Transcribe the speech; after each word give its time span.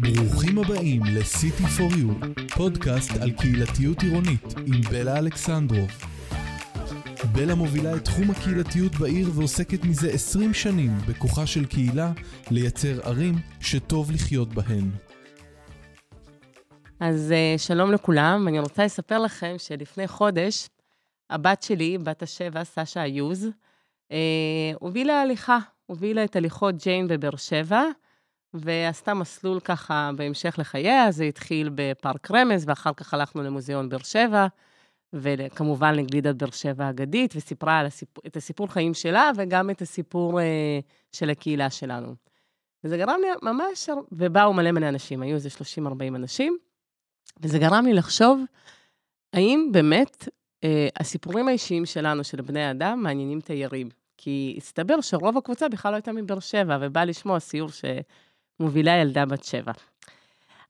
ברוכים 0.00 0.58
הבאים 0.58 1.02
ל-City 1.04 1.78
for 1.78 1.94
You, 1.94 2.26
פודקאסט 2.56 3.10
על 3.22 3.30
קהילתיות 3.30 4.02
עירונית 4.02 4.54
עם 4.66 4.80
בלה 4.90 5.18
אלכסנדרוב. 5.18 5.90
בלה 7.32 7.54
מובילה 7.54 7.96
את 7.96 8.04
תחום 8.04 8.30
הקהילתיות 8.30 8.94
בעיר 8.94 9.30
ועוסקת 9.34 9.84
מזה 9.84 10.10
20 10.10 10.54
שנים 10.54 10.90
בכוחה 11.08 11.46
של 11.46 11.66
קהילה 11.66 12.12
לייצר 12.50 13.00
ערים 13.02 13.34
שטוב 13.60 14.10
לחיות 14.10 14.48
בהן. 14.48 14.90
אז 17.00 17.32
אה, 17.32 17.54
שלום 17.58 17.92
לכולם, 17.92 18.48
אני 18.48 18.58
רוצה 18.58 18.84
לספר 18.84 19.18
לכם 19.18 19.54
שלפני 19.58 20.08
חודש, 20.08 20.68
הבת 21.30 21.62
שלי, 21.62 21.98
בת 21.98 22.22
השבע, 22.22 22.64
סשה 22.64 23.04
איוז, 23.04 23.48
אה, 24.12 24.72
הובילה 24.80 25.22
הליכה, 25.22 25.58
הובילה 25.92 26.24
את 26.24 26.36
הליכות 26.36 26.74
ג'יין 26.76 27.08
בבאר 27.08 27.36
שבע, 27.36 27.82
ועשתה 28.54 29.14
מסלול 29.14 29.60
ככה 29.60 30.10
בהמשך 30.16 30.54
לחייה, 30.58 31.12
זה 31.12 31.24
התחיל 31.24 31.70
בפארק 31.74 32.30
רמז, 32.30 32.64
ואחר 32.68 32.92
כך 32.96 33.14
הלכנו 33.14 33.42
למוזיאון 33.42 33.88
באר 33.88 34.02
שבע, 34.02 34.46
וכמובן 35.12 35.94
לגלידת 35.94 36.34
באר 36.34 36.50
שבע 36.50 36.84
האגדית, 36.84 37.32
וסיפרה 37.36 37.80
הסיפור, 37.80 38.22
את 38.26 38.36
הסיפור 38.36 38.72
חיים 38.72 38.94
שלה, 38.94 39.30
וגם 39.36 39.70
את 39.70 39.82
הסיפור 39.82 40.40
אה, 40.40 40.78
של 41.12 41.30
הקהילה 41.30 41.70
שלנו. 41.70 42.14
וזה 42.84 42.96
גרם 42.96 43.20
לי 43.20 43.28
ממש, 43.42 43.88
ובאו 44.12 44.52
מלא 44.52 44.70
מלא 44.70 44.88
אנשים, 44.88 45.22
היו 45.22 45.34
איזה 45.34 45.48
30-40 45.78 45.82
אנשים, 46.16 46.56
וזה 47.40 47.58
גרם 47.58 47.84
לי 47.86 47.92
לחשוב, 47.92 48.40
האם 49.32 49.68
באמת 49.72 50.28
אה, 50.64 50.88
הסיפורים 51.00 51.48
האישיים 51.48 51.86
שלנו, 51.86 52.24
של 52.24 52.40
בני 52.40 52.70
אדם, 52.70 53.02
מעניינים 53.02 53.40
תיירים? 53.40 54.01
כי 54.24 54.54
הסתבר 54.56 55.00
שרוב 55.00 55.38
הקבוצה 55.38 55.68
בכלל 55.68 55.90
לא 55.90 55.96
הייתה 55.96 56.12
מבאר 56.12 56.40
שבע, 56.40 56.78
ובאה 56.80 57.04
לשמוע 57.04 57.40
סיור 57.40 57.68
שמובילה 57.68 58.96
ילדה 58.96 59.26
בת 59.26 59.44
שבע. 59.44 59.72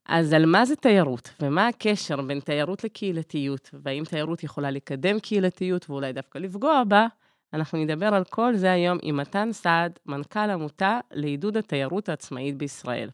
אז 0.07 0.33
על 0.33 0.47
מה 0.47 0.65
זה 0.65 0.77
תיירות, 0.77 1.31
ומה 1.41 1.69
הקשר 1.69 2.23
בין 2.23 2.41
תיירות 2.41 2.85
לקהילתיות, 2.85 3.71
והאם 3.73 4.05
תיירות 4.05 4.45
יכולה 4.45 4.71
לקדם 4.71 5.21
קהילתיות 5.21 5.91
ואולי 5.91 6.13
דווקא 6.13 6.39
לפגוע 6.39 6.83
בה, 6.89 7.07
אנחנו 7.53 7.79
נדבר 7.79 8.15
על 8.15 8.25
כל 8.25 8.57
זה 8.57 8.73
היום 8.73 8.99
עם 9.03 9.17
מתן 9.17 9.53
סעד, 9.53 9.99
מנכ"ל 10.07 10.51
עמותה 10.51 11.01
לעידוד 11.11 11.57
התיירות 11.57 12.09
העצמאית 12.09 12.57
בישראל. 12.57 13.11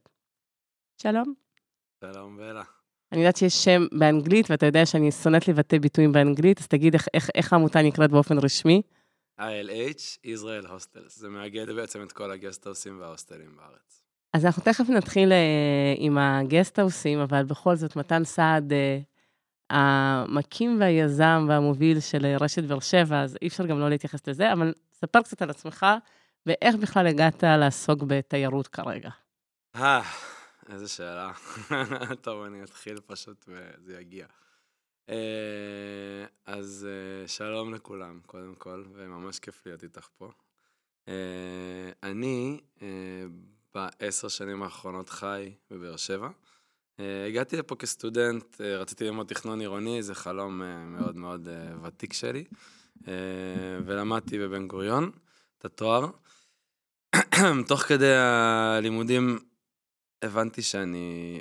שלום. 1.03 1.35
שלום, 2.05 2.37
בלה. 2.37 2.63
אני 3.13 3.21
יודעת 3.21 3.37
שיש 3.37 3.65
שם 3.65 3.87
באנגלית, 3.93 4.51
ואתה 4.51 4.67
יודע 4.67 4.87
שאני 4.87 5.13
שונאת 5.13 5.49
לבטא 5.49 5.79
ביטויים 5.79 6.13
באנגלית, 6.13 6.59
אז 6.61 6.69
תגיד 6.69 6.95
איך, 6.95 7.09
איך, 7.15 7.31
איך 7.35 7.53
העמותה 7.53 7.83
נקראת 7.83 8.11
באופן 8.11 8.39
רשמי. 8.39 8.83
ILH, 9.39 10.19
ישראל 10.25 10.67
הוסטלס. 10.67 11.19
זה 11.19 11.29
מאגד 11.29 11.71
בעצם 11.71 12.03
את 12.03 12.13
כל 12.13 12.31
הגסטהאוסים 12.31 13.01
וההוסטלים 13.01 13.57
בארץ. 13.57 14.03
אז 14.33 14.47
אנחנו 14.47 14.63
תכף 14.63 14.89
נתחיל 14.89 15.33
uh, 15.33 15.35
עם 15.97 16.19
הגסטהאוסים, 16.19 17.19
אבל 17.19 17.45
בכל 17.45 17.77
זאת, 17.77 17.97
מתן 17.97 18.25
סעד, 18.25 18.73
uh, 18.73 18.75
המקים 19.71 20.81
והיזם 20.81 21.47
והמוביל 21.49 22.01
של 22.01 22.27
רשת 22.41 22.65
באר 22.65 22.81
שבע, 22.81 23.23
אז 23.23 23.37
אי 23.43 23.47
אפשר 23.47 23.67
גם 23.67 23.79
לא 23.79 23.89
להתייחס 23.89 24.29
לזה, 24.29 24.53
אבל 24.53 24.75
ספר 24.93 25.23
קצת 25.23 25.43
על 25.43 25.51
עצמך, 25.51 25.87
ואיך 26.47 26.75
בכלל 26.75 27.07
הגעת 27.07 27.45
לעסוק 27.45 28.03
בתיירות 28.07 28.69
כרגע. 28.69 29.11
אה, 29.77 30.03
איזה 30.73 30.89
שאלה. 30.89 31.33
טוב, 32.23 32.43
אני 32.43 32.63
אתחיל 32.63 32.97
פשוט 33.07 33.45
וזה 33.49 34.01
יגיע. 34.01 34.27
אה, 35.09 36.27
אז 36.47 36.87
אה, 36.91 37.29
שלום 37.29 37.75
לכולם, 37.75 38.21
קודם 38.27 38.55
כל, 38.55 38.85
וממש 38.93 39.39
כיף 39.39 39.67
להיות 39.67 39.83
איתך 39.83 40.09
פה. 40.19 40.31
אה, 41.09 41.91
אני 42.03 42.61
בעשר 43.75 44.29
שנים 44.29 44.63
האחרונות 44.63 45.09
חי 45.09 45.53
בבאר 45.71 45.97
שבע. 45.97 46.29
הגעתי 47.29 47.57
לפה 47.57 47.77
כסטודנט, 47.77 48.61
רציתי 48.61 49.05
ללמוד 49.05 49.27
תכנון 49.27 49.61
עירוני, 49.61 50.03
זה 50.03 50.15
חלום 50.15 50.63
מאוד 50.87 51.17
מאוד 51.17 51.49
ותיק 51.83 52.13
שלי, 52.13 52.45
ולמדתי 53.85 54.39
בבן 54.39 54.69
גוריון 54.69 55.11
את 55.59 55.65
התואר. 55.65 56.07
תוך 57.69 57.81
כדי 57.81 58.15
הלימודים 58.17 59.39
הבנתי 60.23 60.63
שאני 60.63 61.41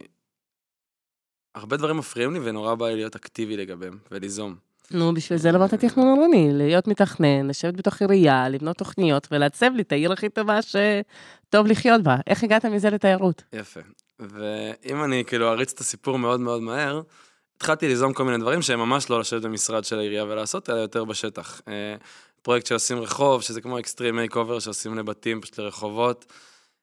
הרבה 1.57 1.77
דברים 1.77 1.97
מפריעים 1.97 2.33
לי 2.33 2.39
ונורא 2.43 2.75
בא 2.75 2.87
לי 2.87 2.95
להיות 2.95 3.15
אקטיבי 3.15 3.57
לגביהם 3.57 3.97
וליזום. 4.11 4.55
נו, 4.91 5.13
בשביל 5.13 5.39
זה 5.39 5.51
למדת 5.51 5.73
תכנון 5.73 6.07
עירוני, 6.07 6.49
להיות 6.53 6.87
מתכנן, 6.87 7.47
לשבת 7.47 7.73
בתוך 7.73 8.01
עירייה, 8.01 8.49
לבנות 8.49 8.77
תוכניות 8.77 9.27
ולעצב 9.31 9.71
לי 9.75 9.81
את 9.81 9.91
העיר 9.91 10.11
הכי 10.11 10.29
טובה 10.29 10.59
שטוב 10.61 11.67
לחיות 11.67 12.03
בה. 12.03 12.15
איך 12.27 12.43
הגעת 12.43 12.65
מזה 12.65 12.89
לתיירות? 12.89 13.43
יפה. 13.53 13.79
ואם 14.19 15.03
אני 15.03 15.23
כאילו 15.27 15.49
אריץ 15.49 15.73
את 15.73 15.79
הסיפור 15.79 16.19
מאוד 16.19 16.39
מאוד 16.39 16.61
מהר, 16.61 17.01
התחלתי 17.57 17.87
ליזום 17.87 18.13
כל 18.13 18.23
מיני 18.23 18.37
דברים 18.37 18.61
שהם 18.61 18.79
ממש 18.79 19.09
לא 19.09 19.19
לשבת 19.19 19.41
במשרד 19.41 19.83
של 19.83 19.99
העירייה 19.99 20.23
ולעשות, 20.23 20.69
אלא 20.69 20.77
יותר 20.77 21.03
בשטח. 21.03 21.61
אה, 21.67 21.95
פרויקט 22.41 22.65
שעושים 22.65 22.99
רחוב, 22.99 23.41
שזה 23.41 23.61
כמו 23.61 23.79
extreme 23.79 24.15
makeover 24.15 24.59
שעושים 24.59 24.97
לבתים, 24.97 25.41
פשוט 25.41 25.59
לרחובות. 25.59 26.25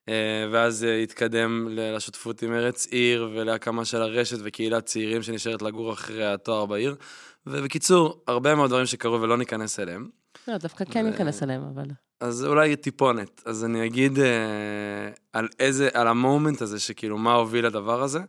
אה, 0.09 0.49
ואז 0.53 0.85
אה, 0.85 1.03
התקדם 1.03 1.69
לשותפות 1.71 2.43
עם 2.43 2.53
ארץ 2.53 2.87
עיר 2.87 3.31
ולהקמה 3.35 3.85
של 3.85 4.03
הרשת 4.03 4.39
וקהילת 4.45 4.85
צעירים 4.87 5.23
שנשארת 5.23 5.63
לגור 5.63 5.93
אחרי 5.93 6.33
התואר 6.33 6.67
בעיר. 6.67 6.97
ובקיצור, 7.47 8.23
הרבה 8.27 8.55
מאוד 8.55 8.71
דברים 8.71 8.87
שקרו 8.87 9.21
ולא 9.21 9.37
ניכנס 9.37 9.81
אליהם. 9.81 10.09
לא, 10.49 10.57
דווקא 10.57 10.85
כן 10.85 11.07
ניכנס 11.07 11.43
אליהם, 11.43 11.63
אבל... 11.75 11.85
אז 12.21 12.45
אולי 12.45 12.77
טיפונת. 12.77 13.43
אז 13.45 13.65
אני 13.65 13.87
אגיד 13.87 14.19
אה, 14.19 15.11
על 15.33 15.49
איזה, 15.59 15.89
על 15.95 16.09
המומנט 16.09 16.63
הזה, 16.63 16.81
שכאילו, 16.81 17.19
מה 17.19 17.35
הוביל 17.35 17.67
לדבר 17.67 18.03
הזה. 18.03 18.21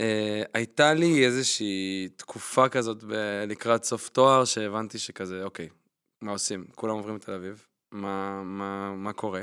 אה, 0.00 0.42
הייתה 0.54 0.94
לי 0.94 1.26
איזושהי 1.26 2.08
תקופה 2.16 2.68
כזאת 2.68 3.04
ב- 3.04 3.44
לקראת 3.46 3.84
סוף 3.84 4.08
תואר, 4.08 4.44
שהבנתי 4.44 4.98
שכזה, 4.98 5.44
אוקיי, 5.44 5.68
מה 6.22 6.32
עושים? 6.32 6.64
כולם 6.74 6.94
עוברים 6.94 7.16
לתל 7.16 7.32
אביב, 7.32 7.66
מה, 7.92 8.42
מה, 8.42 8.94
מה 8.96 9.12
קורה? 9.12 9.40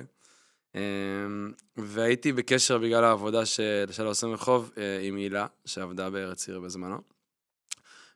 אמ, 0.75 1.51
והייתי 1.77 2.33
בקשר 2.33 2.77
בגלל 2.77 3.03
העבודה 3.03 3.45
של 3.45 3.85
שלום 3.91 4.07
עושים 4.07 4.33
רחוב 4.33 4.71
אה, 4.77 4.99
עם 5.01 5.15
הילה, 5.15 5.45
שעבדה 5.65 6.09
בארץ 6.09 6.47
עיר 6.47 6.59
בזמנו. 6.59 7.01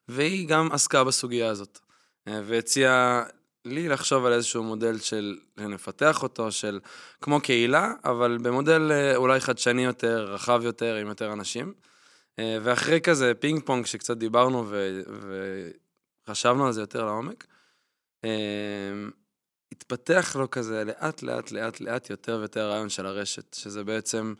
והיא 0.07 0.47
גם 0.47 0.71
עסקה 0.71 1.03
בסוגיה 1.03 1.49
הזאת, 1.49 1.79
אה, 2.27 2.41
והציעה 2.45 3.23
לי 3.65 3.89
לחשוב 3.89 4.25
על 4.25 4.33
איזשהו 4.33 4.63
מודל 4.63 4.99
של 4.99 5.37
נפתח 5.57 6.23
אותו, 6.23 6.51
של 6.51 6.79
כמו 7.21 7.41
קהילה, 7.41 7.93
אבל 8.05 8.37
במודל 8.41 8.91
אה, 8.91 9.15
אולי 9.15 9.39
חדשני 9.39 9.83
יותר, 9.83 10.33
רחב 10.33 10.61
יותר, 10.63 10.95
עם 10.95 11.07
יותר 11.07 11.33
אנשים. 11.33 11.73
ואחרי 12.61 13.01
כזה 13.01 13.33
פינג 13.39 13.65
פונג 13.65 13.85
שקצת 13.85 14.17
דיברנו 14.17 14.65
ו... 14.69 15.01
וחשבנו 16.27 16.67
על 16.67 16.73
זה 16.73 16.81
יותר 16.81 17.05
לעומק, 17.05 17.45
התפתח 19.81 20.35
לו 20.39 20.51
כזה 20.51 20.83
לאט 20.83 21.21
לאט 21.21 21.51
לאט 21.51 21.79
לאט 21.79 22.09
יותר 22.09 22.37
ויותר 22.39 22.69
רעיון 22.69 22.89
של 22.89 23.05
הרשת, 23.05 23.53
שזה 23.53 23.83
בעצם 23.83 24.33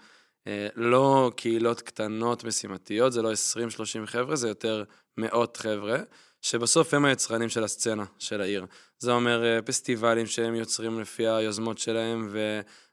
אה, 0.48 0.68
לא 0.76 1.32
קהילות 1.36 1.82
קטנות 1.82 2.44
משימתיות, 2.44 3.14
זה 3.14 3.22
לא 3.22 3.32
20-30 3.32 3.36
חבר'ה, 4.06 4.36
זה 4.36 4.48
יותר 4.48 4.84
מאות 5.18 5.58
חבר'ה, 5.58 5.98
שבסוף 6.42 6.94
הם 6.94 7.06
היצרנים 7.06 7.50
של 7.50 7.64
הסצנה 7.64 8.06
של 8.20 8.42
העיר. 8.42 8.66
זה 9.00 9.12
אומר 9.12 9.44
אה, 9.44 9.62
פסטיבלים 9.62 10.26
שהם 10.26 10.56
יוצרים 10.56 11.00
לפי 11.00 11.28
היוזמות 11.28 11.78
שלהם, 11.78 12.30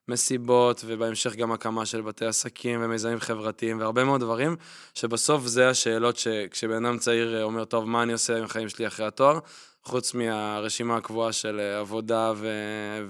ומסיבות, 0.08 0.84
ובהמשך 0.86 1.36
גם 1.36 1.52
הקמה 1.52 1.86
של 1.86 2.00
בתי 2.00 2.26
עסקים 2.26 2.80
ומיזמים 2.82 3.20
חברתיים, 3.20 3.80
והרבה 3.80 4.04
מאוד 4.04 4.20
דברים, 4.20 4.56
שבסוף 4.94 5.46
זה 5.46 5.68
השאלות 5.68 6.16
שכשבן 6.16 6.84
אדם 6.84 6.98
צעיר 6.98 7.36
אה, 7.36 7.42
אומר, 7.42 7.64
טוב, 7.64 7.88
מה 7.88 8.02
אני 8.02 8.12
עושה 8.12 8.38
עם 8.38 8.44
החיים 8.44 8.68
שלי 8.68 8.86
אחרי 8.86 9.06
התואר? 9.06 9.38
חוץ 9.84 10.14
מהרשימה 10.14 10.96
הקבועה 10.96 11.32
של 11.32 11.60
אה, 11.60 11.78
עבודה 11.78 12.32
ו... 12.36 12.48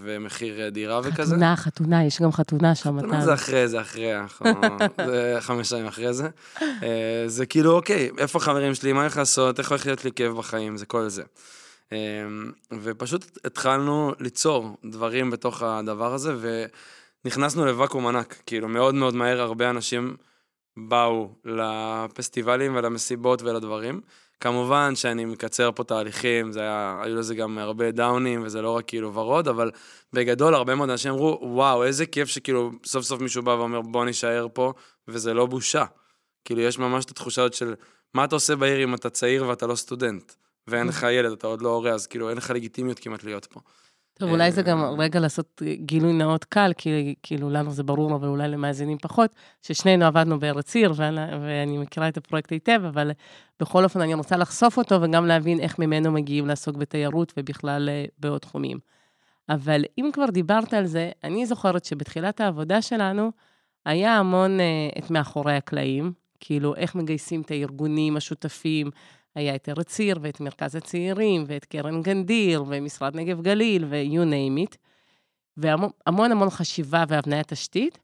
ומחיר 0.02 0.60
אה, 0.60 0.70
דירה 0.70 1.00
חתונה, 1.02 1.14
וכזה. 1.14 1.34
חתונה, 1.34 1.56
חתונה, 1.56 2.04
יש 2.04 2.22
גם 2.22 2.32
חתונה 2.32 2.74
שם. 2.74 2.98
חתונה 2.98 3.24
זה 3.24 3.34
אחרי, 3.34 3.68
זה 3.68 3.80
אחרי, 3.80 4.12
זה 5.06 5.36
חמש 5.40 5.68
שנים 5.68 5.86
אחרי 5.86 6.14
זה. 6.14 6.28
זה 7.26 7.46
כאילו, 7.46 7.72
אוקיי, 7.72 8.10
איפה 8.18 8.38
החברים 8.38 8.74
שלי, 8.74 8.92
מה 8.92 9.06
אני 9.06 9.10
לעשות, 9.16 9.58
איך 9.58 9.70
הולך 9.70 9.86
להיות 9.86 10.04
לי 10.04 10.12
כאב 10.12 10.32
בחיים, 10.36 10.76
זה 10.76 10.86
כל 10.86 11.08
זה. 11.08 11.22
ופשוט 12.82 13.38
התחלנו 13.44 14.12
ליצור 14.20 14.76
דברים 14.84 15.30
בתוך 15.30 15.62
הדבר 15.62 16.14
הזה, 16.14 16.36
ונכנסנו 17.24 17.66
לוואקום 17.66 18.06
ענק, 18.06 18.42
כאילו 18.46 18.68
מאוד 18.68 18.94
מאוד 18.94 19.14
מהר 19.14 19.40
הרבה 19.40 19.70
אנשים 19.70 20.16
באו 20.76 21.34
לפסטיבלים 21.44 22.76
ולמסיבות 22.76 23.42
ולדברים. 23.42 24.00
כמובן 24.40 24.94
שאני 24.94 25.24
מקצר 25.24 25.72
פה 25.72 25.84
תהליכים, 25.84 26.52
זה 26.52 26.60
היה, 26.60 27.00
היו 27.02 27.16
לזה 27.16 27.34
גם 27.34 27.58
הרבה 27.58 27.90
דאונים, 27.90 28.42
וזה 28.42 28.62
לא 28.62 28.76
רק 28.76 28.84
כאילו 28.86 29.14
ורוד, 29.14 29.48
אבל 29.48 29.70
בגדול 30.12 30.54
הרבה 30.54 30.74
מאוד 30.74 30.90
אנשים 30.90 31.12
אמרו, 31.12 31.38
וואו, 31.42 31.84
איזה 31.84 32.06
כיף 32.06 32.28
שכאילו 32.28 32.70
סוף 32.84 33.04
סוף 33.04 33.20
מישהו 33.20 33.42
בא 33.42 33.50
ואומר, 33.50 33.80
בוא 33.80 34.04
נישאר 34.04 34.46
פה, 34.52 34.72
וזה 35.08 35.34
לא 35.34 35.46
בושה. 35.46 35.84
כאילו, 36.44 36.60
יש 36.60 36.78
ממש 36.78 37.04
את 37.04 37.10
התחושה 37.10 37.42
הזאת 37.42 37.54
של, 37.54 37.74
מה 38.14 38.24
אתה 38.24 38.36
עושה 38.36 38.56
בעיר 38.56 38.84
אם 38.84 38.94
אתה 38.94 39.10
צעיר 39.10 39.48
ואתה 39.48 39.66
לא 39.66 39.74
סטודנט, 39.74 40.32
ואין 40.68 40.86
לך 40.86 41.06
ילד, 41.10 41.32
אתה 41.32 41.46
עוד 41.46 41.62
לא 41.62 41.68
הורה, 41.68 41.90
אז 41.90 42.06
כאילו 42.06 42.28
אין 42.30 42.36
לך 42.38 42.50
לגיטימיות 42.50 42.98
כמעט 42.98 43.24
להיות 43.24 43.46
פה. 43.46 43.60
טוב, 44.18 44.30
אולי 44.30 44.52
זה 44.52 44.62
גם 44.62 44.80
אה, 44.80 44.90
רגע 44.98 45.20
לעשות 45.20 45.62
גילוי 45.74 46.12
נאות 46.12 46.44
קל, 46.44 46.72
כי 46.78 47.14
כאילו 47.22 47.50
לנו 47.50 47.70
זה 47.70 47.82
ברור, 47.82 48.14
אבל 48.14 48.28
אולי 48.28 48.48
למאזינים 48.48 48.98
פחות, 48.98 49.34
ששנינו 49.62 50.04
עבדנו 50.04 50.38
בארץ 50.38 50.76
עיר, 50.76 50.92
ואני, 50.96 51.20
ואני 51.42 51.78
מכירה 51.78 52.08
את 52.08 52.16
הפרויקט 52.16 52.52
היטב, 52.52 52.80
אבל 52.88 53.10
בכל 53.60 53.84
אופן 53.84 54.00
אני 54.00 54.14
רוצה 54.14 54.36
לחשוף 54.36 54.78
אותו 54.78 55.02
וגם 55.02 55.26
להבין 55.26 55.60
איך 55.60 55.78
ממנו 55.78 56.12
מגיעים 56.12 56.46
לעסוק 56.46 56.76
בתיירות 56.76 57.32
ובכלל 57.36 57.88
אה, 57.88 58.04
בעוד 58.18 58.40
תחומים. 58.40 58.78
אבל 59.48 59.84
אם 59.98 60.10
כבר 60.12 60.26
דיברת 60.26 60.74
על 60.74 60.86
זה, 60.86 61.10
אני 61.24 61.46
זוכרת 61.46 61.84
שבתחילת 61.84 62.40
העבודה 62.40 62.82
שלנו 62.82 63.30
היה 63.86 64.18
המון 64.18 64.60
אה, 64.60 64.66
את 64.98 65.10
מאחורי 65.10 65.56
הקלעים, 65.56 66.12
כאילו 66.40 66.74
איך 66.76 66.94
מגייסים 66.94 67.40
את 67.40 67.50
הארגונים 67.50 68.16
השותפים, 68.16 68.90
היה 69.34 69.54
את 69.54 69.68
ארץ 69.68 70.00
עיר 70.00 70.18
ואת 70.22 70.40
מרכז 70.40 70.74
הצעירים 70.74 71.44
ואת 71.46 71.64
קרן 71.64 72.02
גנדיר 72.02 72.64
ומשרד 72.68 73.16
נגב 73.16 73.42
גליל 73.42 73.84
ו-you 73.84 74.24
name 74.24 74.72
it, 74.72 74.76
והמון 75.56 76.32
המון 76.32 76.50
חשיבה 76.50 77.04
והבניית 77.08 77.48
תשתית, 77.48 77.98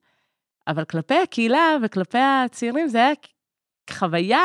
אבל 0.69 0.85
כלפי 0.85 1.15
הקהילה 1.23 1.77
וכלפי 1.83 2.19
הצעירים 2.19 2.89
זה 2.89 2.99
היה 2.99 3.13
חוויה, 3.91 4.43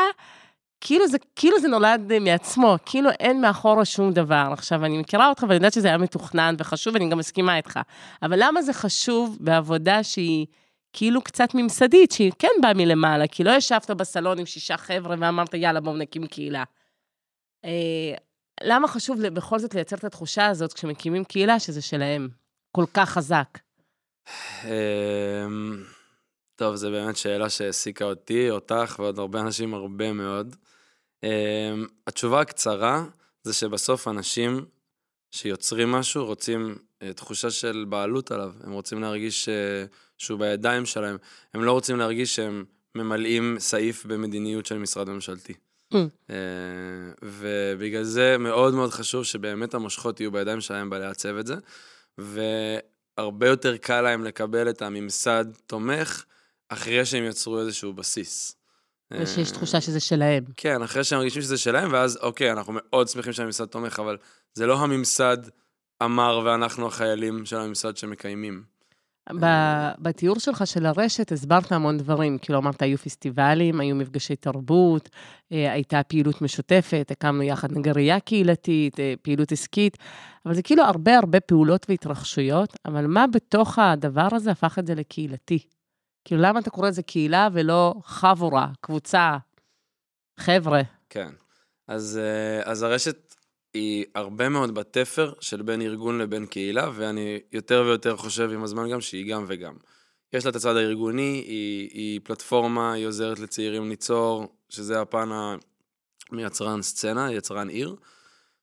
כאילו 0.80 1.08
זה, 1.08 1.18
כאילו 1.36 1.60
זה 1.60 1.68
נולד 1.68 2.18
מעצמו, 2.20 2.76
כאילו 2.86 3.10
אין 3.10 3.40
מאחורה 3.40 3.84
שום 3.84 4.12
דבר. 4.12 4.48
עכשיו, 4.52 4.84
אני 4.84 4.98
מכירה 4.98 5.28
אותך 5.28 5.42
ואני 5.42 5.54
יודעת 5.54 5.72
שזה 5.72 5.88
היה 5.88 5.98
מתוכנן 5.98 6.54
וחשוב, 6.58 6.94
ואני 6.94 7.08
גם 7.08 7.18
מסכימה 7.18 7.56
איתך. 7.56 7.80
אבל 8.22 8.36
למה 8.42 8.62
זה 8.62 8.72
חשוב 8.72 9.38
בעבודה 9.40 10.02
שהיא 10.02 10.46
כאילו 10.92 11.22
קצת 11.22 11.48
ממסדית, 11.54 12.12
שהיא 12.12 12.32
כן 12.38 12.48
באה 12.62 12.74
מלמעלה, 12.74 13.26
כי 13.26 13.44
לא 13.44 13.50
ישבת 13.50 13.90
בסלון 13.90 14.38
עם 14.38 14.46
שישה 14.46 14.76
חבר'ה 14.76 15.16
ואמרת, 15.18 15.54
יאללה, 15.54 15.80
בואו 15.80 15.96
נקים 15.96 16.26
קהילה. 16.26 16.64
אה, 17.64 18.14
למה 18.62 18.88
חשוב 18.88 19.26
בכל 19.26 19.58
זאת 19.58 19.74
לייצר 19.74 19.96
את 19.96 20.04
התחושה 20.04 20.46
הזאת 20.46 20.72
כשמקימים 20.72 21.24
קהילה 21.24 21.60
שזה 21.60 21.82
שלהם, 21.82 22.28
כל 22.72 22.84
כך 22.94 23.10
חזק? 23.10 23.58
אמ, 24.64 25.82
טוב, 26.56 26.74
זו 26.76 26.90
באמת 26.90 27.16
שאלה 27.16 27.50
שהעסיקה 27.50 28.04
אותי, 28.04 28.50
אותך 28.50 28.96
ועוד 28.98 29.18
הרבה 29.18 29.40
אנשים 29.40 29.74
הרבה 29.74 30.12
מאוד. 30.12 30.56
אמ, 31.22 31.86
התשובה 32.06 32.40
הקצרה 32.40 33.04
זה 33.42 33.54
שבסוף 33.54 34.08
אנשים 34.08 34.64
שיוצרים 35.30 35.92
משהו 35.92 36.24
רוצים 36.24 36.78
אה, 37.02 37.12
תחושה 37.12 37.50
של 37.50 37.84
בעלות 37.88 38.30
עליו, 38.30 38.52
הם 38.64 38.72
רוצים 38.72 39.00
להרגיש 39.00 39.48
אה, 39.48 39.84
שהוא 40.20 40.38
בידיים 40.38 40.86
שלהם, 40.86 41.16
הם 41.54 41.64
לא 41.64 41.72
רוצים 41.72 41.96
להרגיש 41.96 42.36
שהם 42.36 42.64
ממלאים 42.94 43.56
סעיף 43.58 44.06
במדיניות 44.06 44.66
של 44.66 44.78
משרד 44.78 45.10
ממשלתי. 45.10 45.52
Mm. 45.94 45.96
ובגלל 47.22 48.02
זה 48.02 48.36
מאוד 48.38 48.74
מאוד 48.74 48.90
חשוב 48.90 49.24
שבאמת 49.24 49.74
המושכות 49.74 50.20
יהיו 50.20 50.32
בידיים 50.32 50.60
שלהם 50.60 50.90
בלעצב 50.90 51.36
את 51.36 51.46
זה, 51.46 51.54
והרבה 52.18 53.46
יותר 53.46 53.76
קל 53.76 54.00
להם 54.00 54.24
לקבל 54.24 54.70
את 54.70 54.82
הממסד 54.82 55.44
תומך 55.66 56.24
אחרי 56.68 57.06
שהם 57.06 57.24
יצרו 57.24 57.60
איזשהו 57.60 57.92
בסיס. 57.92 58.56
ושיש 59.10 59.50
תחושה 59.50 59.80
שזה 59.80 60.00
שלהם. 60.00 60.44
כן, 60.56 60.82
אחרי 60.82 61.04
שהם 61.04 61.18
מרגישים 61.18 61.42
שזה 61.42 61.58
שלהם, 61.58 61.92
ואז 61.92 62.18
אוקיי, 62.22 62.52
אנחנו 62.52 62.72
מאוד 62.76 63.08
שמחים 63.08 63.32
שהממסד 63.32 63.66
תומך, 63.66 63.98
אבל 63.98 64.16
זה 64.54 64.66
לא 64.66 64.78
הממסד 64.78 65.38
אמר 66.02 66.42
ואנחנו 66.44 66.86
החיילים 66.86 67.46
של 67.46 67.56
הממסד 67.56 67.96
שמקיימים. 67.96 68.62
בתיאור 69.98 70.38
שלך 70.38 70.66
של 70.66 70.86
הרשת 70.86 71.32
הסברת 71.32 71.72
המון 71.72 71.98
דברים, 71.98 72.38
כאילו 72.38 72.58
אמרת, 72.58 72.82
היו 72.82 72.98
פסטיבלים, 72.98 73.80
היו 73.80 73.96
מפגשי 73.96 74.36
תרבות, 74.36 75.08
אה, 75.52 75.72
הייתה 75.72 76.02
פעילות 76.02 76.42
משותפת, 76.42 77.08
הקמנו 77.10 77.42
יחד 77.42 77.72
נגרייה 77.72 78.20
קהילתית, 78.20 79.00
אה, 79.00 79.14
פעילות 79.22 79.52
עסקית, 79.52 79.96
אבל 80.46 80.54
זה 80.54 80.62
כאילו 80.62 80.82
הרבה 80.82 81.18
הרבה 81.18 81.40
פעולות 81.40 81.86
והתרחשויות, 81.88 82.76
אבל 82.84 83.06
מה 83.06 83.26
בתוך 83.26 83.78
הדבר 83.78 84.28
הזה 84.32 84.50
הפך 84.50 84.78
את 84.78 84.86
זה 84.86 84.94
לקהילתי? 84.94 85.58
כאילו, 86.24 86.42
למה 86.42 86.60
אתה 86.60 86.70
קורא 86.70 86.88
לזה 86.88 87.02
קהילה 87.02 87.48
ולא 87.52 87.94
חבורה, 88.04 88.68
קבוצה, 88.80 89.36
חבר'ה? 90.40 90.80
כן. 91.10 91.28
אז, 91.88 92.20
אה, 92.22 92.70
אז 92.70 92.82
הרשת 92.82 93.29
היא 93.74 94.04
הרבה 94.14 94.48
מאוד 94.48 94.74
בתפר 94.74 95.32
של 95.40 95.62
בין 95.62 95.82
ארגון 95.82 96.18
לבין 96.18 96.46
קהילה, 96.46 96.90
ואני 96.94 97.40
יותר 97.52 97.82
ויותר 97.86 98.16
חושב 98.16 98.50
עם 98.52 98.62
הזמן 98.62 98.90
גם 98.90 99.00
שהיא 99.00 99.30
גם 99.30 99.44
וגם. 99.48 99.74
יש 100.32 100.44
לה 100.44 100.50
את 100.50 100.56
הצד 100.56 100.76
הארגוני, 100.76 101.44
היא, 101.46 101.90
היא 101.92 102.20
פלטפורמה, 102.24 102.92
היא 102.92 103.06
עוזרת 103.06 103.38
לצעירים 103.38 103.88
ליצור, 103.88 104.46
שזה 104.68 105.00
הפן 105.00 105.32
ה... 105.32 105.56
מיצרן 106.32 106.82
סצנה, 106.82 107.32
יצרן 107.32 107.68
עיר, 107.68 107.96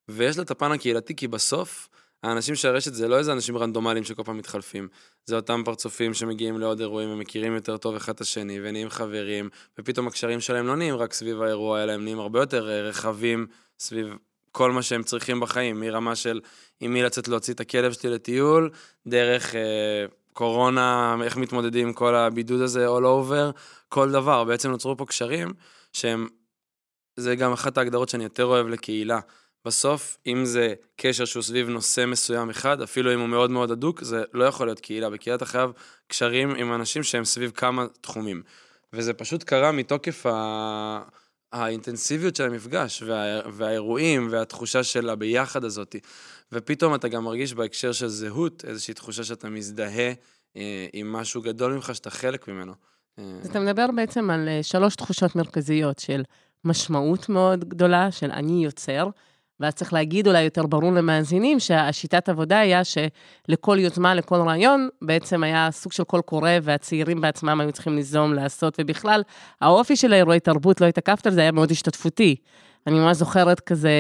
ויש 0.08 0.38
לה 0.38 0.44
את 0.44 0.52
הפן 0.52 0.72
הקהילתי, 0.72 1.16
כי 1.16 1.28
בסוף, 1.28 1.90
האנשים 2.24 2.56
של 2.56 2.68
הרשת 2.68 2.94
זה 2.94 3.08
לא 3.08 3.18
איזה 3.18 3.32
אנשים 3.34 3.58
רנדומליים 3.58 4.04
שכל 4.04 4.24
פעם 4.24 4.38
מתחלפים, 4.38 4.88
זה 5.26 5.36
אותם 5.36 5.62
פרצופים 5.66 6.14
שמגיעים 6.14 6.60
לעוד 6.60 6.80
אירועים 6.80 7.10
ומכירים 7.10 7.56
יותר 7.56 7.78
טוב 7.78 7.96
אחד 7.96 8.14
את 8.14 8.22
השני, 8.22 8.60
ונהיים 8.64 8.90
חברים, 8.90 9.50
ופתאום 9.80 10.08
הקשרים 10.08 10.40
שלהם 10.40 10.68
לא 10.68 10.76
נהיים 10.76 10.96
רק 10.96 11.14
סביב 11.14 11.42
האירוע, 11.42 11.84
אלא 11.84 11.92
הם 11.92 12.04
נהיים 12.04 12.20
הרבה 12.20 12.40
יותר 12.40 12.70
אה, 12.70 12.82
רחבים 12.82 13.48
סביב 13.80 14.14
כל 14.58 14.72
מה 14.72 14.82
שהם 14.82 15.04
צריכים 15.04 15.40
בחיים, 15.40 15.80
מרמה 15.80 16.16
של 16.16 16.40
עם 16.80 16.94
מי 16.94 17.04
לצאת 17.04 17.28
להוציא 17.28 17.54
את 17.54 17.60
הכלב 17.60 17.94
שלי 17.94 18.10
לטיול, 18.10 18.70
דרך 19.08 19.56
אה, 19.56 20.06
קורונה, 20.34 21.16
איך 21.24 21.38
מתמודדים 21.38 21.88
עם 21.88 21.94
כל 21.94 22.16
הבידוד 22.16 22.62
הזה 22.62 22.88
all 22.88 23.02
over, 23.02 23.60
כל 23.90 24.12
דבר. 24.12 24.44
בעצם 24.44 24.72
נוצרו 24.72 24.98
פה 24.98 25.06
קשרים 25.06 25.54
שהם, 25.94 26.28
זה 27.16 27.36
גם 27.36 27.54
אחת 27.54 27.78
ההגדרות 27.78 28.10
שאני 28.10 28.24
יותר 28.24 28.46
אוהב 28.46 28.68
לקהילה. 28.68 29.20
בסוף, 29.66 30.18
אם 30.28 30.46
זה 30.46 30.74
קשר 30.96 31.26
שהוא 31.26 31.44
סביב 31.44 31.70
נושא 31.70 32.06
מסוים 32.06 32.50
אחד, 32.50 32.82
אפילו 32.82 33.14
אם 33.14 33.20
הוא 33.20 33.30
מאוד 33.30 33.52
מאוד 33.52 33.72
הדוק, 33.72 34.04
זה 34.04 34.24
לא 34.34 34.44
יכול 34.44 34.68
להיות 34.68 34.80
קהילה. 34.80 35.10
בקהילה 35.10 35.36
אתה 35.36 35.46
חייב 35.46 35.72
קשרים 36.08 36.56
עם 36.56 36.74
אנשים 36.74 37.04
שהם 37.04 37.26
סביב 37.26 37.52
כמה 37.56 37.86
תחומים. 38.02 38.42
וזה 38.94 39.14
פשוט 39.14 39.44
קרה 39.44 39.72
מתוקף 39.72 40.26
ה... 40.26 41.02
האינטנסיביות 41.52 42.36
של 42.36 42.44
המפגש, 42.44 43.02
וה, 43.02 43.42
והאירועים, 43.54 44.28
והתחושה 44.32 44.84
של 44.84 45.10
הביחד 45.10 45.64
הזאת. 45.64 45.96
ופתאום 46.52 46.96
אתה 46.96 47.08
גם 47.08 47.24
מרגיש 47.24 47.54
בהקשר 47.54 47.92
של 47.92 48.08
זהות, 48.08 48.66
איזושהי 48.68 48.94
תחושה 48.94 49.24
שאתה 49.24 49.50
מזדהה 49.50 50.14
אה, 50.58 50.88
עם 50.94 51.14
משהו 51.14 51.42
גדול 51.42 51.74
ממך, 51.74 51.96
שאתה 51.96 52.10
חלק 52.10 52.48
ממנו. 52.48 52.74
אה. 53.20 53.24
אז 53.42 53.50
אתה 53.50 53.60
מדבר 53.60 53.86
בעצם 53.96 54.30
על 54.30 54.48
אה, 54.48 54.64
שלוש 54.64 54.96
תחושות 54.96 55.36
מרכזיות 55.36 56.00
של 56.00 56.24
משמעות 56.66 57.30
מאוד 57.30 57.70
גדולה, 57.70 58.12
של 58.12 58.32
אני 58.32 58.64
יוצר, 58.64 59.10
ואז 59.60 59.74
צריך 59.74 59.94
להגיד 59.94 60.28
אולי 60.28 60.42
יותר 60.42 60.66
ברור 60.66 60.92
למאזינים, 60.92 61.60
שהשיטת 61.60 62.30
עבודה 62.30 62.60
היה 62.60 62.82
שלכל 62.84 63.78
יוזמה, 63.80 64.16
לכל 64.16 64.36
רעיון, 64.36 64.90
בעצם 65.02 65.44
היה 65.44 65.70
סוג 65.72 65.92
של 65.92 66.04
קול 66.04 66.22
קורא, 66.22 66.52
והצעירים 66.64 67.22
בעצמם 67.22 67.62
היו 67.62 67.72
צריכים 67.72 67.96
ליזום, 67.96 68.34
לעשות, 68.34 68.78
ובכלל, 68.82 69.22
האופי 69.62 69.96
של 69.96 70.14
האירועי 70.14 70.40
תרבות, 70.40 70.82
לא 70.82 70.86
התעכבת 70.86 71.28
על 71.28 71.34
זה, 71.34 71.42
היה 71.42 71.52
מאוד 71.52 71.72
השתתפותי. 71.72 72.36
אני 72.88 73.00
ממש 73.00 73.18
זוכרת 73.18 73.60
כזה 73.60 73.92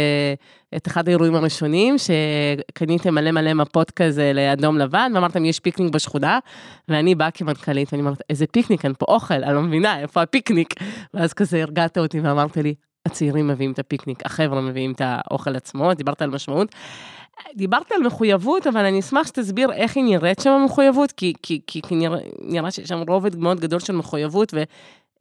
את 0.75 0.87
אחד 0.87 1.07
האירועים 1.07 1.35
הראשונים, 1.35 1.95
שקניתם 1.97 3.15
מלא 3.15 3.31
מלא 3.31 3.53
מפות 3.53 3.91
כזה 3.91 4.31
לאדום 4.33 4.77
לבן, 4.77 5.11
ואמרתם, 5.15 5.45
יש 5.45 5.59
פיקניק 5.59 5.93
בשכונה, 5.93 6.39
ואני 6.87 7.15
באה 7.15 7.31
כמנכ"לית, 7.31 7.93
ואני 7.93 8.01
אומרת, 8.01 8.21
איזה 8.29 8.45
פיקניק, 8.47 8.85
אין 8.85 8.93
פה 8.99 9.05
אוכל, 9.09 9.43
אני 9.43 9.53
לא 9.53 9.61
מבינה, 9.61 9.99
איפה 9.99 10.21
הפיקניק? 10.21 10.73
ואז 11.13 11.33
כזה 11.33 11.61
הרגעת 11.61 11.97
אותי 11.97 12.19
ואמרת 12.19 12.57
לי, 12.57 12.73
הצעירים 13.07 13.47
מביאים 13.47 13.71
את 13.71 13.79
הפיקניק, 13.79 14.25
החבר'ה 14.25 14.61
מביאים 14.61 14.91
את 14.91 15.01
האוכל 15.05 15.55
עצמו, 15.55 15.93
דיברת 15.93 16.21
על 16.21 16.29
משמעות. 16.29 16.75
דיברת 17.55 17.91
על 17.91 18.03
מחויבות, 18.03 18.67
אבל 18.67 18.85
אני 18.85 18.99
אשמח 18.99 19.27
שתסביר 19.27 19.71
איך 19.71 19.97
היא 19.97 20.03
נראית 20.03 20.39
שם 20.39 20.49
המחויבות, 20.49 21.11
כי, 21.11 21.33
כי, 21.43 21.61
כי, 21.67 21.81
כי 21.81 21.95
נראה, 21.95 22.19
נראה 22.41 22.71
שיש 22.71 22.89
שם 22.89 23.03
רובד 23.07 23.35
מאוד 23.35 23.59
גדול 23.59 23.79
של 23.79 23.93
מחויבות, 23.93 24.53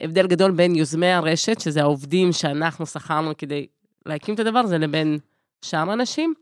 והבדל 0.01 0.27
גדול 0.27 0.51
בין 0.51 0.75
יוזמי 0.75 1.11
הרשת, 1.11 1.59
שזה 1.59 1.81
העובדים 1.81 2.31
שאנחנו 2.31 2.85
שכרנו 2.85 3.31
כדי 3.37 3.65
להקים 4.05 4.35
את 4.35 4.39
הדבר 4.39 4.59
הזה, 4.59 4.77
לבין 4.77 5.17
שאר 5.61 5.89
האנשים. 5.89 6.33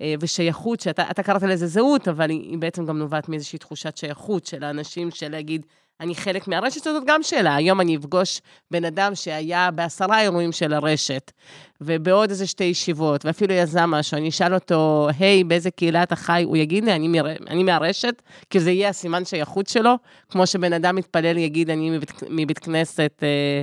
אה, 0.00 0.14
ושייכות, 0.20 0.80
שאתה 0.80 1.22
קראת 1.22 1.42
לזה 1.42 1.66
זהות, 1.66 2.08
אבל 2.08 2.30
היא 2.30 2.58
בעצם 2.58 2.86
גם 2.86 2.98
נובעת 2.98 3.28
מאיזושהי 3.28 3.58
תחושת 3.58 3.96
שייכות 3.96 4.46
של 4.46 4.64
האנשים, 4.64 5.10
של 5.10 5.30
להגיד, 5.30 5.66
אני 6.00 6.14
חלק 6.14 6.48
מהרשת, 6.48 6.84
זאת 6.84 7.02
גם 7.06 7.22
שאלה. 7.22 7.54
היום 7.54 7.80
אני 7.80 7.96
אפגוש 7.96 8.40
בן 8.70 8.84
אדם 8.84 9.14
שהיה 9.14 9.70
בעשרה 9.70 10.22
אירועים 10.22 10.52
של 10.52 10.72
הרשת, 10.72 11.32
ובעוד 11.80 12.30
איזה 12.30 12.46
שתי 12.46 12.64
ישיבות, 12.64 13.24
ואפילו 13.24 13.54
יזם 13.54 13.90
משהו, 13.90 14.16
אני 14.16 14.28
אשאל 14.28 14.54
אותו, 14.54 15.08
היי, 15.18 15.44
באיזה 15.44 15.70
קהילה 15.70 16.02
אתה 16.02 16.16
חי? 16.16 16.42
הוא 16.46 16.56
יגיד 16.56 16.84
לי, 16.84 16.92
אני, 16.92 17.08
מר... 17.08 17.32
אני 17.46 17.62
מהרשת, 17.62 18.22
כי 18.50 18.60
זה 18.60 18.70
יהיה 18.70 18.88
הסימן 18.88 19.24
שייכות 19.24 19.66
שלו, 19.66 19.94
כמו 20.28 20.46
שבן 20.46 20.72
אדם 20.72 20.96
מתפלל, 20.96 21.36
יגיד, 21.36 21.70
אני 21.70 21.90
מבית, 21.90 22.12
מבית 22.30 22.58
כנסת 22.58 23.12
אה, 23.22 23.62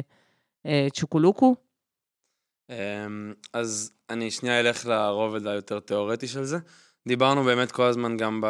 אה, 0.66 0.88
צ'וקולוקו. 0.94 1.56
אמ, 2.70 3.34
אז 3.54 3.92
אני 4.10 4.32
שנייה 4.32 4.60
אלך 4.60 4.86
לרובד 4.86 5.48
היותר 5.48 5.80
תיאורטי 5.80 6.28
של 6.28 6.44
זה. 6.44 6.58
דיברנו 7.08 7.44
באמת 7.44 7.72
כל 7.72 7.84
הזמן 7.84 8.18
גם 8.18 8.42
ב... 8.44 8.48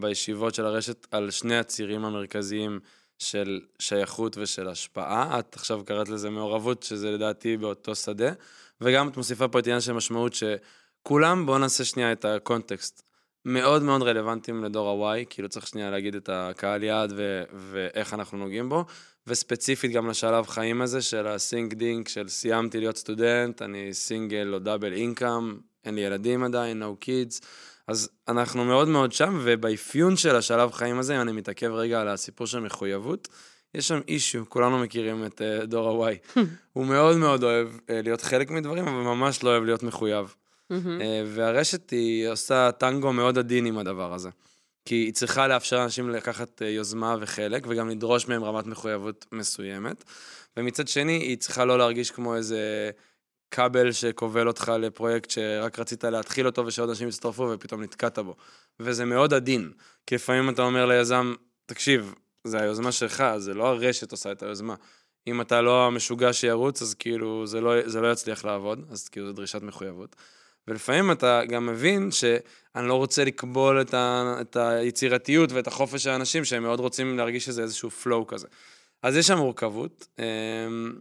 בישיבות 0.00 0.54
של 0.54 0.64
הרשת 0.66 1.06
על 1.10 1.30
שני 1.30 1.58
הצירים 1.58 2.04
המרכזיים. 2.04 2.80
של 3.22 3.60
שייכות 3.78 4.36
ושל 4.38 4.68
השפעה. 4.68 5.38
את 5.38 5.54
עכשיו 5.54 5.84
קראת 5.84 6.08
לזה 6.08 6.30
מעורבות, 6.30 6.82
שזה 6.82 7.10
לדעתי 7.10 7.56
באותו 7.56 7.94
שדה. 7.94 8.32
וגם 8.80 9.08
את 9.08 9.16
מוסיפה 9.16 9.48
פה 9.48 9.58
את 9.58 9.66
העניין 9.66 9.80
של 9.80 9.92
משמעות 9.92 10.32
שכולם, 10.34 11.46
בואו 11.46 11.58
נעשה 11.58 11.84
שנייה 11.84 12.12
את 12.12 12.24
הקונטקסט. 12.24 13.02
מאוד 13.44 13.82
מאוד 13.82 14.02
רלוונטיים 14.02 14.64
לדור 14.64 15.06
ה-Y, 15.14 15.24
כאילו 15.30 15.48
צריך 15.48 15.66
שנייה 15.66 15.90
להגיד 15.90 16.14
את 16.14 16.28
הקהל 16.32 16.82
יעד 16.82 17.12
ו- 17.16 17.42
ואיך 17.52 18.14
אנחנו 18.14 18.38
נוגעים 18.38 18.68
בו, 18.68 18.84
וספציפית 19.26 19.92
גם 19.92 20.08
לשלב 20.08 20.46
חיים 20.46 20.82
הזה 20.82 21.02
של 21.02 21.26
הסינק 21.26 21.74
דינק, 21.74 22.08
של 22.08 22.28
סיימתי 22.28 22.80
להיות 22.80 22.96
סטודנט, 22.96 23.62
אני 23.62 23.94
סינגל 23.94 24.54
או 24.54 24.58
דאבל 24.58 24.92
אינקאם, 24.92 25.56
אין 25.84 25.94
לי 25.94 26.00
ילדים 26.00 26.44
עדיין, 26.44 26.82
no 26.82 27.04
kids, 27.04 27.44
אז 27.88 28.10
אנחנו 28.28 28.64
מאוד 28.64 28.88
מאוד 28.88 29.12
שם, 29.12 29.40
ובאפיון 29.42 30.16
של 30.16 30.36
השלב 30.36 30.72
חיים 30.72 30.98
הזה, 30.98 31.16
אם 31.16 31.20
אני 31.20 31.32
מתעכב 31.32 31.70
רגע 31.72 32.00
על 32.00 32.08
הסיפור 32.08 32.46
של 32.46 32.60
מחויבות, 32.60 33.28
יש 33.74 33.88
שם 33.88 34.00
אישיו, 34.08 34.44
כולנו 34.48 34.78
מכירים 34.78 35.26
את 35.26 35.40
uh, 35.40 35.66
דור 35.66 36.06
ה-Y. 36.06 36.38
הוא 36.72 36.86
מאוד 36.86 37.16
מאוד 37.16 37.42
אוהב 37.42 37.68
uh, 37.68 37.80
להיות 37.88 38.22
חלק 38.22 38.50
מדברים, 38.50 38.88
אבל 38.88 39.02
ממש 39.02 39.42
לא 39.42 39.50
אוהב 39.50 39.64
להיות 39.64 39.82
מחויב. 39.82 40.34
Uh, 40.72 40.74
והרשת 41.26 41.90
היא 41.90 42.28
עושה 42.28 42.72
טנגו 42.72 43.12
מאוד 43.12 43.38
עדין 43.38 43.66
עם 43.66 43.78
הדבר 43.78 44.14
הזה. 44.14 44.30
כי 44.84 44.94
היא 44.94 45.12
צריכה 45.12 45.48
לאפשר 45.48 45.78
לאנשים 45.78 46.10
לקחת 46.10 46.62
uh, 46.62 46.64
יוזמה 46.64 47.16
וחלק, 47.20 47.66
וגם 47.68 47.88
לדרוש 47.88 48.28
מהם 48.28 48.44
רמת 48.44 48.66
מחויבות 48.66 49.26
מסוימת. 49.32 50.04
ומצד 50.56 50.88
שני, 50.88 51.12
היא 51.12 51.38
צריכה 51.38 51.64
לא 51.64 51.78
להרגיש 51.78 52.10
כמו 52.10 52.36
איזה 52.36 52.90
כבל 53.52 53.92
שכובל 53.92 54.48
אותך 54.48 54.72
לפרויקט 54.78 55.30
שרק 55.30 55.78
רצית 55.78 56.04
להתחיל 56.04 56.46
אותו 56.46 56.66
ושעוד 56.66 56.88
אנשים 56.88 57.08
יצטרפו 57.08 57.50
ופתאום 57.54 57.82
נתקעת 57.82 58.18
בו. 58.18 58.36
וזה 58.80 59.04
מאוד 59.04 59.34
עדין. 59.34 59.72
כי 60.06 60.14
לפעמים 60.14 60.50
אתה 60.50 60.62
אומר 60.62 60.86
ליזם, 60.86 61.34
תקשיב, 61.66 62.14
זה 62.44 62.60
היוזמה 62.60 62.92
שלך, 62.92 63.24
זה 63.36 63.54
לא 63.54 63.66
הרשת 63.66 64.12
עושה 64.12 64.32
את 64.32 64.42
היוזמה. 64.42 64.74
אם 65.26 65.40
אתה 65.40 65.60
לא 65.60 65.86
המשוגע 65.86 66.32
שירוץ, 66.32 66.82
אז 66.82 66.94
כאילו 66.94 67.46
זה 67.46 67.60
לא, 67.60 67.88
זה 67.88 68.00
לא 68.00 68.12
יצליח 68.12 68.44
לעבוד, 68.44 68.84
אז 68.90 69.08
כאילו 69.08 69.26
זו 69.26 69.32
דרישת 69.32 69.62
מחויבות. 69.62 70.16
ולפעמים 70.68 71.12
אתה 71.12 71.44
גם 71.48 71.66
מבין 71.66 72.10
שאני 72.10 72.88
לא 72.88 72.94
רוצה 72.94 73.24
לקבול 73.24 73.80
את, 73.80 73.94
ה, 73.94 74.36
את 74.40 74.56
היצירתיות 74.56 75.52
ואת 75.52 75.66
החופש 75.66 76.04
של 76.04 76.10
האנשים 76.10 76.44
שהם 76.44 76.62
מאוד 76.62 76.80
רוצים 76.80 77.16
להרגיש 77.16 77.44
שזה 77.44 77.62
איזשהו 77.62 77.90
flow 78.04 78.24
כזה. 78.28 78.46
אז 79.02 79.16
יש 79.16 79.26
שם 79.26 79.38
מורכבות, 79.38 80.06
אמ, 80.18 80.92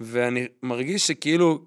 ואני 0.00 0.46
מרגיש 0.62 1.06
שכאילו 1.06 1.64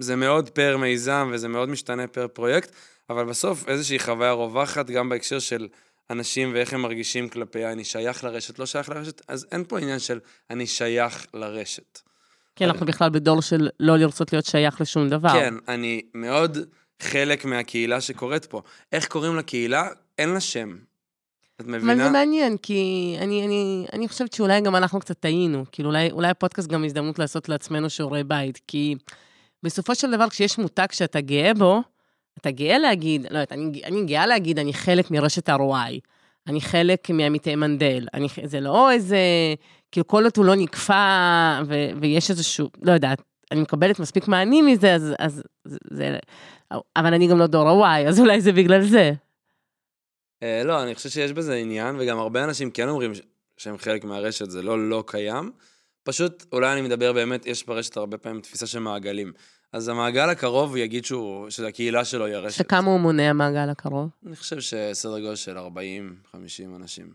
זה 0.00 0.16
מאוד 0.16 0.50
פר 0.50 0.76
מיזם 0.76 1.30
וזה 1.32 1.48
מאוד 1.48 1.68
משתנה 1.68 2.06
פר 2.06 2.28
פרויקט, 2.28 2.70
אבל 3.10 3.24
בסוף 3.24 3.68
איזושהי 3.68 3.98
חוויה 3.98 4.32
רווחת 4.32 4.90
גם 4.90 5.08
בהקשר 5.08 5.38
של 5.38 5.68
אנשים 6.10 6.50
ואיך 6.54 6.72
הם 6.72 6.82
מרגישים 6.82 7.28
כלפי 7.28 7.66
אני 7.66 7.84
שייך 7.84 8.24
לרשת, 8.24 8.58
לא 8.58 8.66
שייך 8.66 8.88
לרשת, 8.88 9.22
אז 9.28 9.46
אין 9.52 9.64
פה 9.64 9.78
עניין 9.78 9.98
של 9.98 10.18
אני 10.50 10.66
שייך 10.66 11.26
לרשת. 11.34 12.00
כן, 12.56 12.64
אנחנו 12.64 12.86
בכלל 12.86 13.10
בדור 13.10 13.42
של 13.42 13.68
לא 13.80 13.96
לרצות 13.96 14.32
להיות 14.32 14.44
שייך 14.44 14.80
לשום 14.80 15.08
דבר. 15.08 15.32
כן, 15.32 15.54
אני 15.68 16.02
מאוד 16.14 16.58
חלק 17.02 17.44
מהקהילה 17.44 18.00
שקורית 18.00 18.44
פה. 18.44 18.62
איך 18.92 19.08
קוראים 19.08 19.36
לקהילה? 19.36 19.88
אין 20.18 20.28
לה 20.28 20.40
שם. 20.40 20.76
את 21.60 21.66
מבינה? 21.66 21.92
אבל 21.92 22.02
זה 22.02 22.10
מעניין, 22.10 22.56
כי 22.56 23.16
אני, 23.20 23.46
אני, 23.46 23.86
אני 23.92 24.08
חושבת 24.08 24.32
שאולי 24.32 24.60
גם 24.60 24.76
אנחנו 24.76 25.00
קצת 25.00 25.20
טעינו. 25.20 25.64
כאילו, 25.72 25.88
אולי, 25.88 26.10
אולי 26.10 26.28
הפודקאסט 26.28 26.68
גם 26.68 26.84
הזדמנות 26.84 27.18
לעשות 27.18 27.48
לעצמנו 27.48 27.90
שיעורי 27.90 28.24
בית, 28.24 28.60
כי 28.66 28.94
בסופו 29.62 29.94
של 29.94 30.10
דבר, 30.10 30.28
כשיש 30.28 30.58
מותג 30.58 30.86
שאתה 30.92 31.20
גאה 31.20 31.54
בו, 31.54 31.80
אתה 32.38 32.50
גאה 32.50 32.78
להגיד, 32.78 33.22
לא 33.22 33.28
יודעת, 33.28 33.52
אני, 33.52 33.82
אני 33.84 34.04
גאה 34.04 34.26
להגיד, 34.26 34.58
אני 34.58 34.72
חלק 34.72 35.10
מרשת 35.10 35.48
ROI, 35.48 36.00
אני 36.46 36.60
חלק 36.60 37.10
מעמיתי 37.10 37.54
מנדל, 37.54 38.06
אני, 38.14 38.28
זה 38.44 38.60
לא 38.60 38.90
איזה, 38.90 39.18
כאילו 39.92 40.06
כל 40.06 40.24
עוד 40.24 40.32
הוא 40.36 40.44
לא 40.44 40.54
נקפא, 40.54 41.62
ו, 41.66 41.74
ויש 42.00 42.30
איזשהו, 42.30 42.70
לא 42.82 42.92
יודעת, 42.92 43.22
אני 43.50 43.60
מקבלת 43.60 43.98
מספיק 43.98 44.28
מענים 44.28 44.66
מזה, 44.66 44.94
אז, 44.94 45.12
אז 45.18 45.42
זה, 45.90 46.18
אבל 46.96 47.14
אני 47.14 47.28
גם 47.28 47.38
לא 47.38 47.46
דור 47.46 47.86
ה-Y, 47.86 48.08
אז 48.08 48.20
אולי 48.20 48.40
זה 48.40 48.52
בגלל 48.52 48.82
זה. 48.82 49.12
Uh, 50.44 50.64
לא, 50.64 50.82
אני 50.82 50.94
חושב 50.94 51.08
שיש 51.08 51.32
בזה 51.32 51.54
עניין, 51.54 51.96
וגם 51.98 52.18
הרבה 52.18 52.44
אנשים 52.44 52.70
כן 52.70 52.88
אומרים 52.88 53.12
שהם 53.56 53.78
חלק 53.78 54.04
מהרשת, 54.04 54.50
זה 54.50 54.62
לא 54.62 54.88
לא 54.88 55.04
קיים. 55.06 55.52
פשוט, 56.10 56.44
אולי 56.52 56.72
אני 56.72 56.82
מדבר 56.82 57.12
באמת, 57.12 57.46
יש 57.46 57.66
ברשת 57.66 57.96
הרבה 57.96 58.18
פעמים 58.18 58.40
תפיסה 58.40 58.66
של 58.66 58.78
מעגלים. 58.78 59.32
אז 59.72 59.88
המעגל 59.88 60.28
הקרוב 60.28 60.76
יגיד 60.76 61.04
שהוא, 61.04 61.50
שהקהילה 61.50 62.04
שלו 62.04 62.26
היא 62.26 62.34
הרשת. 62.34 62.58
שכמה 62.58 62.90
הוא 62.90 63.00
מונה 63.00 63.30
המעגל 63.30 63.70
הקרוב? 63.70 64.08
אני 64.26 64.36
חושב 64.36 64.60
שסדר 64.60 65.20
גודל 65.20 65.34
של 65.34 65.58
40-50 65.58 65.62
אנשים. 66.76 67.12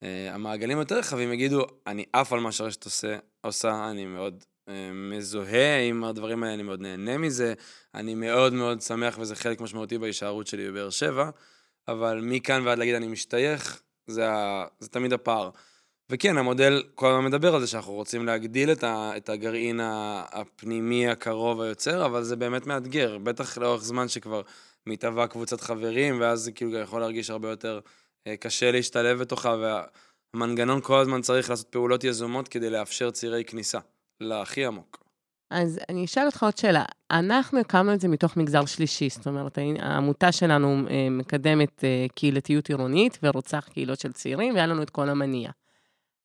Uh, 0.00 0.04
המעגלים 0.30 0.78
יותר 0.78 0.98
רחבים 0.98 1.32
יגידו, 1.32 1.66
אני 1.86 2.04
עף 2.12 2.32
על 2.32 2.40
מה 2.40 2.52
שהרשת 2.52 2.84
עושה, 2.84 3.16
עושה, 3.40 3.90
אני 3.90 4.06
מאוד 4.06 4.44
uh, 4.66 4.70
מזוהה 4.92 5.80
עם 5.88 6.04
הדברים 6.04 6.42
האלה, 6.42 6.54
אני 6.54 6.62
מאוד 6.62 6.80
נהנה 6.80 7.18
מזה, 7.18 7.54
אני 7.94 8.14
מאוד 8.14 8.52
מאוד 8.52 8.80
שמח 8.80 9.18
וזה 9.18 9.36
חלק 9.36 9.60
משמעותי 9.60 9.98
בהישארות 9.98 10.46
שלי 10.46 10.70
בבאר 10.70 10.90
שבע, 10.90 11.30
אבל 11.88 12.20
מכאן 12.22 12.66
ועד 12.66 12.78
להגיד 12.78 12.94
אני 12.94 13.08
משתייך, 13.08 13.82
זה, 14.06 14.30
ה, 14.30 14.64
זה 14.78 14.88
תמיד 14.88 15.12
הפער. 15.12 15.50
וכן, 16.10 16.38
המודל 16.38 16.82
כל 16.94 17.10
הזמן 17.10 17.24
מדבר 17.24 17.54
על 17.54 17.60
זה 17.60 17.66
שאנחנו 17.66 17.92
רוצים 17.92 18.26
להגדיל 18.26 18.72
את, 18.72 18.84
ה, 18.84 19.12
את 19.16 19.28
הגרעין 19.28 19.80
הפנימי 19.82 21.08
הקרוב 21.08 21.60
היוצר, 21.60 22.06
אבל 22.06 22.22
זה 22.22 22.36
באמת 22.36 22.66
מאתגר, 22.66 23.18
בטח 23.18 23.58
לאורך 23.58 23.82
זמן 23.82 24.08
שכבר 24.08 24.42
מתהווה 24.86 25.26
קבוצת 25.26 25.60
חברים, 25.60 26.20
ואז 26.20 26.40
זה 26.40 26.52
כאילו 26.52 26.78
יכול 26.78 27.00
להרגיש 27.00 27.30
הרבה 27.30 27.50
יותר 27.50 27.80
אה, 28.26 28.36
קשה 28.36 28.70
להשתלב 28.70 29.18
בתוכה, 29.18 29.56
והמנגנון 30.34 30.80
כל 30.80 30.98
הזמן 30.98 31.20
צריך 31.20 31.50
לעשות 31.50 31.66
פעולות 31.66 32.04
יזומות 32.04 32.48
כדי 32.48 32.70
לאפשר 32.70 33.10
צירי 33.10 33.44
כניסה, 33.44 33.78
להכי 34.20 34.66
עמוק. 34.66 35.04
אז 35.50 35.80
אני 35.88 36.04
אשאל 36.04 36.26
אותך 36.26 36.42
עוד 36.42 36.56
שאלה. 36.56 36.84
אנחנו 37.10 37.60
הקמנו 37.60 37.94
את 37.94 38.00
זה 38.00 38.08
מתוך 38.08 38.36
מגזר 38.36 38.64
שלישי, 38.66 39.08
זאת 39.10 39.26
אומרת, 39.26 39.58
העמותה 39.78 40.32
שלנו 40.32 40.88
אה, 40.90 41.10
מקדמת 41.10 41.84
אה, 41.84 42.06
קהילתיות 42.14 42.68
עירונית 42.68 43.18
ורוצח 43.22 43.68
קהילות 43.72 44.00
של 44.00 44.12
צעירים, 44.12 44.54
והיה 44.54 44.66
לנו 44.66 44.82
את 44.82 44.90
כל 44.90 45.08
המניע. 45.08 45.50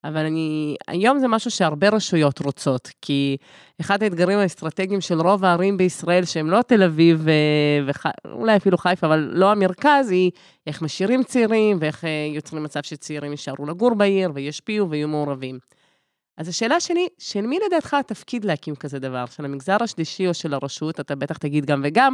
אבל 0.07 0.25
אני, 0.25 0.75
היום 0.87 1.19
זה 1.19 1.27
משהו 1.27 1.51
שהרבה 1.51 1.89
רשויות 1.89 2.39
רוצות, 2.39 2.89
כי 3.01 3.37
אחד 3.81 4.03
האתגרים 4.03 4.39
האסטרטגיים 4.39 5.01
של 5.01 5.21
רוב 5.21 5.45
הערים 5.45 5.77
בישראל, 5.77 6.25
שהם 6.25 6.49
לא 6.49 6.61
תל 6.61 6.83
אביב 6.83 7.27
ואולי 7.85 8.55
אפילו 8.55 8.77
חיפה, 8.77 9.07
אבל 9.07 9.29
לא 9.33 9.51
המרכז, 9.51 10.11
היא 10.11 10.31
איך 10.67 10.81
משאירים 10.81 11.23
צעירים 11.23 11.77
ואיך 11.79 12.05
אה, 12.05 12.09
יוצרים 12.35 12.63
מצב 12.63 12.81
שצעירים 12.83 13.31
יישארו 13.31 13.65
לגור 13.65 13.93
בעיר 13.93 14.31
וישפיעו 14.33 14.89
ויהיו 14.89 15.07
מעורבים. 15.07 15.59
אז 16.37 16.47
השאלה 16.47 16.79
שלי, 16.79 17.07
של 17.19 17.41
מי 17.41 17.59
לדעתך 17.65 17.93
התפקיד 17.93 18.45
להקים 18.45 18.75
כזה 18.75 18.99
דבר? 18.99 19.25
של 19.25 19.45
המגזר 19.45 19.77
השלישי 19.81 20.27
או 20.27 20.33
של 20.33 20.53
הרשות? 20.53 20.99
אתה 20.99 21.15
בטח 21.15 21.37
תגיד 21.37 21.65
גם 21.65 21.81
וגם, 21.83 22.13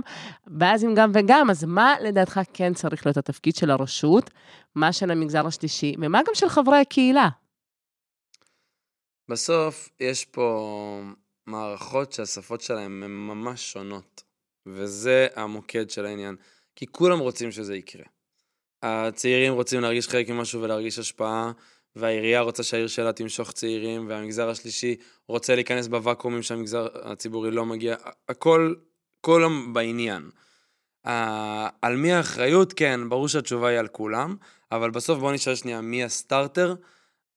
ואז 0.59 0.83
אם 0.83 0.93
גם 0.95 1.11
וגם, 1.13 1.49
אז 1.49 1.63
מה 1.63 1.95
לדעתך 2.01 2.39
כן 2.53 2.73
צריך 2.73 3.05
להיות 3.05 3.17
התפקיד 3.17 3.55
של 3.55 3.71
הרשות, 3.71 4.29
מה 4.75 4.91
של 4.91 5.11
המגזר 5.11 5.47
השלישי, 5.47 5.93
ומה 5.99 6.19
גם 6.27 6.33
של 6.33 6.49
חברי 6.49 6.77
הקהילה? 6.77 7.29
בסוף 9.31 9.89
יש 9.99 10.25
פה 10.25 11.01
מערכות 11.47 12.13
שהשפות 12.13 12.61
שלהן 12.61 13.03
הן 13.03 13.11
ממש 13.11 13.71
שונות, 13.71 14.23
וזה 14.65 15.27
המוקד 15.35 15.89
של 15.89 16.05
העניין, 16.05 16.35
כי 16.75 16.85
כולם 16.87 17.19
רוצים 17.19 17.51
שזה 17.51 17.75
יקרה. 17.75 18.03
הצעירים 18.83 19.53
רוצים 19.53 19.81
להרגיש 19.81 20.07
חלק 20.07 20.29
ממשהו 20.29 20.61
ולהרגיש 20.61 20.99
השפעה, 20.99 21.51
והעירייה 21.95 22.41
רוצה 22.41 22.63
שהעיר 22.63 22.87
שלה 22.87 23.13
תמשוך 23.13 23.51
צעירים, 23.51 24.05
והמגזר 24.07 24.49
השלישי 24.49 24.95
רוצה 25.27 25.55
להיכנס 25.55 25.87
בוואקומים 25.87 26.43
שהמגזר 26.43 26.87
הציבורי 26.93 27.51
לא 27.51 27.65
מגיע, 27.65 27.95
הכל, 28.29 28.73
כולם 29.21 29.73
בעניין. 29.73 30.29
על 31.81 31.95
מי 31.97 32.13
האחריות? 32.13 32.73
כן, 32.73 33.09
ברור 33.09 33.27
שהתשובה 33.27 33.67
היא 33.67 33.79
על 33.79 33.87
כולם, 33.87 34.35
אבל 34.71 34.91
בסוף 34.91 35.19
בואו 35.19 35.31
נשאל 35.31 35.55
שנייה 35.55 35.81
מי 35.81 36.03
הסטארטר. 36.03 36.75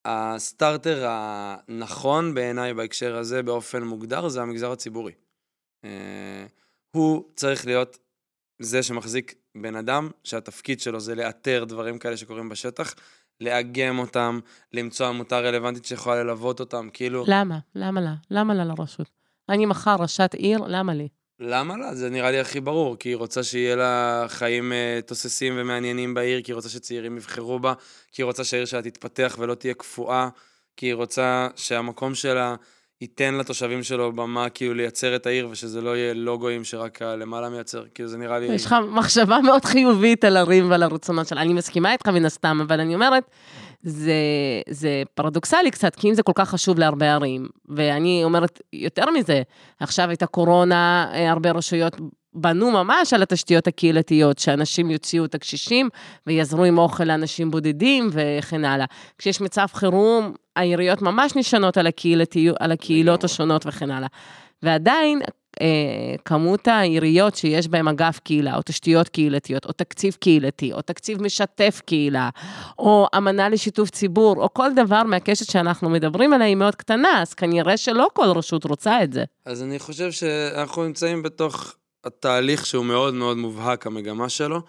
הסטארטר 0.05 1.07
הנכון 1.09 2.35
בעיניי 2.35 2.75
בהקשר 2.75 3.17
הזה 3.17 3.43
באופן 3.43 3.83
מוגדר 3.83 4.29
זה 4.29 4.43
המגזר 4.43 4.73
הציבורי. 4.73 5.13
אה, 5.85 6.47
הוא 6.91 7.25
צריך 7.37 7.67
להיות 7.67 7.99
זה 8.59 8.83
שמחזיק 8.83 9.35
בן 9.55 9.77
אדם 9.77 10.11
שהתפקיד 10.25 10.81
שלו 10.81 11.01
זה 11.01 11.15
לאתר 11.15 11.65
דברים 11.69 11.99
כאלה 11.99 12.17
שקורים 12.17 12.49
בשטח, 12.49 12.95
לאגם 13.41 13.99
אותם, 13.99 14.41
למצוא 14.73 15.07
עמותה 15.07 15.41
רלוונטית 15.41 15.85
שיכולה 15.85 16.23
ללוות 16.23 16.61
אותם, 16.61 16.89
כאילו... 16.93 17.25
למה? 17.29 17.59
למה 17.75 18.01
לה? 18.01 18.15
למה 18.31 18.55
לה 18.55 18.65
לרשות? 18.65 19.11
אני 19.49 19.67
מחר 19.67 19.97
ראשת 19.99 20.35
עיר, 20.35 20.59
למה 20.59 20.95
לי? 20.95 21.09
למה 21.41 21.77
לה? 21.77 21.95
זה 21.95 22.11
נראה 22.11 22.31
לי 22.31 22.41
הכי 22.41 22.61
ברור, 22.61 22.97
כי 22.99 23.09
היא 23.09 23.17
רוצה 23.17 23.43
שיהיה 23.43 23.77
לה 23.77 24.25
חיים 24.29 24.73
uh, 24.73 25.07
תוססים 25.07 25.55
ומעניינים 25.57 26.15
בעיר, 26.15 26.43
כי 26.43 26.53
היא 26.53 26.55
רוצה 26.55 26.69
שצעירים 26.69 27.17
יבחרו 27.17 27.59
בה, 27.59 27.73
כי 28.13 28.23
היא 28.23 28.25
רוצה 28.25 28.45
שהעיר 28.45 28.65
שלה 28.65 28.83
תתפתח 28.83 29.37
ולא 29.39 29.55
תהיה 29.55 29.75
קפואה, 29.75 30.29
כי 30.77 30.87
היא 30.87 30.95
רוצה 30.95 31.49
שהמקום 31.57 32.15
שלה 32.15 32.55
ייתן 33.01 33.35
לתושבים 33.35 33.83
שלו 33.83 34.13
במה 34.13 34.49
כאילו 34.49 34.75
לייצר 34.75 35.17
את 35.17 35.27
העיר, 35.27 35.49
ושזה 35.51 35.81
לא 35.81 35.97
יהיה 35.97 36.15
לוגוים 36.15 36.65
שרק 36.65 37.03
הלמעלה 37.03 37.49
מייצר, 37.49 37.85
כאילו 37.95 38.09
זה 38.09 38.19
נראה 38.19 38.39
לי... 38.39 38.47
יש 38.47 38.67
לך 38.67 38.75
מחשבה 38.91 39.39
מאוד 39.41 39.65
חיובית 39.65 40.25
על 40.25 40.37
ערים 40.37 40.71
ועל 40.71 40.83
הרצונות 40.83 41.29
שלה. 41.29 41.43
אני 41.43 41.53
מסכימה 41.53 41.93
איתך 41.93 42.09
מן 42.09 42.25
הסתם, 42.25 42.59
אבל 42.67 42.81
אני 42.81 42.95
אומרת, 42.95 43.25
זה, 43.85 44.13
זה 44.71 45.03
פרדוקסלי 45.15 45.71
קצת, 45.71 45.95
כי 45.95 46.09
אם 46.09 46.15
זה 46.15 46.23
כל 46.23 46.33
כך 46.35 46.51
חשוב 46.51 46.79
להרבה 46.79 47.13
ערים, 47.13 47.49
ואני 47.69 48.21
אומרת 48.25 48.61
יותר 48.73 49.11
מזה, 49.11 49.43
עכשיו 49.81 50.09
הייתה 50.09 50.27
קורונה, 50.27 51.11
אה, 51.15 51.31
הרבה 51.31 51.51
רשויות 51.51 51.97
בנו 52.35 52.71
ממש 52.71 53.13
על 53.13 53.23
התשתיות 53.23 53.67
הקהילתיות, 53.67 54.39
שאנשים 54.39 54.91
יוציאו 54.91 55.25
את 55.25 55.35
הקשישים 55.35 55.89
ויעזרו 56.27 56.65
עם 56.65 56.79
אוכל 56.79 57.05
לאנשים 57.05 57.51
בודדים 57.51 58.11
וכן 58.13 58.65
הלאה. 58.65 58.87
כשיש 59.19 59.41
מצב 59.41 59.67
חירום, 59.75 60.33
העיריות 60.57 61.03
ממש 61.03 61.37
נשענות 61.37 61.77
על, 61.77 61.87
הקהילתיות, 61.87 62.57
על 62.61 62.73
הקהילות 62.73 63.25
השונות 63.25 63.67
וכן 63.67 63.91
הלאה. 63.91 64.09
ועדיין, 64.63 65.21
כמות 66.25 66.69
העיריות 66.69 67.35
שיש 67.35 67.69
בהן 67.69 67.89
אגף 67.89 68.19
קהילה, 68.19 68.57
או 68.57 68.61
תשתיות 68.65 69.09
קהילתיות, 69.09 69.67
או 69.67 69.73
תקציב 69.73 70.17
קהילתי, 70.21 70.73
או 70.73 70.83
תקציב 70.83 71.23
משתף 71.23 71.81
קהילה, 71.85 72.31
או 72.79 73.07
אמנה 73.17 73.49
לשיתוף 73.49 73.91
ציבור, 73.91 74.37
או 74.37 74.55
כל 74.55 74.71
דבר 74.77 75.03
מהקשת 75.03 75.51
שאנחנו 75.51 75.91
מדברים 75.91 76.33
עליה 76.33 76.47
היא 76.47 76.57
מאוד 76.57 76.75
קטנה, 76.75 77.23
אז 77.23 77.35
כנראה 77.35 77.77
שלא 77.77 78.09
כל 78.13 78.27
רשות 78.37 78.65
רוצה 78.65 79.03
את 79.03 79.13
זה. 79.13 79.25
אז 79.47 79.63
אני 79.63 79.79
חושב 79.79 80.13
שאנחנו 80.13 80.85
נמצאים 80.85 81.23
בתוך 81.23 81.75
התהליך 82.05 82.67
שהוא 82.67 82.85
מאוד 82.85 83.15
מאוד 83.15 83.37
מובהק, 83.37 83.87
המגמה 83.87 84.29
שלו, 84.29 84.61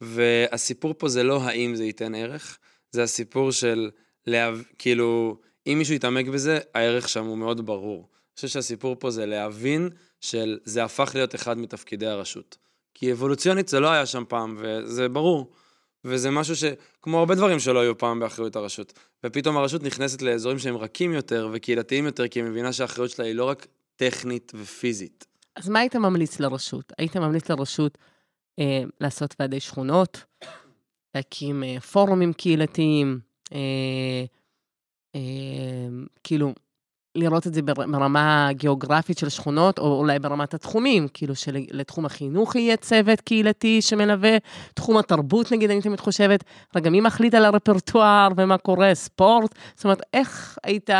והסיפור 0.00 0.94
פה 0.98 1.08
זה 1.08 1.22
לא 1.22 1.42
האם 1.42 1.74
זה 1.74 1.84
ייתן 1.84 2.14
ערך, 2.14 2.58
זה 2.90 3.02
הסיפור 3.02 3.52
של, 3.52 3.90
להב... 4.26 4.62
כאילו, 4.78 5.36
אם 5.66 5.78
מישהו 5.78 5.94
יתעמק 5.94 6.28
בזה, 6.28 6.58
הערך 6.74 7.08
שם 7.08 7.24
הוא 7.24 7.38
מאוד 7.38 7.66
ברור. 7.66 7.98
אני 7.98 8.34
חושב 8.36 8.48
שהסיפור 8.48 8.96
פה 8.98 9.10
זה 9.10 9.26
להבין 9.26 9.88
של 10.20 10.58
זה 10.64 10.84
הפך 10.84 11.10
להיות 11.14 11.34
אחד 11.34 11.58
מתפקידי 11.58 12.06
הרשות. 12.06 12.56
כי 12.94 13.12
אבולוציונית 13.12 13.68
זה 13.68 13.80
לא 13.80 13.88
היה 13.90 14.06
שם 14.06 14.24
פעם, 14.28 14.56
וזה 14.60 15.08
ברור. 15.08 15.52
וזה 16.04 16.30
משהו 16.30 16.56
ש... 16.56 16.64
כמו 17.02 17.18
הרבה 17.18 17.34
דברים 17.34 17.58
שלא 17.58 17.80
היו 17.80 17.98
פעם 17.98 18.20
באחריות 18.20 18.56
הרשות. 18.56 18.92
ופתאום 19.26 19.56
הרשות 19.56 19.82
נכנסת 19.82 20.22
לאזורים 20.22 20.58
שהם 20.58 20.76
רכים 20.76 21.12
יותר 21.12 21.48
וקהילתיים 21.52 22.06
יותר, 22.06 22.28
כי 22.28 22.40
היא 22.40 22.44
מבינה 22.44 22.72
שהאחריות 22.72 23.10
שלה 23.10 23.24
היא 23.24 23.34
לא 23.34 23.44
רק 23.44 23.66
טכנית 23.96 24.52
ופיזית. 24.54 25.26
אז 25.56 25.68
מה 25.68 25.78
היית 25.80 25.96
ממליץ 25.96 26.40
לרשות? 26.40 26.92
היית 26.98 27.16
ממליץ 27.16 27.50
לרשות 27.50 27.98
אה, 28.58 28.82
לעשות 29.00 29.34
ועדי 29.40 29.60
שכונות, 29.60 30.24
להקים 31.14 31.64
אה, 31.64 31.80
פורומים 31.80 32.32
קהילתיים, 32.32 33.20
אה, 33.52 34.24
אה, 35.14 35.20
כאילו, 36.24 36.54
לראות 37.14 37.46
את 37.46 37.54
זה 37.54 37.62
ברמה 37.62 38.48
הגיאוגרפית 38.48 39.18
של 39.18 39.28
שכונות, 39.28 39.78
או 39.78 39.98
אולי 39.98 40.18
ברמת 40.18 40.54
התחומים, 40.54 41.08
כאילו 41.14 41.34
שלתחום 41.34 42.06
החינוך 42.06 42.56
יהיה 42.56 42.76
צוות 42.76 43.20
קהילתי 43.20 43.82
שמלווה, 43.82 44.36
תחום 44.74 44.96
התרבות 44.96 45.52
נגיד, 45.52 45.70
אני 45.70 45.82
תמיד 45.82 46.00
חושבת, 46.00 46.44
רגע, 46.76 46.90
מי 46.90 47.00
מחליט 47.00 47.34
על 47.34 47.44
הרפרטואר 47.44 48.28
ומה 48.36 48.58
קורה, 48.58 48.94
ספורט? 48.94 49.54
זאת 49.74 49.84
אומרת, 49.84 50.00
איך 50.14 50.58
היית 50.64 50.90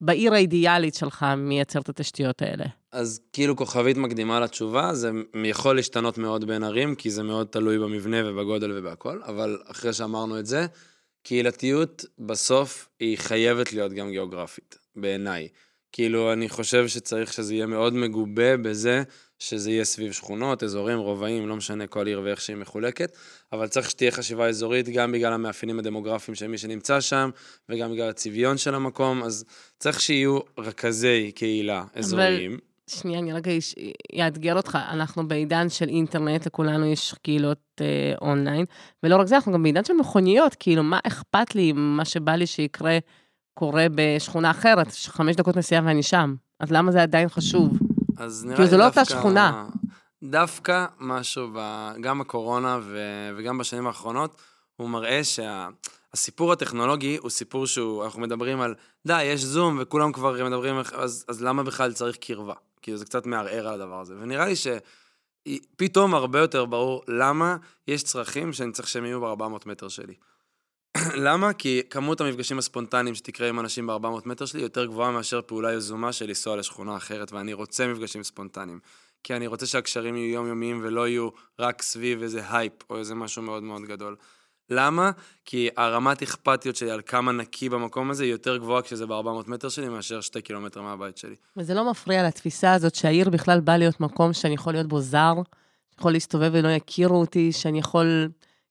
בעיר 0.00 0.34
האידיאלית 0.34 0.94
שלך 0.94 1.26
מייצר 1.36 1.80
את 1.80 1.88
התשתיות 1.88 2.42
האלה? 2.42 2.64
אז 2.92 3.20
כאילו 3.32 3.56
כוכבית 3.56 3.96
מקדימה 3.96 4.40
לתשובה, 4.40 4.94
זה 4.94 5.10
יכול 5.44 5.76
להשתנות 5.76 6.18
מאוד 6.18 6.44
בין 6.44 6.64
ערים, 6.64 6.94
כי 6.94 7.10
זה 7.10 7.22
מאוד 7.22 7.46
תלוי 7.46 7.78
במבנה 7.78 8.16
ובגודל 8.24 8.72
ובהכל, 8.78 9.20
אבל 9.26 9.58
אחרי 9.70 9.92
שאמרנו 9.92 10.38
את 10.38 10.46
זה, 10.46 10.66
קהילתיות 11.22 12.04
בסוף 12.18 12.88
היא 13.00 13.18
חייבת 13.18 13.72
להיות 13.72 13.92
גם 13.92 14.10
גיאוגרפית. 14.10 14.78
בעיניי. 15.00 15.48
כאילו, 15.92 16.32
אני 16.32 16.48
חושב 16.48 16.88
שצריך 16.88 17.32
שזה 17.32 17.54
יהיה 17.54 17.66
מאוד 17.66 17.94
מגובה 17.94 18.56
בזה 18.56 19.02
שזה 19.38 19.70
יהיה 19.70 19.84
סביב 19.84 20.12
שכונות, 20.12 20.62
אזורים, 20.62 20.98
רובעים, 20.98 21.48
לא 21.48 21.56
משנה 21.56 21.86
כל 21.86 22.06
עיר 22.06 22.20
ואיך 22.24 22.40
שהיא 22.40 22.56
מחולקת, 22.56 23.16
אבל 23.52 23.68
צריך 23.68 23.90
שתהיה 23.90 24.10
חשיבה 24.10 24.48
אזורית 24.48 24.88
גם 24.88 25.12
בגלל 25.12 25.32
המאפיינים 25.32 25.78
הדמוגרפיים 25.78 26.34
של 26.34 26.46
מי 26.46 26.58
שנמצא 26.58 27.00
שם, 27.00 27.30
וגם 27.68 27.92
בגלל 27.92 28.08
הצביון 28.08 28.58
של 28.58 28.74
המקום, 28.74 29.22
אז 29.22 29.44
צריך 29.78 30.00
שיהיו 30.00 30.38
רכזי 30.58 31.32
קהילה 31.34 31.84
אזוריים. 31.94 32.52
אבל... 32.52 32.60
שנייה, 32.86 33.18
אני 33.18 33.32
רגע 33.32 33.50
אאתגר 34.20 34.56
אותך. 34.56 34.78
אנחנו 34.90 35.28
בעידן 35.28 35.68
של 35.68 35.88
אינטרנט, 35.88 36.46
לכולנו 36.46 36.86
יש 36.86 37.14
קהילות 37.22 37.58
אה, 37.80 38.14
אונליין, 38.22 38.64
ולא 39.02 39.16
רק 39.16 39.26
זה, 39.26 39.34
אנחנו 39.34 39.52
גם 39.52 39.62
בעידן 39.62 39.84
של 39.84 39.92
מכוניות, 39.92 40.54
כאילו, 40.54 40.82
מה 40.82 40.98
אכפת 41.04 41.54
לי, 41.54 41.72
מה 41.72 42.04
שבא 42.04 42.32
לי 42.32 42.46
שיקרה 42.46 42.98
קורה 43.58 43.86
בשכונה 43.94 44.50
אחרת, 44.50 44.86
חמש 45.06 45.36
דקות 45.36 45.56
נסיעה 45.56 45.82
ואני 45.84 46.02
שם. 46.02 46.34
אז 46.60 46.72
למה 46.72 46.92
זה 46.92 47.02
עדיין 47.02 47.28
חשוב? 47.28 47.78
אז 48.16 48.44
נראה 48.44 48.58
לי 48.58 48.64
דווקא... 48.64 48.64
כי 48.64 48.70
זו 48.70 48.76
לא 48.76 48.86
אותה 48.86 49.04
שכונה. 49.04 49.66
דווקא 50.22 50.86
משהו, 51.00 51.48
ב... 51.54 51.92
גם 52.00 52.18
בקורונה 52.18 52.78
ו... 52.82 52.98
וגם 53.36 53.58
בשנים 53.58 53.86
האחרונות, 53.86 54.40
הוא 54.76 54.88
מראה 54.88 55.20
שהסיפור 55.24 56.48
שה... 56.48 56.52
הטכנולוגי 56.52 57.16
הוא 57.16 57.30
סיפור 57.30 57.66
שהוא, 57.66 58.04
אנחנו 58.04 58.20
מדברים 58.20 58.60
על, 58.60 58.74
די, 59.06 59.22
יש 59.22 59.44
זום 59.44 59.78
וכולם 59.80 60.12
כבר 60.12 60.44
מדברים, 60.46 60.76
אז, 60.94 61.24
אז 61.28 61.42
למה 61.42 61.62
בכלל 61.62 61.92
צריך 61.92 62.16
קרבה? 62.16 62.54
כאילו 62.82 62.96
זה 62.98 63.04
קצת 63.04 63.26
מערער 63.26 63.68
על 63.68 63.74
הדבר 63.74 64.00
הזה. 64.00 64.14
ונראה 64.20 64.46
לי 64.46 64.54
שפתאום 64.56 66.14
הרבה 66.14 66.38
יותר 66.38 66.64
ברור 66.64 67.02
למה 67.08 67.56
יש 67.88 68.02
צרכים 68.02 68.52
שאני 68.52 68.72
צריך 68.72 68.88
שהם 68.88 69.04
יהיו 69.04 69.20
ב-400 69.20 69.66
מטר 69.66 69.88
שלי. 69.88 70.14
למה? 71.26 71.52
כי 71.52 71.82
כמות 71.90 72.20
המפגשים 72.20 72.58
הספונטניים 72.58 73.14
שתקרה 73.14 73.48
עם 73.48 73.60
אנשים 73.60 73.86
ב-400 73.86 74.08
מטר 74.26 74.46
שלי 74.46 74.62
יותר 74.62 74.86
גבוהה 74.86 75.10
מאשר 75.10 75.40
פעולה 75.46 75.72
יזומה 75.72 76.12
של 76.12 76.26
לנסוע 76.26 76.56
לשכונה 76.56 76.96
אחרת, 76.96 77.32
ואני 77.32 77.52
רוצה 77.52 77.86
מפגשים 77.86 78.22
ספונטניים. 78.22 78.80
כי 79.24 79.36
אני 79.36 79.46
רוצה 79.46 79.66
שהקשרים 79.66 80.16
יהיו 80.16 80.34
יומיומיים 80.34 80.80
ולא 80.82 81.08
יהיו 81.08 81.28
רק 81.58 81.82
סביב 81.82 82.22
איזה 82.22 82.40
הייפ 82.50 82.72
או 82.90 82.98
איזה 82.98 83.14
משהו 83.14 83.42
מאוד 83.42 83.62
מאוד 83.62 83.82
גדול. 83.82 84.16
למה? 84.70 85.10
כי 85.44 85.68
הרמת 85.76 86.22
אכפתיות 86.22 86.76
שלי 86.76 86.90
על 86.90 87.00
כמה 87.06 87.32
נקי 87.32 87.68
במקום 87.68 88.10
הזה 88.10 88.24
היא 88.24 88.32
יותר 88.32 88.56
גבוהה 88.56 88.82
כשזה 88.82 89.06
ב-400 89.06 89.50
מטר 89.50 89.68
שלי 89.68 89.88
מאשר 89.88 90.20
שתי 90.20 90.42
קילומטר 90.42 90.82
מהבית 90.82 91.16
שלי. 91.16 91.34
וזה 91.56 91.74
לא 91.74 91.90
מפריע 91.90 92.26
לתפיסה 92.26 92.74
הזאת 92.74 92.94
שהעיר 92.94 93.30
בכלל 93.30 93.60
באה 93.60 93.76
להיות 93.76 94.00
מקום 94.00 94.32
שאני 94.32 94.54
יכול 94.54 94.72
להיות 94.72 94.86
בו 94.86 95.00
זר, 95.00 95.34
יכול 95.98 96.12
להסתובב 96.12 96.50
ולא 96.52 96.68
יכירו 96.68 97.20
אותי, 97.20 97.52
שאני 97.52 97.78
יכול... 97.78 98.28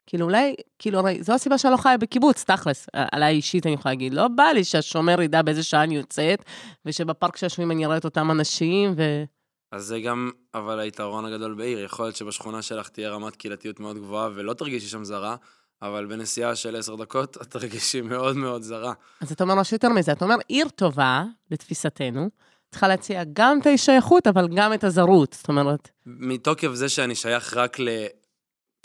כאילו 0.07 0.25
אולי, 0.25 0.55
כאילו 0.79 0.99
הרי 0.99 1.23
זו 1.23 1.33
הסיבה 1.33 1.57
שאני 1.57 1.71
לא 1.71 1.77
חיה 1.77 1.97
בקיבוץ, 1.97 2.43
תכלס, 2.43 2.87
עליי 2.93 3.35
אישית 3.35 3.65
אני 3.65 3.73
יכולה 3.73 3.93
להגיד, 3.93 4.13
לא 4.13 4.27
בא 4.27 4.43
לי 4.43 4.63
שהשומר 4.63 5.21
ידע 5.21 5.41
באיזה 5.41 5.63
שעה 5.63 5.83
אני 5.83 5.95
יוצאת, 5.95 6.43
ושבפארק 6.85 7.37
שיושבים 7.37 7.71
אני 7.71 7.85
אראה 7.85 7.97
את 7.97 8.05
אותם 8.05 8.31
אנשים, 8.31 8.93
ו... 8.97 9.23
אז 9.71 9.85
זה 9.85 9.99
גם, 9.99 10.31
אבל 10.53 10.79
היתרון 10.79 11.25
הגדול 11.25 11.53
בעיר, 11.53 11.83
יכול 11.83 12.05
להיות 12.05 12.15
שבשכונה 12.15 12.61
שלך 12.61 12.89
תהיה 12.89 13.09
רמת 13.09 13.35
קהילתיות 13.35 13.79
מאוד 13.79 13.97
גבוהה, 13.97 14.29
ולא 14.35 14.53
תרגישי 14.53 14.87
שם 14.87 15.03
זרה, 15.03 15.35
אבל 15.81 16.05
בנסיעה 16.05 16.55
של 16.55 16.75
עשר 16.75 16.95
דקות, 16.95 17.37
את 17.41 17.47
תרגישי 17.47 18.01
מאוד 18.01 18.35
מאוד 18.35 18.61
זרה. 18.61 18.93
אז 19.21 19.31
אתה 19.31 19.43
אומר 19.43 19.55
משהו 19.55 19.75
יותר 19.75 19.89
מזה, 19.89 20.11
אתה 20.11 20.25
אומר, 20.25 20.35
עיר 20.47 20.69
טובה, 20.69 21.23
לתפיסתנו, 21.51 22.29
צריכה 22.71 22.87
להציע 22.87 23.23
גם 23.33 23.59
את 23.61 23.67
השייכות, 23.73 24.27
אבל 24.27 24.47
גם 24.55 24.73
את 24.73 24.83
הזרות, 24.83 25.33
זאת 25.33 25.49
אומרת... 25.49 25.89
מתוקף 26.05 26.69
זה 26.73 26.89
שאני 26.89 27.15
שייך 27.15 27.57
רק 27.57 27.79
ל... 27.79 27.89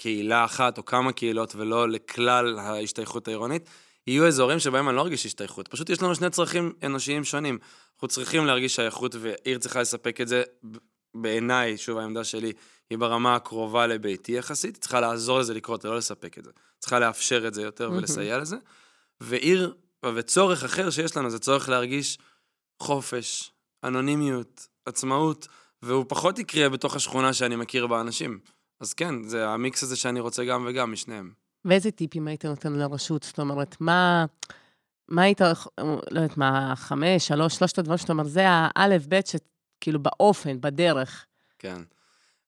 קהילה 0.03 0.45
אחת 0.45 0.79
או 0.79 0.85
כמה 0.85 1.13
קהילות 1.13 1.55
ולא 1.55 1.89
לכלל 1.89 2.59
ההשתייכות 2.59 3.29
העירונית, 3.29 3.69
יהיו 4.07 4.27
אזורים 4.27 4.59
שבהם 4.59 4.89
אני 4.89 4.97
לא 4.97 5.01
ארגיש 5.01 5.27
השתייכות. 5.27 5.69
פשוט 5.69 5.91
יש 5.91 6.03
לנו 6.03 6.15
שני 6.15 6.31
צרכים 6.31 6.73
אנושיים 6.83 7.25
שונים. 7.25 7.59
אנחנו 7.95 8.09
צריכים 8.09 8.47
להרגיש 8.47 8.75
שייכות, 8.75 9.15
ועיר 9.21 9.59
צריכה 9.59 9.81
לספק 9.81 10.21
את 10.21 10.29
זה. 10.29 10.43
בעיניי, 11.15 11.79
שוב, 11.79 11.99
העמדה 11.99 12.25
שלי 12.25 12.53
היא 12.91 12.99
ברמה 12.99 13.35
הקרובה 13.35 13.87
לביתי 13.87 14.33
יחסית, 14.33 14.77
צריכה 14.77 15.01
לעזור 15.01 15.39
לזה 15.39 15.55
לקרות, 15.55 15.85
ולא 15.85 15.97
לספק 15.97 16.39
את 16.39 16.45
זה. 16.45 16.51
צריכה 16.79 16.99
לאפשר 16.99 17.49
את 17.49 17.55
זה 17.55 17.63
יותר 17.63 17.91
ולסייע 17.93 18.39
לזה. 18.39 18.57
ועיר, 19.21 19.75
וצורך 20.15 20.65
אחר 20.65 20.91
שיש 20.91 21.17
לנו, 21.17 21.31
זה 21.31 21.39
צורך 21.39 21.69
להרגיש 21.69 22.19
חופש, 22.81 23.53
אנונימיות, 23.85 24.69
עצמאות, 24.87 25.49
והוא 25.83 26.05
פחות 26.09 26.39
יקרה 26.39 26.69
בתוך 26.69 26.97
השכונה 26.97 27.33
שאני 27.33 27.57
מכיר 27.57 27.87
בה 27.87 28.01
אנשים. 28.01 28.39
אז 28.83 28.93
כן, 28.93 29.23
זה 29.23 29.49
המיקס 29.49 29.83
הזה 29.83 29.97
שאני 29.97 30.21
רוצה 30.21 30.45
גם 30.45 30.67
וגם 30.69 30.93
משניהם. 30.93 31.33
ואיזה 31.65 31.91
טיפים 31.91 32.29
היית 32.29 32.45
נותן 32.45 32.73
לרשות? 32.73 33.23
זאת 33.23 33.39
אומרת, 33.39 33.77
מה, 33.81 34.25
מה 35.09 35.23
היית, 35.23 35.41
לא 35.41 36.01
יודעת 36.11 36.37
מה, 36.37 36.73
חמש, 36.77 37.29
שלוש, 37.29 37.55
שלושת 37.55 37.79
הדברים 37.79 37.99
שאתה 37.99 38.13
אומר, 38.13 38.25
זה 38.25 38.45
האלף, 38.49 39.07
בית, 39.07 39.27
שכאילו 39.27 40.03
באופן, 40.03 40.61
בדרך. 40.61 41.27
כן. 41.59 41.83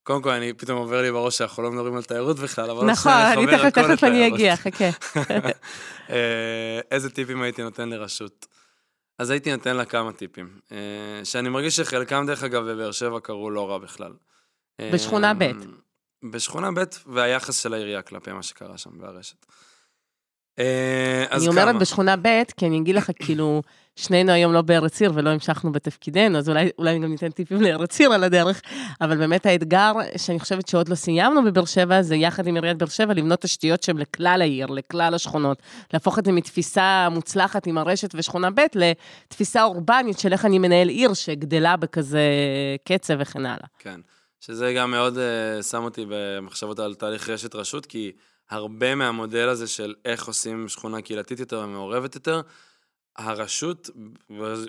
קודם 0.03 0.21
כל, 0.21 0.29
אני, 0.29 0.53
פתאום 0.53 0.77
עובר 0.77 1.01
לי 1.01 1.11
בראש 1.11 1.37
שאנחנו 1.37 1.63
לא 1.63 1.71
מדברים 1.71 1.95
על 1.95 2.03
תיירות 2.03 2.39
בכלל, 2.39 2.69
אבל 2.69 2.85
נכון, 2.85 3.11
אני 3.11 3.45
תכף, 3.45 3.69
תכף 3.69 4.03
אני 4.03 4.27
אגיע, 4.27 4.55
חכה. 4.55 4.89
אה, 6.09 6.79
איזה 6.91 7.09
טיפים 7.09 7.41
הייתי 7.41 7.63
נותן 7.63 7.89
לרשות? 7.89 8.47
אז 9.19 9.29
הייתי 9.29 9.51
נותן 9.51 9.75
לה 9.75 9.85
כמה 9.85 10.11
טיפים, 10.11 10.59
אה, 10.71 10.77
שאני 11.23 11.49
מרגיש 11.49 11.75
שחלקם, 11.75 12.23
דרך 12.27 12.43
אגב, 12.43 12.63
בבאר 12.63 12.91
שבע 12.91 13.19
קרו 13.19 13.49
לא 13.49 13.69
רע 13.69 13.77
בכלל. 13.77 14.13
בשכונה 14.81 15.33
ב'. 15.33 15.51
בשכונה 16.31 16.71
ב', 16.71 16.83
והיחס 17.05 17.63
של 17.63 17.73
העירייה 17.73 18.01
כלפי 18.01 18.31
מה 18.31 18.43
שקרה 18.43 18.77
שם 18.77 18.89
ברשת. 18.93 19.45
אה, 20.59 21.25
אני 21.31 21.47
אומרת? 21.47 21.75
בשכונה 21.75 22.15
ב', 22.15 22.43
כי 22.57 22.65
אני 22.65 22.77
אגיד 22.77 22.95
לך, 22.95 23.11
כאילו, 23.19 23.61
שנינו 23.95 24.31
היום 24.31 24.53
לא 24.53 24.61
בארץ 24.61 25.01
עיר 25.01 25.11
ולא 25.15 25.29
המשכנו 25.29 25.71
בתפקידנו, 25.71 26.37
אז 26.37 26.49
אולי, 26.49 26.69
אולי 26.77 26.99
גם 26.99 27.11
ניתן 27.11 27.29
טיפים 27.29 27.61
לארץ 27.61 27.99
עיר 27.99 28.13
על 28.13 28.23
הדרך, 28.23 28.61
אבל 29.01 29.17
באמת 29.17 29.45
האתגר 29.45 29.91
שאני 30.17 30.39
חושבת 30.39 30.67
שעוד 30.67 30.89
לא 30.89 30.95
סיימנו 30.95 31.43
בבאר 31.43 31.65
שבע, 31.65 32.01
זה 32.01 32.15
יחד 32.15 32.47
עם 32.47 32.55
עיריית 32.55 32.77
באר 32.77 32.87
שבע, 32.87 33.13
לבנות 33.13 33.41
תשתיות 33.41 33.83
שהן 33.83 33.97
לכלל 33.97 34.41
העיר, 34.41 34.67
לכלל 34.67 35.13
השכונות. 35.13 35.61
להפוך 35.93 36.19
את 36.19 36.25
זה 36.25 36.31
מתפיסה 36.31 37.07
מוצלחת 37.11 37.67
עם 37.67 37.77
הרשת 37.77 38.09
ושכונה 38.15 38.49
ב' 38.49 38.61
לתפיסה 38.75 39.63
אורבנית 39.63 40.19
של 40.19 40.33
איך 40.33 40.45
אני 40.45 40.59
מנהל 40.59 40.89
עיר 40.89 41.13
שגדלה 41.13 41.77
בכזה 41.77 42.23
קצב 42.85 43.13
וכן 43.19 43.45
הלאה. 43.45 43.67
כן. 43.79 43.99
שזה 44.45 44.73
גם 44.73 44.91
מאוד 44.91 45.17
uh, 45.17 45.63
שם 45.63 45.83
אותי 45.83 46.05
במחשבות 46.09 46.79
על 46.79 46.95
תהליך 46.95 47.29
רשת 47.29 47.55
רשות, 47.55 47.85
כי 47.85 48.11
הרבה 48.49 48.95
מהמודל 48.95 49.49
הזה 49.49 49.67
של 49.67 49.95
איך 50.05 50.27
עושים 50.27 50.69
שכונה 50.69 51.01
קהילתית 51.01 51.39
יותר 51.39 51.61
ומעורבת 51.63 52.15
יותר, 52.15 52.41
הרשות, 53.17 53.89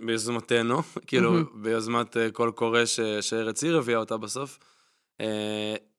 ביוזמתנו, 0.07 0.83
כאילו, 1.07 1.33
ביוזמת 1.55 2.17
uh, 2.17 2.19
קול 2.33 2.51
קורא 2.51 2.85
שארץ 3.21 3.63
עיר 3.63 3.79
הביאה 3.79 3.99
אותה 3.99 4.17
בסוף, 4.17 4.59
uh, 5.23 5.25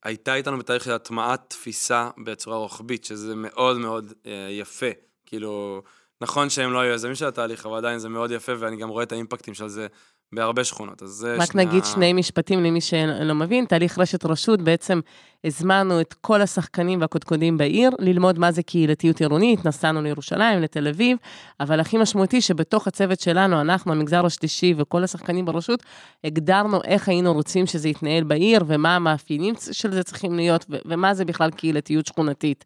הייתה 0.04 0.36
איתנו 0.36 0.58
בתהליך 0.58 0.84
של 0.84 0.92
הטמעת 0.92 1.46
תפיסה 1.48 2.10
בצורה 2.24 2.58
רוחבית, 2.58 3.06
שזה 3.06 3.36
מאוד 3.36 3.78
מאוד 3.78 4.14
יפה. 4.50 4.90
כאילו, 5.26 5.82
נכון 6.22 6.50
שהם 6.50 6.74
לא 6.74 6.80
היו 6.80 6.94
יזמים 6.94 7.16
של 7.16 7.26
התהליך, 7.26 7.66
אבל 7.66 7.78
עדיין 7.78 8.00
זה 8.00 8.10
מאוד 8.10 8.32
יפה, 8.32 8.52
ואני 8.60 8.78
גם 8.78 8.90
רואה 8.90 9.04
את 9.04 9.12
האימפקטים 9.12 9.54
של 9.54 9.68
זה 9.68 9.88
בהרבה 10.34 10.64
שכונות, 10.64 11.04
אז 11.04 11.10
זה 11.10 11.36
רק 11.36 11.52
שני... 11.52 11.66
נגיד 11.66 11.86
שני 11.86 12.14
משפטים 12.14 12.64
למי 12.64 12.82
שלא 12.82 13.36
מבין, 13.36 13.66
תהליך 13.66 14.00
רשת 14.00 14.26
רשות, 14.26 14.62
בעצם 14.62 15.00
הזמנו 15.44 16.02
את 16.02 16.14
כל 16.14 16.42
השחקנים 16.42 17.02
והקודקודים 17.02 17.58
בעיר 17.58 17.90
ללמוד 18.00 18.40
מה 18.40 18.52
זה 18.52 18.64
קהילתיות 18.64 19.20
עירונית, 19.20 19.66
נסענו 19.66 20.02
לירושלים, 20.02 20.62
לתל 20.62 20.88
אביב, 20.88 21.18
אבל 21.60 21.80
הכי 21.80 21.98
משמעותי 21.98 22.42
שבתוך 22.42 22.88
הצוות 22.88 23.20
שלנו, 23.20 23.62
אנחנו, 23.62 23.92
המגזר 23.92 24.26
השלישי 24.26 24.74
וכל 24.78 25.04
השחקנים 25.04 25.46
ברשות, 25.46 25.84
הגדרנו 26.24 26.80
איך 26.84 27.10
היינו 27.10 27.34
רוצים 27.34 27.66
שזה 27.66 27.90
יתנהל 27.90 28.24
בעיר, 28.24 28.64
ומה 28.68 28.96
המאפיינים 28.96 29.56
של 29.72 29.92
זה 29.92 30.04
צריכים 30.04 30.36
להיות, 30.36 30.66
ומה 30.86 31.14
זה 31.14 31.26
בכלל 31.26 31.52
קהילתיות 31.52 32.06
שכונתית. 32.06 32.66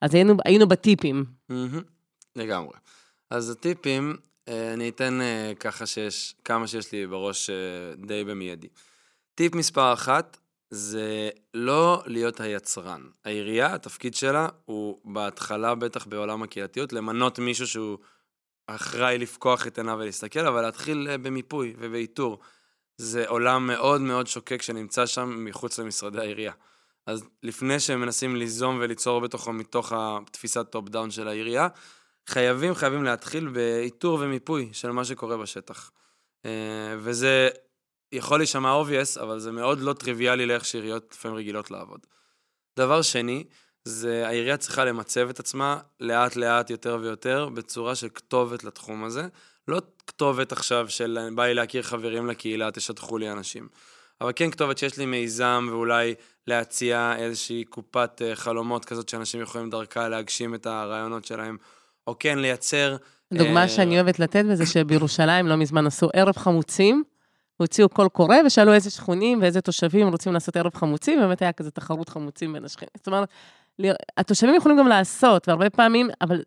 אז 0.00 0.14
היינו, 0.14 0.34
היינו 0.44 0.68
בטיפים. 0.68 1.24
לגמרי. 2.36 2.74
אז 3.30 3.50
הטיפים, 3.50 4.16
אני 4.48 4.88
אתן 4.88 5.20
אה, 5.20 5.52
ככה 5.60 5.86
שיש, 5.86 6.34
כמה 6.44 6.66
שיש 6.66 6.92
לי 6.92 7.06
בראש 7.06 7.50
אה, 7.50 7.54
די 8.06 8.24
במיידי. 8.24 8.68
טיפ 9.34 9.54
מספר 9.54 9.92
אחת, 9.92 10.38
זה 10.70 11.30
לא 11.54 12.02
להיות 12.06 12.40
היצרן. 12.40 13.02
העירייה, 13.24 13.74
התפקיד 13.74 14.14
שלה 14.14 14.48
הוא 14.64 15.00
בהתחלה, 15.04 15.74
בטח 15.74 16.06
בעולם 16.06 16.42
הקהילתיות, 16.42 16.92
למנות 16.92 17.38
מישהו 17.38 17.66
שהוא 17.66 17.98
אחראי 18.66 19.18
לפקוח 19.18 19.66
את 19.66 19.78
עיניו 19.78 19.96
ולהסתכל, 20.00 20.46
אבל 20.46 20.62
להתחיל 20.62 21.16
במיפוי 21.16 21.74
ובאיתור. 21.78 22.38
זה 22.96 23.28
עולם 23.28 23.66
מאוד 23.66 24.00
מאוד 24.00 24.26
שוקק 24.26 24.62
שנמצא 24.62 25.06
שם 25.06 25.44
מחוץ 25.44 25.78
למשרדי 25.78 26.20
העירייה. 26.20 26.52
אז 27.06 27.24
לפני 27.42 27.80
שהם 27.80 28.00
מנסים 28.00 28.36
ליזום 28.36 28.78
וליצור 28.80 29.20
בתוכו 29.20 29.52
מתוך 29.52 29.92
התפיסת 29.96 30.66
top 30.70 30.88
down 30.88 31.10
של 31.10 31.28
העירייה, 31.28 31.68
חייבים, 32.26 32.74
חייבים 32.74 33.04
להתחיל 33.04 33.48
באיתור 33.48 34.18
ומיפוי 34.22 34.68
של 34.72 34.90
מה 34.90 35.04
שקורה 35.04 35.36
בשטח. 35.36 35.90
אה, 36.46 36.50
וזה 36.98 37.48
יכול 38.12 38.38
להישמע 38.38 38.82
obvious, 38.82 39.20
אבל 39.20 39.38
זה 39.38 39.52
מאוד 39.52 39.80
לא 39.80 39.92
טריוויאלי 39.92 40.46
לאיך 40.46 40.64
שעיריות 40.64 41.08
לפעמים 41.12 41.36
רגילות 41.36 41.70
לעבוד. 41.70 42.00
דבר 42.78 43.02
שני, 43.02 43.44
זה 43.84 44.26
העירייה 44.26 44.56
צריכה 44.56 44.84
למצב 44.84 45.28
את 45.28 45.40
עצמה 45.40 45.80
לאט 46.00 46.36
לאט 46.36 46.70
יותר 46.70 46.98
ויותר 47.00 47.48
בצורה 47.48 47.94
של 47.94 48.08
כתובת 48.14 48.64
לתחום 48.64 49.04
הזה. 49.04 49.26
לא 49.68 49.82
כתובת 50.06 50.52
עכשיו 50.52 50.90
של 50.90 51.28
בא 51.34 51.46
לי 51.46 51.54
להכיר 51.54 51.82
חברים 51.82 52.26
לקהילה, 52.26 52.70
תשטחו 52.70 53.18
לי 53.18 53.30
אנשים. 53.30 53.68
אבל 54.20 54.32
כן 54.36 54.50
כתובת 54.50 54.78
שיש 54.78 54.98
לי 54.98 55.06
מיזם 55.06 55.66
ואולי 55.70 56.14
להציע 56.46 57.14
איזושהי 57.18 57.64
קופת 57.64 58.22
אה, 58.24 58.36
חלומות 58.36 58.84
כזאת 58.84 59.08
שאנשים 59.08 59.40
יכולים 59.40 59.70
דרכה 59.70 60.08
להגשים 60.08 60.54
את 60.54 60.66
הרעיונות 60.66 61.24
שלהם, 61.24 61.56
או 62.06 62.14
כן 62.18 62.38
לייצר... 62.38 62.96
דוגמה 63.32 63.64
uh... 63.64 63.68
שאני 63.68 63.94
אוהבת 63.94 64.18
לתת 64.18 64.44
בזה 64.44 64.66
שבירושלים 64.66 65.46
לא 65.46 65.56
מזמן 65.56 65.86
עשו 65.86 66.08
ערב 66.14 66.36
חמוצים, 66.36 67.02
הוציאו 67.56 67.88
קול 67.88 68.08
קורא 68.08 68.36
ושאלו 68.46 68.72
איזה 68.72 68.90
שכונים 68.90 69.42
ואיזה 69.42 69.60
תושבים 69.60 70.08
רוצים 70.08 70.32
לעשות 70.32 70.56
ערב 70.56 70.74
חמוצים, 70.74 71.18
ובאמת 71.18 71.42
היה 71.42 71.52
כזה 71.52 71.70
תחרות 71.70 72.08
חמוצים 72.08 72.52
בין 72.52 72.64
השכנים. 72.64 72.88
זאת 72.96 73.06
אומרת, 73.06 73.28
התושבים 74.16 74.54
יכולים 74.54 74.78
גם 74.78 74.88
לעשות, 74.88 75.48
והרבה 75.48 75.70
פעמים, 75.70 76.10
אבל 76.20 76.42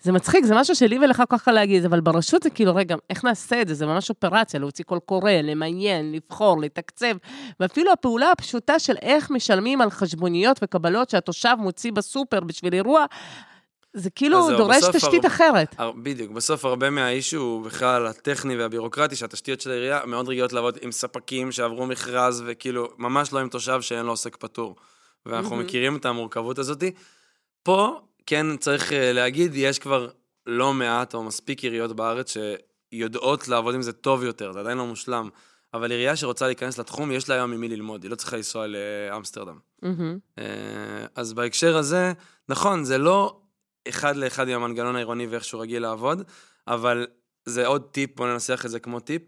זה 0.00 0.12
מצחיק, 0.12 0.44
זה 0.44 0.54
משהו 0.54 0.74
שלי 0.74 0.98
ולך 0.98 1.16
כל 1.16 1.38
כך 1.38 1.44
קל 1.44 1.52
להגיד, 1.52 1.84
אבל 1.84 2.00
ברשות 2.00 2.42
זה 2.42 2.50
כאילו, 2.50 2.74
רגע, 2.74 2.96
איך 3.10 3.24
נעשה 3.24 3.62
את 3.62 3.68
זה? 3.68 3.74
זה 3.74 3.86
ממש 3.86 4.10
אופרציה, 4.10 4.60
להוציא 4.60 4.84
קול 4.84 4.98
קורא, 4.98 5.30
למיין, 5.30 6.12
לבחור, 6.12 6.60
לתקצב, 6.60 7.16
ואפילו 7.60 7.92
הפעולה 7.92 8.32
הפשוטה 8.32 8.78
של 8.78 8.96
איך 9.02 9.30
משלמים 9.30 9.80
על 9.80 9.90
חשבוניות 9.90 10.60
וקבלות 10.62 11.10
שהתושב 11.10 11.54
מוציא 11.58 11.92
בסופר 11.92 12.40
בשביל 12.40 12.74
אירוע, 12.74 13.04
זה 13.94 14.10
כאילו 14.10 14.56
דורש 14.56 14.84
תשתית 14.92 15.24
הר... 15.24 15.30
אחרת. 15.30 15.74
הר... 15.78 15.92
בדיוק, 15.92 16.32
בסוף 16.32 16.64
הרבה 16.64 16.90
מהאיש 16.90 17.34
הוא 17.34 17.64
בכלל 17.64 18.06
הטכני 18.06 18.56
והבירוקרטי, 18.56 19.16
שהתשתיות 19.16 19.60
של 19.60 19.70
העירייה 19.70 20.00
מאוד 20.06 20.28
רגילות 20.28 20.52
לעבוד 20.52 20.78
עם 20.82 20.92
ספקים 20.92 21.52
שעברו 21.52 21.86
מכרז, 21.86 22.42
וכאילו, 22.46 22.88
ממש 22.98 23.32
לא 23.32 23.38
עם 23.38 23.48
תושב 23.48 23.80
שאין 23.80 24.06
לו 24.06 24.12
עוסק 24.12 24.36
פטור. 24.36 24.76
ואנחנו 25.26 25.56
mm-hmm. 25.56 25.62
מכירים 25.62 25.96
את 25.96 26.06
המורכבות 26.06 26.58
הזאתי. 26.58 26.92
פה, 27.62 28.00
כן 28.26 28.56
צריך 28.56 28.92
אה, 28.92 29.12
להגיד, 29.12 29.52
יש 29.54 29.78
כבר 29.78 30.08
לא 30.46 30.74
מעט 30.74 31.14
או 31.14 31.22
מספיק 31.22 31.64
עיריות 31.64 31.96
בארץ 31.96 32.34
שיודעות 32.92 33.48
לעבוד 33.48 33.74
עם 33.74 33.82
זה 33.82 33.92
טוב 33.92 34.24
יותר, 34.24 34.52
זה 34.52 34.60
עדיין 34.60 34.78
לא 34.78 34.86
מושלם. 34.86 35.28
אבל 35.74 35.90
עירייה 35.90 36.16
שרוצה 36.16 36.46
להיכנס 36.46 36.78
לתחום, 36.78 37.12
יש 37.12 37.28
לה 37.28 37.34
היום 37.34 37.50
ממי 37.50 37.68
ללמוד, 37.68 38.02
היא 38.02 38.10
לא 38.10 38.16
צריכה 38.16 38.36
לנסוע 38.36 38.66
לאמסטרדם. 38.66 39.58
Mm-hmm. 39.84 40.40
אז 41.14 41.32
בהקשר 41.32 41.76
הזה, 41.76 42.12
נכון, 42.48 42.84
זה 42.84 42.98
לא 42.98 43.39
אחד 43.88 44.16
לאחד 44.16 44.48
עם 44.48 44.62
המנגנון 44.62 44.96
העירוני 44.96 45.26
ואיך 45.26 45.44
שהוא 45.44 45.62
רגיל 45.62 45.82
לעבוד, 45.82 46.22
אבל 46.68 47.06
זה 47.44 47.66
עוד 47.66 47.82
טיפ, 47.92 48.16
בוא 48.16 48.26
ננסח 48.26 48.62
את 48.64 48.70
זה 48.70 48.80
כמו 48.80 49.00
טיפ. 49.00 49.22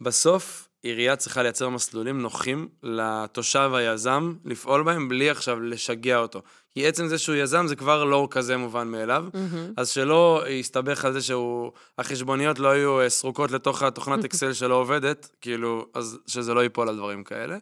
בסוף, 0.00 0.68
עירייה 0.82 1.16
צריכה 1.16 1.42
לייצר 1.42 1.68
מסלולים 1.68 2.20
נוחים 2.20 2.68
לתושב 2.82 3.70
היזם 3.74 4.34
לפעול 4.44 4.82
בהם 4.82 5.08
בלי 5.08 5.30
עכשיו 5.30 5.60
לשגע 5.60 6.18
אותו. 6.18 6.42
כי 6.70 6.86
עצם 6.86 7.08
זה 7.08 7.18
שהוא 7.18 7.36
יזם 7.36 7.66
זה 7.66 7.76
כבר 7.76 8.04
לא 8.04 8.28
כזה 8.30 8.56
מובן 8.56 8.88
מאליו, 8.88 9.24
mm-hmm. 9.32 9.72
אז 9.76 9.88
שלא 9.88 10.44
יסתבך 10.48 11.04
על 11.04 11.12
זה 11.12 11.20
שהחשבוניות 11.22 12.58
לא 12.58 12.68
יהיו 12.76 13.00
אה, 13.00 13.08
סרוקות 13.08 13.50
לתוך 13.50 13.82
התוכנת 13.82 14.24
אקסל 14.24 14.52
שלא 14.52 14.74
עובדת, 14.74 15.28
כאילו, 15.40 15.86
אז 15.94 16.18
שזה 16.26 16.54
לא 16.54 16.60
ייפול 16.60 16.88
על 16.88 16.96
דברים 16.96 17.24
כאלה. 17.24 17.56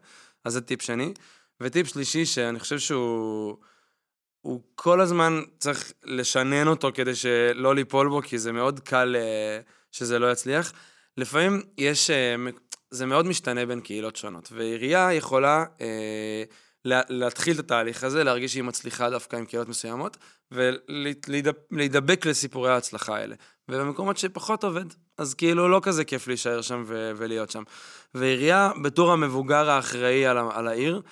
אז 0.45 0.53
זה 0.53 0.61
טיפ 0.61 0.83
שני. 0.83 1.13
וטיפ 1.61 1.89
שלישי, 1.89 2.27
שאני 2.27 2.59
חושב 2.59 2.79
שהוא... 2.79 3.57
הוא 4.49 4.61
כל 4.75 5.01
הזמן 5.01 5.41
צריך 5.59 5.93
לשנן 6.05 6.69
אותו 6.69 6.91
כדי 6.95 7.15
שלא 7.15 7.75
ליפול 7.75 8.09
בו, 8.09 8.23
כי 8.23 8.39
זה 8.39 8.53
מאוד 8.53 8.81
קל 8.81 9.17
uh, 9.17 9.71
שזה 9.93 10.19
לא 10.19 10.33
יצליח. 10.33 10.73
לפעמים 11.17 11.63
יש, 11.79 12.11
uh, 12.11 12.51
זה 12.91 13.07
מאוד 13.07 13.27
משתנה 13.27 13.67
בין 13.67 13.81
קהילות 13.81 14.17
שונות, 14.17 14.49
ועירייה 14.53 15.13
יכולה 15.13 15.65
לה, 16.85 17.01
להתחיל 17.09 17.55
את 17.55 17.59
התהליך 17.59 18.05
הזה, 18.05 18.25
להרגיש 18.25 18.53
שהיא 18.53 18.63
מצליחה 18.63 19.11
דווקא 19.11 19.37
עם 19.37 19.45
קהילות 19.45 19.69
מסוימות, 19.69 20.17
ולהידבק 20.51 22.27
לסיפורי 22.27 22.71
ההצלחה 22.71 23.17
האלה. 23.17 23.35
ובמקומות 23.69 24.19
שפחות 24.19 24.65
עובד, 24.65 24.85
אז 25.19 25.35
כאילו 25.35 25.69
לא 25.69 25.81
כזה 25.83 26.05
כיף 26.05 26.29
להישאר 26.29 26.63
שם 26.63 26.85
ולהיות 26.89 27.51
שם. 27.51 27.63
ועירייה, 28.15 28.71
בתור 28.83 29.13
המבוגר 29.13 29.71
האחראי 29.71 30.27
על, 30.27 30.39
על 30.53 30.69
העיר, 30.69 31.03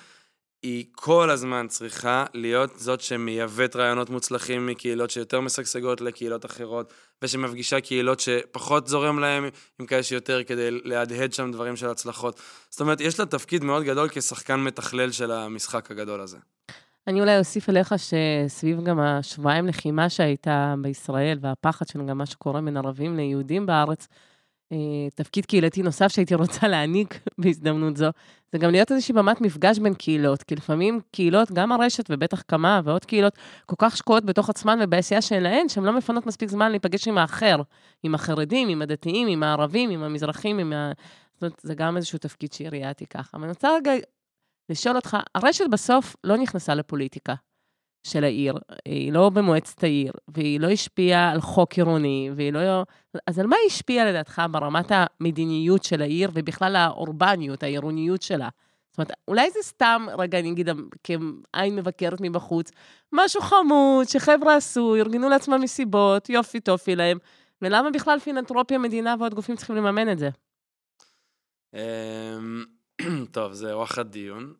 היא 0.67 0.85
כל 0.91 1.29
הזמן 1.29 1.65
צריכה 1.69 2.25
להיות 2.33 2.79
זאת 2.79 3.01
שמייבאת 3.01 3.75
רעיונות 3.75 4.09
מוצלחים 4.09 4.67
מקהילות 4.67 5.09
שיותר 5.09 5.41
משגשגות 5.41 6.01
לקהילות 6.01 6.45
אחרות, 6.45 6.93
ושמפגישה 7.21 7.81
קהילות 7.81 8.19
שפחות 8.19 8.87
זורם 8.87 9.19
להם 9.19 9.49
עם 9.79 9.85
כאלה 9.85 10.03
שיותר 10.03 10.43
כדי 10.43 10.71
להדהד 10.71 11.33
שם 11.33 11.51
דברים 11.51 11.75
של 11.75 11.89
הצלחות. 11.89 12.41
זאת 12.69 12.81
אומרת, 12.81 13.01
יש 13.01 13.19
לה 13.19 13.25
תפקיד 13.25 13.63
מאוד 13.63 13.83
גדול 13.83 14.09
כשחקן 14.11 14.59
מתכלל 14.59 15.11
של 15.11 15.31
המשחק 15.31 15.91
הגדול 15.91 16.21
הזה. 16.21 16.37
אני 17.07 17.21
אולי 17.21 17.37
אוסיף 17.37 17.69
אליך 17.69 17.93
שסביב 17.97 18.83
גם 18.83 18.99
השבועיים 18.99 19.67
לחימה 19.67 20.09
שהייתה 20.09 20.75
בישראל, 20.81 21.37
והפחד 21.41 21.87
של 21.87 21.99
גם 22.05 22.17
מה 22.17 22.25
שקורה 22.25 22.61
בין 22.61 22.77
ערבים 22.77 23.17
ליהודים 23.17 23.65
בארץ, 23.65 24.07
תפקיד 25.15 25.45
קהילתי 25.45 25.81
נוסף 25.83 26.07
שהייתי 26.07 26.35
רוצה 26.35 26.67
להעניק 26.67 27.19
בהזדמנות 27.37 27.97
זו, 27.97 28.07
זה 28.51 28.57
גם 28.57 28.71
להיות 28.71 28.91
איזושהי 28.91 29.13
במת 29.13 29.41
מפגש 29.41 29.79
בין 29.79 29.93
קהילות, 29.93 30.43
כי 30.43 30.55
לפעמים 30.55 30.99
קהילות, 31.11 31.51
גם 31.51 31.71
הרשת 31.71 32.05
ובטח 32.09 32.43
כמה 32.47 32.81
ועוד 32.83 33.05
קהילות, 33.05 33.33
כל 33.65 33.75
כך 33.77 33.97
שקועות 33.97 34.25
בתוך 34.25 34.49
עצמן 34.49 34.79
ובעשייה 34.81 35.21
שלהן, 35.21 35.69
שהן 35.69 35.83
לא 35.83 35.97
מפנות 35.97 36.25
מספיק 36.25 36.49
זמן 36.49 36.69
להיפגש 36.69 37.07
עם 37.07 37.17
האחר, 37.17 37.61
עם 38.03 38.15
החרדים, 38.15 38.69
עם 38.69 38.81
הדתיים, 38.81 39.27
עם 39.27 39.43
הערבים, 39.43 39.89
עם 39.89 40.03
המזרחים, 40.03 40.59
עם 40.59 40.73
ה... 40.73 40.91
זאת 41.33 41.41
אומרת, 41.41 41.59
זה 41.63 41.75
גם 41.75 41.97
איזשהו 41.97 42.19
תפקיד 42.19 42.53
שעירייה 42.53 42.93
תיקח. 42.93 43.31
אבל 43.33 43.43
אני 43.43 43.49
רוצה 43.49 43.69
רגע 43.75 43.91
לשאול 44.69 44.95
אותך, 44.95 45.17
הרשת 45.35 45.65
בסוף 45.71 46.15
לא 46.23 46.37
נכנסה 46.37 46.75
לפוליטיקה. 46.75 47.33
של 48.03 48.23
העיר, 48.23 48.57
היא 48.85 49.13
לא 49.13 49.29
במועצת 49.29 49.83
העיר, 49.83 50.13
והיא 50.27 50.59
לא 50.59 50.67
השפיעה 50.67 51.31
על 51.31 51.41
חוק 51.41 51.73
עירוני, 51.73 52.29
והיא 52.35 52.53
לא... 52.53 52.83
אז 53.27 53.39
על 53.39 53.47
מה 53.47 53.55
היא 53.55 53.67
השפיעה 53.67 54.05
לדעתך 54.05 54.41
ברמת 54.51 54.91
המדיניות 54.91 55.83
של 55.83 56.01
העיר, 56.01 56.31
ובכלל 56.33 56.75
האורבניות, 56.75 57.63
העירוניות 57.63 58.21
שלה? 58.21 58.49
זאת 58.91 58.97
אומרת, 58.97 59.11
אולי 59.27 59.51
זה 59.51 59.59
סתם, 59.61 60.05
רגע, 60.17 60.39
אני 60.39 60.51
אגיד, 60.51 60.69
כעין 61.03 61.75
מבקרת 61.75 62.21
מבחוץ, 62.21 62.71
משהו 63.11 63.41
חמוד 63.41 64.07
שחבר'ה 64.07 64.55
עשו, 64.55 64.95
ארגנו 64.95 65.29
לעצמם 65.29 65.61
מסיבות, 65.61 66.29
יופי 66.29 66.59
טופי 66.59 66.95
להם, 66.95 67.17
ולמה 67.61 67.91
בכלל 67.91 68.19
פילנטרופיה, 68.19 68.77
מדינה 68.77 69.15
ועוד 69.19 69.33
גופים 69.33 69.55
צריכים 69.55 69.75
לממן 69.75 70.11
את 70.11 70.19
זה? 70.19 70.29
אמ, 71.73 72.65
טוב, 73.31 73.53
זה 73.53 73.77
וואחד 73.77 74.11
דיון. 74.11 74.53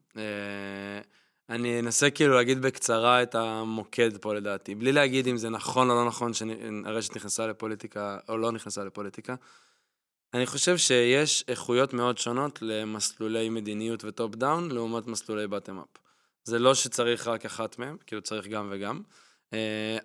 אני 1.49 1.79
אנסה 1.79 2.10
כאילו 2.10 2.36
להגיד 2.36 2.62
בקצרה 2.62 3.23
את 3.23 3.36
המוקד 3.36 4.17
פה 4.17 4.33
לדעתי, 4.33 4.75
בלי 4.75 4.91
להגיד 4.91 5.27
אם 5.27 5.38
זה 5.38 5.49
נכון 5.49 5.89
או 5.89 5.95
לא 5.95 6.05
נכון 6.05 6.33
שהרשת 6.33 7.15
נכנסה 7.15 7.47
לפוליטיקה 7.47 8.17
או 8.29 8.38
לא 8.38 8.51
נכנסה 8.51 8.83
לפוליטיקה. 8.83 9.36
אני 10.33 10.45
חושב 10.45 10.77
שיש 10.77 11.43
איכויות 11.47 11.93
מאוד 11.93 12.17
שונות 12.17 12.60
למסלולי 12.62 13.49
מדיניות 13.49 14.05
ו 14.06 14.13
top 14.13 14.36
down 14.36 14.71
לעומת 14.71 15.07
מסלולי 15.07 15.47
bottom 15.47 15.80
up. 15.80 15.97
זה 16.43 16.60
לא 16.60 16.75
שצריך 16.75 17.27
רק 17.27 17.45
אחת 17.45 17.79
מהם, 17.79 17.97
כאילו 18.05 18.21
צריך 18.21 18.47
גם 18.47 18.67
וגם, 18.71 19.01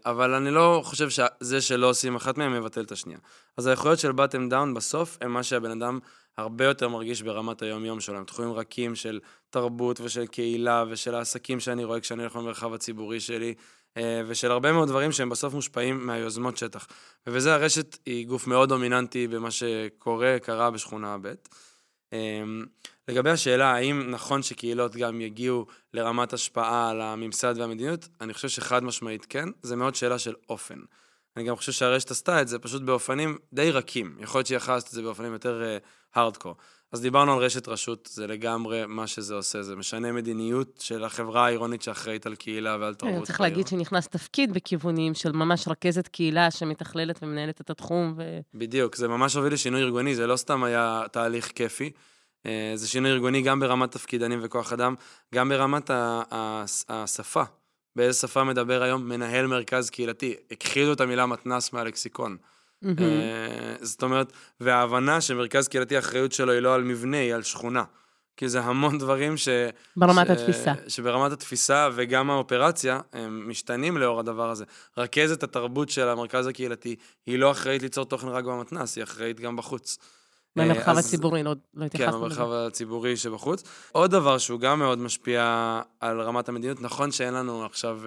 אבל 0.07 0.35
אני 0.35 0.51
לא 0.51 0.83
חושב 0.85 1.11
שזה 1.11 1.61
שלא 1.61 1.91
עושים 1.91 2.17
אחת 2.17 2.39
מהם 2.39 2.55
יבטל 2.55 2.81
את 2.81 2.93
השנייה. 2.93 3.19
אז 3.57 3.67
האיכויות 3.67 3.99
של 3.99 4.13
bottom 4.13 4.49
down 4.49 4.75
בסוף 4.75 5.19
הם 5.21 5.33
מה 5.33 5.43
שהבן 5.43 5.71
אדם 5.71 5.99
הרבה 6.39 6.65
יותר 6.65 6.89
מרגיש 6.89 7.23
ברמת 7.23 7.63
היום-יום 7.63 8.01
שלו, 8.01 8.19
הם 8.19 8.25
תחומים 8.25 8.53
רכים 8.53 8.95
של 8.95 9.21
תרבות 9.51 10.01
ושל 10.01 10.27
קהילה 10.27 10.85
ושל 10.91 11.15
העסקים 11.15 11.61
שאני 11.61 11.85
רואה 11.85 12.01
כשאני 12.01 12.23
הולך 12.23 12.37
במרחב 12.37 12.75
הציבורי 12.75 13.21
שלי, 13.21 13.55
אה, 13.97 14.23
ושל 14.27 14.51
הרבה 14.51 14.73
מאוד 14.73 14.89
דברים 14.89 15.13
שהם 15.13 15.29
בסוף 15.29 15.55
מושפעים 15.55 16.07
מהיוזמות 16.07 16.57
שטח. 16.57 16.87
ובזה 17.27 17.55
הרשת 17.55 17.99
היא 18.07 18.27
גוף 18.27 18.47
מאוד 18.47 18.69
דומיננטי 18.69 19.29
במה 19.29 19.51
שקורה, 19.51 20.37
קרה 20.43 20.71
בשכונה 20.71 21.17
ב'. 21.23 21.33
לגבי 23.09 23.31
השאלה 23.31 23.73
האם 23.75 24.11
נכון 24.11 24.43
שקהילות 24.43 24.97
גם 24.97 25.21
יגיעו 25.21 25.67
לרמת 25.95 26.33
השפעה 26.33 26.91
על 26.91 27.01
הממסד 27.01 27.55
והמדיניות, 27.59 28.09
אני 28.21 28.35
חושב 28.35 28.49
שחד 28.49 28.85
משמעית 28.85 29.27
כן, 29.29 29.49
זה 29.63 29.77
מאוד 29.77 29.95
שאלה 29.95 30.19
של 30.19 30.35
אופן. 30.49 30.79
אני 31.37 31.45
גם 31.45 31.57
חושב 31.57 31.73
שהרשת 31.73 32.11
עשתה 32.11 32.43
את 32.43 32.49
זה 32.49 32.59
פשוט 32.59 32.83
באופנים 32.83 33.39
די 33.53 33.71
רכים. 33.71 34.17
יכול 34.21 34.39
להיות 34.39 34.47
שהיא 34.47 34.57
יכולה 34.57 34.77
לעשות 34.77 34.89
את 34.89 34.95
זה 34.95 35.03
באופנים 35.03 35.33
יותר 35.33 35.79
הארדקור. 36.15 36.53
Uh, 36.53 36.63
אז 36.93 37.01
דיברנו 37.01 37.33
על 37.33 37.39
רשת 37.39 37.69
רשות, 37.69 38.09
זה 38.13 38.27
לגמרי 38.27 38.87
מה 38.87 39.07
שזה 39.07 39.35
עושה, 39.35 39.63
זה 39.63 39.77
משנה 39.77 40.13
מדיניות 40.13 40.81
של 40.81 41.05
החברה 41.05 41.47
העירונית 41.47 41.83
שאחראית 41.83 42.27
על 42.27 42.35
קהילה 42.35 42.77
ועל 42.81 42.95
תרבות. 42.95 43.19
כן, 43.19 43.25
צריך 43.25 43.41
להגיד 43.41 43.67
שנכנס 43.67 44.09
תפקיד 44.09 44.53
בכיוונים 44.53 45.15
של 45.15 45.33
ממש 45.33 45.69
רכזת 45.69 46.09
קהילה 46.09 46.51
שמתכללת 46.51 47.23
ומנהלת 47.23 47.61
את 47.61 47.71
התחום. 47.71 48.15
ו... 48.17 48.41
בדיוק, 48.55 48.97
זה 48.97 49.09
ממש 49.09 49.35
הוביל 49.37 49.53
לשינוי 49.53 49.83
ארגוני, 49.83 50.15
זה 50.15 50.27
לא 50.27 50.37
סתם 50.37 50.65
היה 50.65 51.03
תהליך 51.13 51.53
כיפי. 51.55 51.91
אה, 52.47 52.73
זה 52.75 52.89
שינוי 52.89 53.11
ארגוני 53.11 53.43
גם 53.43 53.61
ברמת 53.61 53.91
תפקידנים 53.93 54.39
וכוח 54.43 54.73
אדם, 54.73 54.95
גם 55.35 55.49
ברמת 55.49 55.91
השפה. 56.89 57.43
באיזה 57.97 58.19
שפה 58.19 58.45
מדבר 58.45 58.83
היום 58.83 59.09
מנהל 59.09 59.47
מרכז 59.47 59.91
קהילתי. 59.91 60.35
הכחילו 60.51 60.93
את 60.93 61.01
המילה 61.01 61.27
מתנ"ס 61.27 61.73
מהלקסיקון. 61.73 62.37
Mm-hmm. 62.85 62.89
זאת 63.81 64.03
אומרת, 64.03 64.33
וההבנה 64.61 65.21
שמרכז 65.21 65.69
קהילתי, 65.69 65.97
האחריות 65.97 66.33
שלו 66.33 66.53
היא 66.53 66.61
לא 66.61 66.75
על 66.75 66.83
מבנה, 66.83 67.17
היא 67.17 67.35
על 67.35 67.43
שכונה. 67.43 67.85
כי 68.37 68.49
זה 68.49 68.61
המון 68.61 68.99
דברים 68.99 69.37
ש... 69.37 69.49
ברמת 69.97 70.27
ש... 70.27 70.31
התפיסה. 70.31 70.73
שברמת 70.89 71.33
התפיסה 71.33 71.89
וגם 71.95 72.31
האופרציה, 72.31 73.01
הם 73.13 73.51
משתנים 73.51 73.97
לאור 73.97 74.21
הדבר 74.21 74.51
הזה. 74.51 74.65
רכזת 74.99 75.43
התרבות 75.43 75.91
של 75.91 76.09
המרכז 76.09 76.47
הקהילתי, 76.47 76.97
היא 77.27 77.39
לא 77.39 77.51
אחראית 77.51 77.83
ליצור 77.83 78.05
תוכן 78.05 78.29
רק 78.29 78.45
במתנ"ס, 78.45 78.97
היא 78.97 79.05
אחראית 79.05 79.41
גם 79.41 79.57
בחוץ. 79.57 79.99
במרחב 80.57 80.91
אז... 80.91 80.99
הציבורי, 80.99 81.43
לא, 81.43 81.55
לא 81.75 81.85
התייחסנו 81.85 82.27
לזה. 82.27 82.37
כן, 82.37 82.43
במרחב 82.43 82.53
הציבורי 82.53 83.17
שבחוץ. 83.17 83.63
עוד 83.93 84.11
דבר 84.11 84.39
שהוא 84.39 84.61
גם 84.61 84.79
מאוד 84.79 84.99
משפיע 84.99 85.81
על 86.01 86.21
רמת 86.21 86.49
המדיניות, 86.49 86.81
נכון 86.81 87.13
שאין 87.13 87.35
לנו 87.35 87.65
עכשיו... 87.65 88.01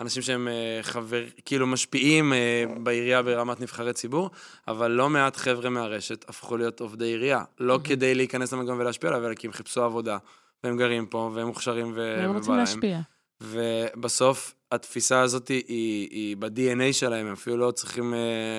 אנשים 0.00 0.22
שהם 0.22 0.48
אה, 0.48 0.78
חבר, 0.82 1.24
כאילו 1.44 1.66
משפיעים 1.66 2.32
אה, 2.32 2.64
בעירייה 2.82 3.22
ברמת 3.22 3.60
נבחרי 3.60 3.92
ציבור, 3.92 4.30
אבל 4.68 4.90
לא 4.90 5.10
מעט 5.10 5.36
חבר'ה 5.36 5.70
מהרשת 5.70 6.24
הפכו 6.28 6.56
להיות 6.56 6.80
עובדי 6.80 7.04
עירייה. 7.04 7.44
לא 7.60 7.80
כדי 7.84 8.14
להיכנס 8.14 8.52
למקום 8.52 8.78
ולהשפיע 8.78 9.10
עליו, 9.10 9.26
אלא 9.26 9.34
כי 9.34 9.46
הם 9.46 9.52
חיפשו 9.52 9.82
עבודה, 9.82 10.18
והם 10.64 10.76
גרים 10.76 11.06
פה, 11.06 11.30
והם 11.34 11.46
מוכשרים 11.46 11.92
ו... 11.94 12.16
והם 12.18 12.36
רוצים 12.36 12.54
להשפיע. 12.54 13.00
ובסוף 13.40 14.54
התפיסה 14.72 15.20
הזאת 15.20 15.48
היא, 15.48 15.64
היא 16.10 16.36
ב-DNA 16.36 16.92
שלהם, 16.92 17.26
הם 17.26 17.32
אפילו 17.32 17.56
לא 17.56 17.70
צריכים 17.70 18.14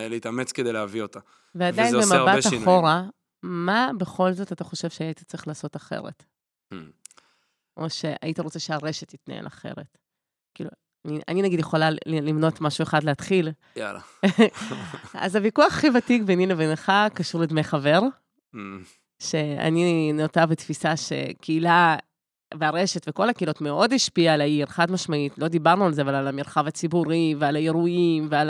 להתאמץ 0.10 0.51
כדי 0.51 0.73
להביא 0.73 1.01
אותה. 1.01 1.19
ועדיין 1.55 1.93
במבט 1.93 2.43
אחורה, 2.61 3.03
מה 3.43 3.91
בכל 3.97 4.33
זאת 4.33 4.51
אתה 4.51 4.63
חושב 4.63 4.89
שהיית 4.89 5.23
צריך 5.27 5.47
לעשות 5.47 5.75
אחרת? 5.75 6.23
Hmm. 6.73 6.77
או 7.77 7.89
שהיית 7.89 8.39
רוצה 8.39 8.59
שהרשת 8.59 9.07
תתנהל 9.07 9.47
אחרת? 9.47 9.97
כאילו, 10.55 10.69
אני, 11.05 11.19
אני 11.27 11.41
נגיד 11.41 11.59
יכולה 11.59 11.89
למנות 12.05 12.61
משהו 12.61 12.83
אחד 12.83 13.03
להתחיל. 13.03 13.51
יאללה. 13.75 13.99
אז 15.13 15.35
הוויכוח 15.35 15.73
הכי 15.73 15.87
ותיק 15.97 16.21
ביני 16.21 16.45
לבינך 16.45 16.91
קשור 17.13 17.41
לדמי 17.41 17.63
חבר, 17.63 17.99
mm. 18.55 18.57
שאני 19.19 20.11
נוטה 20.13 20.45
בתפיסה 20.45 20.97
שקהילה 20.97 21.95
והרשת 22.53 23.09
וכל 23.09 23.29
הקהילות 23.29 23.61
מאוד 23.61 23.93
השפיעה 23.93 24.33
על 24.33 24.41
העיר, 24.41 24.65
חד 24.65 24.91
משמעית. 24.91 25.37
לא 25.37 25.47
דיברנו 25.47 25.85
על 25.85 25.93
זה, 25.93 26.01
אבל 26.01 26.15
על 26.15 26.27
המרחב 26.27 26.67
הציבורי 26.67 27.35
ועל 27.39 27.55
האירועים 27.55 28.27
ועל 28.29 28.49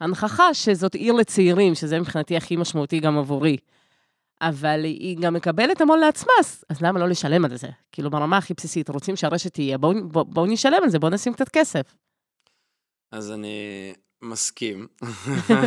ההנכחה 0.00 0.54
שזאת 0.54 0.94
עיר 0.94 1.12
לצעירים, 1.12 1.74
שזה 1.74 2.00
מבחינתי 2.00 2.36
הכי 2.36 2.56
משמעותי 2.56 3.00
גם 3.00 3.18
עבורי. 3.18 3.56
אבל 4.40 4.84
היא 4.84 5.18
גם 5.20 5.34
מקבלת 5.34 5.80
המון 5.80 5.98
לעצמה, 5.98 6.32
אז 6.68 6.82
למה 6.82 7.00
לא 7.00 7.08
לשלם 7.08 7.44
על 7.44 7.56
זה? 7.56 7.68
כאילו, 7.92 8.10
ברמה 8.10 8.36
הכי 8.36 8.54
בסיסית, 8.54 8.88
רוצים 8.88 9.16
שהרשת 9.16 9.52
תהיה, 9.54 9.78
בואו 9.78 10.08
בוא, 10.08 10.22
בוא 10.22 10.46
נשלם 10.46 10.82
על 10.82 10.90
זה, 10.90 10.98
בואו 10.98 11.12
נשים 11.12 11.32
קצת 11.32 11.48
כסף. 11.48 11.94
אז 13.12 13.32
אני 13.32 13.92
מסכים. 14.22 14.86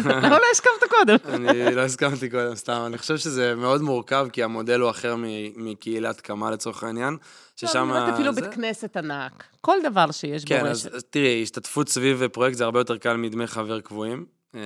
למה 0.06 0.30
לא 0.30 0.46
הסכמת 0.52 0.90
קודם? 0.90 1.16
אני 1.50 1.76
לא 1.76 1.82
הסכמתי 1.82 2.30
קודם, 2.30 2.56
סתם. 2.56 2.84
אני 2.86 2.98
חושב 2.98 3.18
שזה 3.18 3.56
מאוד 3.56 3.82
מורכב, 3.82 4.28
כי 4.34 4.44
המודל 4.44 4.80
הוא 4.80 4.90
אחר 4.90 5.16
מקהילת 5.56 6.22
קמה 6.22 6.52
לצורך 6.52 6.84
העניין, 6.84 7.18
ששם... 7.56 7.90
לא, 7.90 8.04
אני 8.04 8.14
אפילו 8.14 8.34
בית 8.34 8.54
כנסת 8.54 8.98
ענק, 8.98 9.44
כל 9.62 9.78
דבר 9.84 10.12
שיש 10.12 10.46
כן, 10.46 10.64
ברשת. 10.64 10.90
כן, 10.90 10.96
אז 10.96 11.04
תראי, 11.10 11.44
השתתפות 11.44 11.90
סביב 11.90 12.28
פרויקט 12.28 12.58
זה 12.58 12.64
הרבה 12.64 12.80
יותר 12.80 12.98
קל 12.98 13.18
מדמי 13.18 13.48
חבר 13.48 13.82
קבועים. 13.82 14.26
אה, 14.56 14.62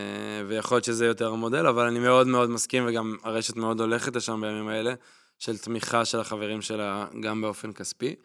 ויכול 0.48 0.76
להיות 0.76 0.86
שזה 0.86 1.06
יותר 1.06 1.32
המודל, 1.32 1.68
אבל 1.68 1.88
אני 1.88 2.00
מאוד 2.00 2.28
מאוד 2.28 2.50
מסכים, 2.50 2.84
וגם 2.88 3.18
הרשת 3.24 3.56
מאוד 3.56 3.82
הולכת 3.82 4.16
לשם 4.16 4.42
בימים 4.42 4.68
האלה, 4.68 4.94
של 5.40 5.58
תמיכה 5.58 6.06
של 6.06 6.20
החברים 6.20 6.62
שלה 6.62 7.06
גם 7.22 7.42
באופן 7.42 7.74
כספי. 7.74 8.16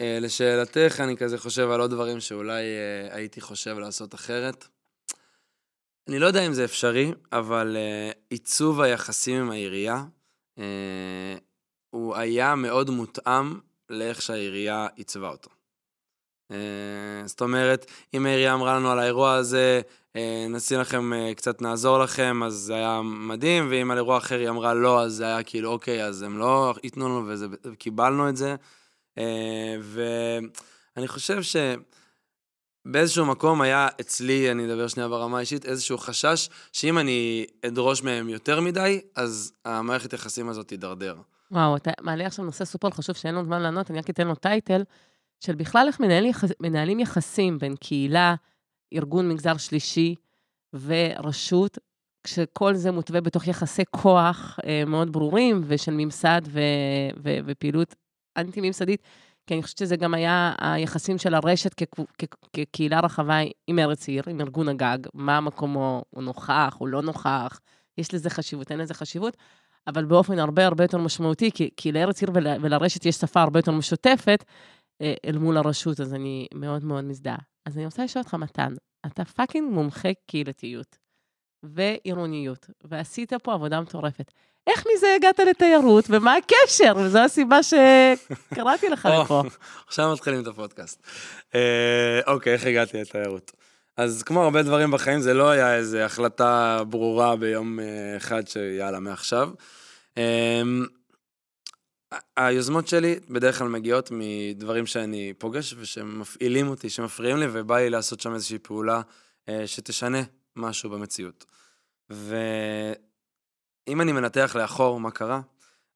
אה, 0.00 0.18
לשאלתך, 0.20 1.00
אני 1.00 1.16
כזה 1.16 1.38
חושב 1.38 1.70
על 1.70 1.80
עוד 1.80 1.90
דברים 1.90 2.20
שאולי 2.20 2.62
אה, 2.62 3.16
הייתי 3.16 3.40
חושב 3.40 3.78
לעשות 3.78 4.14
אחרת. 4.14 4.66
אני 6.08 6.18
לא 6.18 6.26
יודע 6.26 6.46
אם 6.46 6.52
זה 6.52 6.64
אפשרי, 6.64 7.12
אבל 7.32 7.76
עיצוב 8.30 8.80
היחסים 8.80 9.42
עם 9.42 9.50
העירייה, 9.50 10.04
הוא 11.90 12.16
היה 12.16 12.54
מאוד 12.54 12.90
מותאם 12.90 13.58
לאיך 13.90 14.22
שהעירייה 14.22 14.86
עיצבה 14.96 15.28
אותו. 15.28 15.50
זאת 17.26 17.40
אומרת, 17.40 17.90
אם 18.14 18.26
העירייה 18.26 18.54
אמרה 18.54 18.76
לנו 18.76 18.90
על 18.90 18.98
האירוע 18.98 19.34
הזה, 19.34 19.80
אה, 20.16 20.46
נשים 20.50 20.80
לכם, 20.80 21.12
אה, 21.12 21.34
קצת 21.34 21.62
נעזור 21.62 21.98
לכם, 21.98 22.42
אז 22.42 22.54
זה 22.54 22.74
היה 22.74 23.00
מדהים, 23.04 23.66
ואם 23.70 23.90
על 23.90 23.96
אירוע 23.96 24.18
אחר 24.18 24.38
היא 24.38 24.48
אמרה 24.48 24.74
לא, 24.74 25.02
אז 25.02 25.12
זה 25.12 25.26
היה 25.26 25.42
כאילו, 25.42 25.70
אוקיי, 25.70 26.04
אז 26.04 26.22
הם 26.22 26.38
לא 26.38 26.74
ייתנו 26.82 27.08
לנו, 27.08 27.32
וקיבלנו 27.64 28.28
את 28.28 28.36
זה. 28.36 28.56
אה, 29.18 29.76
ואני 29.80 31.08
חושב 31.08 31.42
שבאיזשהו 32.88 33.26
מקום 33.26 33.60
היה 33.60 33.88
אצלי, 34.00 34.50
אני 34.50 34.66
אדבר 34.66 34.88
שנייה 34.88 35.08
ברמה 35.08 35.36
האישית, 35.36 35.64
איזשהו 35.64 35.98
חשש 35.98 36.48
שאם 36.72 36.98
אני 36.98 37.46
אדרוש 37.66 38.02
מהם 38.02 38.28
יותר 38.28 38.60
מדי, 38.60 39.00
אז 39.16 39.52
המערכת 39.64 40.12
יחסים 40.12 40.48
הזאת 40.48 40.68
תידרדר. 40.68 41.16
וואו, 41.50 41.76
אתה 41.76 41.90
מעלה 42.00 42.26
עכשיו 42.26 42.44
נושא 42.44 42.64
סופר 42.64 42.90
חשוב 42.90 43.16
שאין 43.16 43.34
לנו 43.34 43.44
זמן 43.44 43.62
לענות, 43.62 43.90
אני 43.90 43.98
רק 43.98 44.10
אתן 44.10 44.26
לו 44.26 44.34
טייטל, 44.34 44.82
של 45.40 45.54
בכלל 45.54 45.86
איך 45.86 46.00
מנהל 46.00 46.24
יחס, 46.24 46.50
מנהלים 46.60 47.00
יחסים 47.00 47.58
בין 47.58 47.76
קהילה, 47.76 48.34
ארגון 48.94 49.28
מגזר 49.28 49.56
שלישי 49.56 50.14
ורשות, 50.72 51.78
כשכל 52.24 52.74
זה 52.74 52.90
מותווה 52.90 53.20
בתוך 53.20 53.46
יחסי 53.46 53.82
כוח 53.90 54.58
אה, 54.66 54.84
מאוד 54.86 55.12
ברורים 55.12 55.62
ושל 55.66 55.92
ממסד 55.94 56.42
ו, 56.46 56.60
ו, 57.24 57.30
ופעילות 57.46 57.94
אנטי-ממסדית, 58.36 59.02
כי 59.46 59.54
אני 59.54 59.62
חושבת 59.62 59.78
שזה 59.78 59.96
גם 59.96 60.14
היה 60.14 60.54
היחסים 60.60 61.18
של 61.18 61.34
הרשת 61.34 61.82
כקהילה 62.52 63.00
רחבה 63.00 63.38
עם 63.66 63.78
ארץ 63.78 64.08
עיר, 64.08 64.22
עם 64.28 64.40
ארגון 64.40 64.68
הגג, 64.68 64.98
מה 65.14 65.40
מקומו, 65.40 66.02
הוא 66.10 66.22
נוכח, 66.22 66.76
הוא 66.78 66.88
לא 66.88 67.02
נוכח, 67.02 67.60
יש 67.98 68.14
לזה 68.14 68.30
חשיבות, 68.30 68.70
אין 68.70 68.78
לזה 68.78 68.94
חשיבות, 68.94 69.36
אבל 69.86 70.04
באופן 70.04 70.38
הרבה 70.38 70.66
הרבה 70.66 70.84
יותר 70.84 70.98
משמעותי, 70.98 71.50
כי, 71.50 71.70
כי 71.76 71.92
לארץ 71.92 72.22
עיר 72.22 72.30
ול, 72.34 72.46
ולרשת 72.60 73.06
יש 73.06 73.14
שפה 73.14 73.42
הרבה 73.42 73.58
יותר 73.58 73.72
משותפת 73.72 74.44
אה, 75.02 75.14
אל 75.24 75.38
מול 75.38 75.56
הרשות, 75.56 76.00
אז 76.00 76.14
אני 76.14 76.46
מאוד 76.54 76.84
מאוד 76.84 77.04
מזדהה. 77.04 77.38
אז 77.66 77.76
אני 77.76 77.84
רוצה 77.84 78.04
לשאול 78.04 78.22
אותך, 78.22 78.34
מתן, 78.34 78.74
אתה 79.06 79.24
fucking 79.24 79.72
מומחה 79.72 80.08
קהילתיות 80.26 81.03
ועירוניות, 81.74 82.66
ועשית 82.84 83.32
פה 83.42 83.54
עבודה 83.54 83.80
מטורפת. 83.80 84.32
איך 84.66 84.84
מזה 84.94 85.06
הגעת 85.16 85.40
לתיירות, 85.40 86.04
ומה 86.08 86.34
הקשר? 86.36 86.92
וזו 86.96 87.18
הסיבה 87.18 87.58
שקראתי 87.62 88.88
לך 88.88 89.08
לפה. 89.20 89.42
עכשיו 89.86 90.12
מתחילים 90.12 90.42
את 90.42 90.46
הפודקאסט. 90.46 91.02
אה, 91.54 92.20
אוקיי, 92.26 92.52
איך 92.52 92.66
הגעתי 92.66 93.00
לתיירות? 93.00 93.52
אז 93.96 94.22
כמו 94.22 94.44
הרבה 94.44 94.62
דברים 94.62 94.90
בחיים, 94.90 95.20
זה 95.20 95.34
לא 95.34 95.50
היה 95.50 95.76
איזו 95.76 95.98
החלטה 95.98 96.82
ברורה 96.88 97.36
ביום 97.36 97.80
אה, 97.80 98.16
אחד 98.16 98.48
שיאללה, 98.48 99.00
מעכשיו. 99.00 99.50
אמ, 100.16 100.86
היוזמות 102.36 102.88
שלי 102.88 103.18
בדרך 103.30 103.58
כלל 103.58 103.68
מגיעות 103.68 104.08
מדברים 104.12 104.86
שאני 104.86 105.32
פוגש 105.38 105.74
ושמפעילים 105.78 106.68
אותי, 106.68 106.90
שמפריעים 106.90 107.36
לי, 107.36 107.46
ובא 107.52 107.78
לי 107.78 107.90
לעשות 107.90 108.20
שם 108.20 108.34
איזושהי 108.34 108.58
פעולה 108.58 109.00
אה, 109.48 109.66
שתשנה 109.66 110.22
משהו 110.56 110.90
במציאות. 110.90 111.44
ואם 112.10 114.00
אני 114.00 114.12
מנתח 114.12 114.56
לאחור 114.58 115.00
מה 115.00 115.10
קרה, 115.10 115.40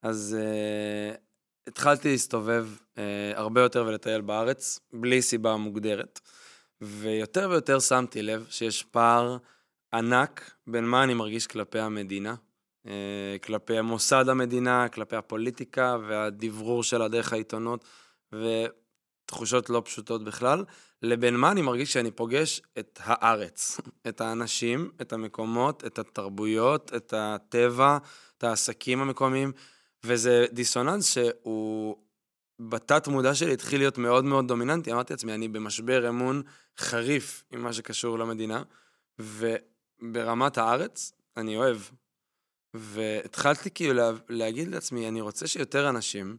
אז 0.02 0.36
uh, 0.38 1.16
התחלתי 1.66 2.10
להסתובב 2.10 2.68
uh, 2.94 2.98
הרבה 3.34 3.60
יותר 3.60 3.84
ולטייל 3.86 4.20
בארץ, 4.20 4.80
בלי 4.92 5.22
סיבה 5.22 5.56
מוגדרת. 5.56 6.20
ויותר 6.80 7.48
ויותר 7.50 7.80
שמתי 7.80 8.22
לב 8.22 8.46
שיש 8.50 8.82
פער 8.82 9.36
ענק 9.94 10.50
בין 10.66 10.84
מה 10.84 11.04
אני 11.04 11.14
מרגיש 11.14 11.46
כלפי 11.46 11.78
המדינה, 11.78 12.34
uh, 12.86 12.90
כלפי 13.42 13.80
מוסד 13.80 14.28
המדינה, 14.28 14.88
כלפי 14.88 15.16
הפוליטיקה 15.16 15.96
והדברור 16.08 16.82
שלה 16.82 17.08
דרך 17.08 17.32
העיתונות, 17.32 17.84
ותחושות 19.28 19.70
לא 19.70 19.82
פשוטות 19.84 20.24
בכלל, 20.24 20.64
לבין 21.02 21.36
מה 21.36 21.50
אני 21.50 21.62
מרגיש 21.62 21.92
שאני 21.92 22.10
פוגש 22.10 22.62
את 22.78 23.00
הארץ, 23.02 23.80
את 24.08 24.20
האנשים, 24.20 24.90
את 25.00 25.12
המקומות, 25.12 25.86
את 25.86 25.98
התרבויות, 25.98 26.94
את 26.96 27.14
הטבע, 27.16 27.98
את 28.38 28.44
העסקים 28.44 29.00
המקומיים. 29.00 29.52
וזה 30.04 30.46
דיסוננס 30.52 31.14
שהוא 31.14 31.96
בתת 32.60 33.08
מודע 33.08 33.34
שלי 33.34 33.52
התחיל 33.52 33.80
להיות 33.80 33.98
מאוד 33.98 34.24
מאוד 34.24 34.48
דומיננטי. 34.48 34.92
אמרתי 34.92 35.12
לעצמי, 35.12 35.34
אני 35.34 35.48
במשבר 35.48 36.08
אמון 36.08 36.42
חריף 36.78 37.44
עם 37.52 37.62
מה 37.62 37.72
שקשור 37.72 38.18
למדינה, 38.18 38.62
וברמת 39.18 40.58
הארץ, 40.58 41.12
אני 41.36 41.56
אוהב. 41.56 41.78
והתחלתי 42.74 43.70
כאילו 43.70 43.94
לה, 43.94 44.10
להגיד 44.28 44.68
לעצמי, 44.68 45.08
אני 45.08 45.20
רוצה 45.20 45.46
שיותר 45.46 45.88
אנשים 45.88 46.36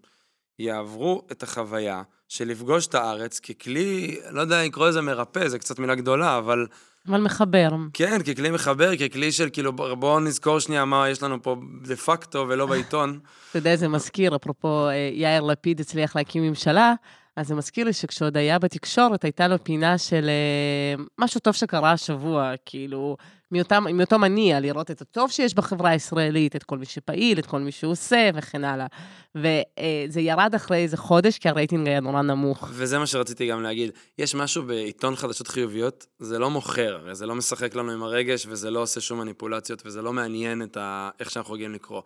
יעברו 0.59 1.21
את 1.31 1.43
החוויה 1.43 2.01
של 2.27 2.47
לפגוש 2.47 2.87
את 2.87 2.95
הארץ 2.95 3.39
ככלי, 3.39 4.19
לא 4.31 4.41
יודע 4.41 4.61
אם 4.61 4.67
לקרוא 4.67 4.87
לזה 4.87 5.01
מרפא, 5.01 5.47
זה 5.47 5.59
קצת 5.59 5.79
מילה 5.79 5.95
גדולה, 5.95 6.37
אבל 6.37 6.65
אבל 7.07 7.21
מחבר. 7.21 7.69
כן, 7.93 8.23
ככלי 8.23 8.49
מחבר, 8.49 8.91
ככלי 8.95 9.31
של 9.31 9.49
כאילו, 9.53 9.73
בואו 9.73 10.19
נזכור 10.19 10.59
שנייה 10.59 10.85
מה 10.85 11.09
יש 11.09 11.23
לנו 11.23 11.41
פה 11.41 11.55
דה 11.81 11.95
פקטו 11.95 12.45
ולא 12.49 12.65
בעיתון. 12.65 13.19
אתה 13.49 13.57
יודע, 13.57 13.75
זה 13.75 13.87
מזכיר, 13.87 14.35
אפרופו 14.35 14.87
אה, 14.87 15.09
יאיר 15.13 15.41
לפיד 15.41 15.79
הצליח 15.79 16.15
להקים 16.15 16.43
ממשלה, 16.43 16.93
אז 17.35 17.47
זה 17.47 17.55
מזכיר 17.55 17.85
לי 17.85 17.93
שכשעוד 17.93 18.37
היה 18.37 18.59
בתקשורת, 18.59 19.23
הייתה 19.23 19.47
לו 19.47 19.63
פינה 19.63 19.97
של 19.97 20.29
אה, 20.29 21.03
משהו 21.17 21.39
טוב 21.39 21.53
שקרה 21.53 21.91
השבוע, 21.91 22.53
כאילו, 22.65 23.17
מאותם, 23.51 23.83
מאותו 23.93 24.19
מניע, 24.19 24.59
לראות 24.59 24.91
את 24.91 25.01
הטוב 25.01 25.31
שיש 25.31 25.53
בחברה 25.53 25.89
הישראלית, 25.89 26.55
את 26.55 26.63
כל 26.63 26.77
מי 26.77 26.85
שפעיל, 26.85 27.39
את 27.39 27.45
כל 27.45 27.59
מי 27.59 27.71
שעושה 27.71 28.29
וכן 28.35 28.63
הלאה. 28.63 28.87
וזה 29.35 30.21
ירד 30.21 30.55
אחרי 30.55 30.77
איזה 30.77 30.97
חודש, 30.97 31.37
כי 31.37 31.49
הרייטינג 31.49 31.87
היה 31.87 31.99
נורא 31.99 32.21
נמוך. 32.21 32.69
וזה 32.71 32.99
מה 32.99 33.07
שרציתי 33.07 33.47
גם 33.47 33.63
להגיד. 33.63 33.91
יש 34.17 34.35
משהו 34.35 34.63
בעיתון 34.63 35.15
חדשות 35.15 35.47
חיוביות, 35.47 36.05
זה 36.19 36.39
לא 36.39 36.49
מוכר, 36.49 37.13
זה 37.13 37.25
לא 37.25 37.35
משחק 37.35 37.75
לנו 37.75 37.91
עם 37.91 38.03
הרגש, 38.03 38.45
וזה 38.49 38.71
לא 38.71 38.79
עושה 38.79 39.01
שום 39.01 39.19
מניפולציות, 39.19 39.81
וזה 39.85 40.01
לא 40.01 40.13
מעניין 40.13 40.63
את 40.63 40.77
ה... 40.77 41.09
איך 41.19 41.31
שאנחנו 41.31 41.53
רגילים 41.53 41.73
לקרוא. 41.73 42.01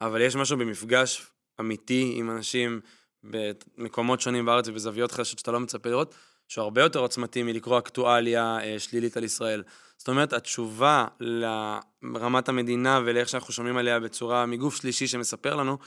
אבל 0.00 0.20
יש 0.20 0.36
משהו 0.36 0.56
במפגש 0.56 1.26
אמיתי 1.60 2.12
עם 2.16 2.30
אנשים 2.30 2.80
במקומות 3.24 4.20
שונים 4.20 4.46
בארץ 4.46 4.68
ובזוויות 4.68 5.12
חדשות 5.12 5.38
שאתה 5.38 5.52
לא 5.52 5.60
מצפה 5.60 5.88
לראות, 5.88 6.14
שהוא 6.48 6.62
הרבה 6.62 6.82
יותר 6.82 6.98
עוצמתי 6.98 7.42
מלקרוא 7.42 7.78
אקטואליה 7.78 8.58
אה, 8.62 8.78
שלילית 8.78 9.16
על 9.16 9.24
ישראל. 9.24 9.62
זאת 10.04 10.08
אומרת, 10.08 10.32
התשובה 10.32 11.04
לרמת 11.20 12.48
המדינה 12.48 13.00
ולאיך 13.04 13.28
שאנחנו 13.28 13.52
שומעים 13.52 13.76
עליה 13.76 14.00
בצורה 14.00 14.46
מגוף 14.46 14.76
שלישי 14.76 15.06
שמספר 15.06 15.56
לנו, 15.56 15.78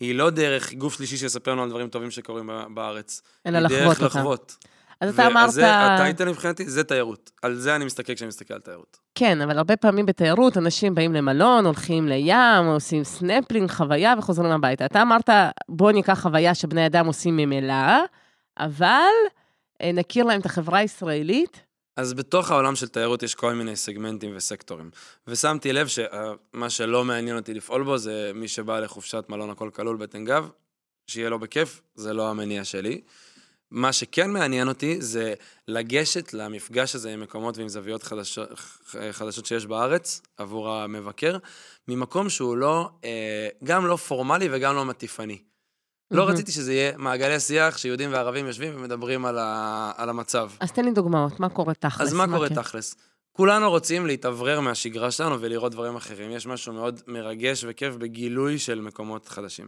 היא 0.00 0.14
לא 0.14 0.30
דרך 0.30 0.74
גוף 0.74 0.94
שלישי 0.94 1.16
שיספר 1.16 1.52
לנו 1.52 1.62
על 1.62 1.68
דברים 1.68 1.88
טובים 1.88 2.10
שקורים 2.10 2.50
בארץ. 2.74 3.22
אלא 3.46 3.58
לחוות 3.58 3.72
אותה. 3.72 3.84
היא 3.84 3.98
דרך 3.98 4.02
לחוות. 4.02 4.56
אז 5.00 5.14
אתה 5.14 5.26
אמרת... 5.26 5.48
וזה, 5.48 5.84
ה 5.84 5.91
title 5.91 6.28
מבחינתי, 6.28 6.68
זה 6.68 6.84
תיירות. 6.84 7.30
על 7.42 7.54
זה 7.54 7.76
אני 7.76 7.84
מסתכל 7.84 8.14
כשאני 8.14 8.28
מסתכל 8.28 8.54
על 8.54 8.60
תיירות. 8.60 8.98
כן, 9.14 9.40
אבל 9.40 9.58
הרבה 9.58 9.76
פעמים 9.76 10.06
בתיירות, 10.06 10.56
אנשים 10.56 10.94
באים 10.94 11.14
למלון, 11.14 11.66
הולכים 11.66 12.08
לים, 12.08 12.64
עושים 12.66 13.04
סנפלינג, 13.04 13.70
חוויה 13.70 14.14
וחוזרים 14.18 14.50
הביתה. 14.50 14.86
אתה 14.86 15.02
אמרת, 15.02 15.30
בוא 15.68 15.92
ניקח 15.92 16.20
חוויה 16.20 16.54
שבני 16.54 16.86
אדם 16.86 17.06
עושים 17.06 17.36
ממילא, 17.36 18.04
אבל 18.58 19.12
אה, 19.82 19.92
נכיר 19.92 20.24
להם 20.24 20.40
את 20.40 20.46
החברה 20.46 20.78
הישראלית. 20.78 21.64
אז 21.96 22.14
בתוך 22.14 22.50
העולם 22.50 22.76
של 22.76 22.88
תיירות 22.88 23.22
יש 23.22 23.34
כל 23.34 23.54
מיני 23.54 23.76
סגמנטים 23.76 24.36
וסקטורים. 24.36 24.90
ושמתי 25.26 25.72
לב 25.72 25.86
שמה 25.86 26.70
שלא 26.70 27.04
מעניין 27.04 27.36
אותי 27.36 27.54
לפעול 27.54 27.84
בו 27.84 27.98
זה 27.98 28.30
מי 28.34 28.48
שבא 28.48 28.80
לחופשת 28.80 29.24
מלון 29.28 29.50
הכל 29.50 29.70
כלול 29.74 29.96
בטן 29.96 30.24
גב, 30.24 30.48
שיהיה 31.06 31.28
לו 31.30 31.38
בכיף, 31.38 31.80
זה 31.94 32.12
לא 32.12 32.30
המניע 32.30 32.64
שלי. 32.64 33.00
מה 33.70 33.92
שכן 33.92 34.30
מעניין 34.30 34.68
אותי 34.68 35.02
זה 35.02 35.34
לגשת 35.68 36.34
למפגש 36.34 36.94
הזה 36.94 37.12
עם 37.12 37.20
מקומות 37.20 37.58
ועם 37.58 37.68
זוויות 37.68 38.02
חדשות, 38.02 38.48
חדשות 39.10 39.46
שיש 39.46 39.66
בארץ 39.66 40.22
עבור 40.36 40.70
המבקר, 40.70 41.38
ממקום 41.88 42.28
שהוא 42.28 42.56
לא, 42.56 42.90
אה, 43.04 43.48
גם 43.64 43.86
לא 43.86 43.96
פורמלי 43.96 44.48
וגם 44.52 44.74
לא 44.74 44.84
מטיפני. 44.84 45.38
לא 46.10 46.28
רציתי 46.28 46.52
שזה 46.52 46.72
יהיה 46.72 46.96
מעגלי 46.96 47.40
שיח 47.40 47.78
שיהודים 47.78 48.12
וערבים 48.12 48.46
יושבים 48.46 48.72
ומדברים 48.76 49.24
על, 49.24 49.38
ה, 49.38 49.92
על 49.96 50.08
המצב. 50.08 50.50
אז 50.60 50.72
תן 50.72 50.84
לי 50.84 50.90
דוגמאות, 50.90 51.40
מה 51.40 51.48
קורה 51.48 51.74
תכלס? 51.74 52.00
אז 52.00 52.12
מה, 52.12 52.26
מה 52.26 52.36
קורה 52.36 52.48
כן? 52.48 52.54
תכלס? 52.54 52.96
כולנו 53.32 53.70
רוצים 53.70 54.06
להתאוורר 54.06 54.60
מהשגרה 54.60 55.10
שלנו 55.10 55.40
ולראות 55.40 55.72
דברים 55.72 55.96
אחרים. 55.96 56.30
יש 56.30 56.46
משהו 56.46 56.72
מאוד 56.72 57.00
מרגש 57.06 57.64
וכיף 57.68 57.94
בגילוי 57.94 58.58
של 58.58 58.80
מקומות 58.80 59.28
חדשים. 59.28 59.66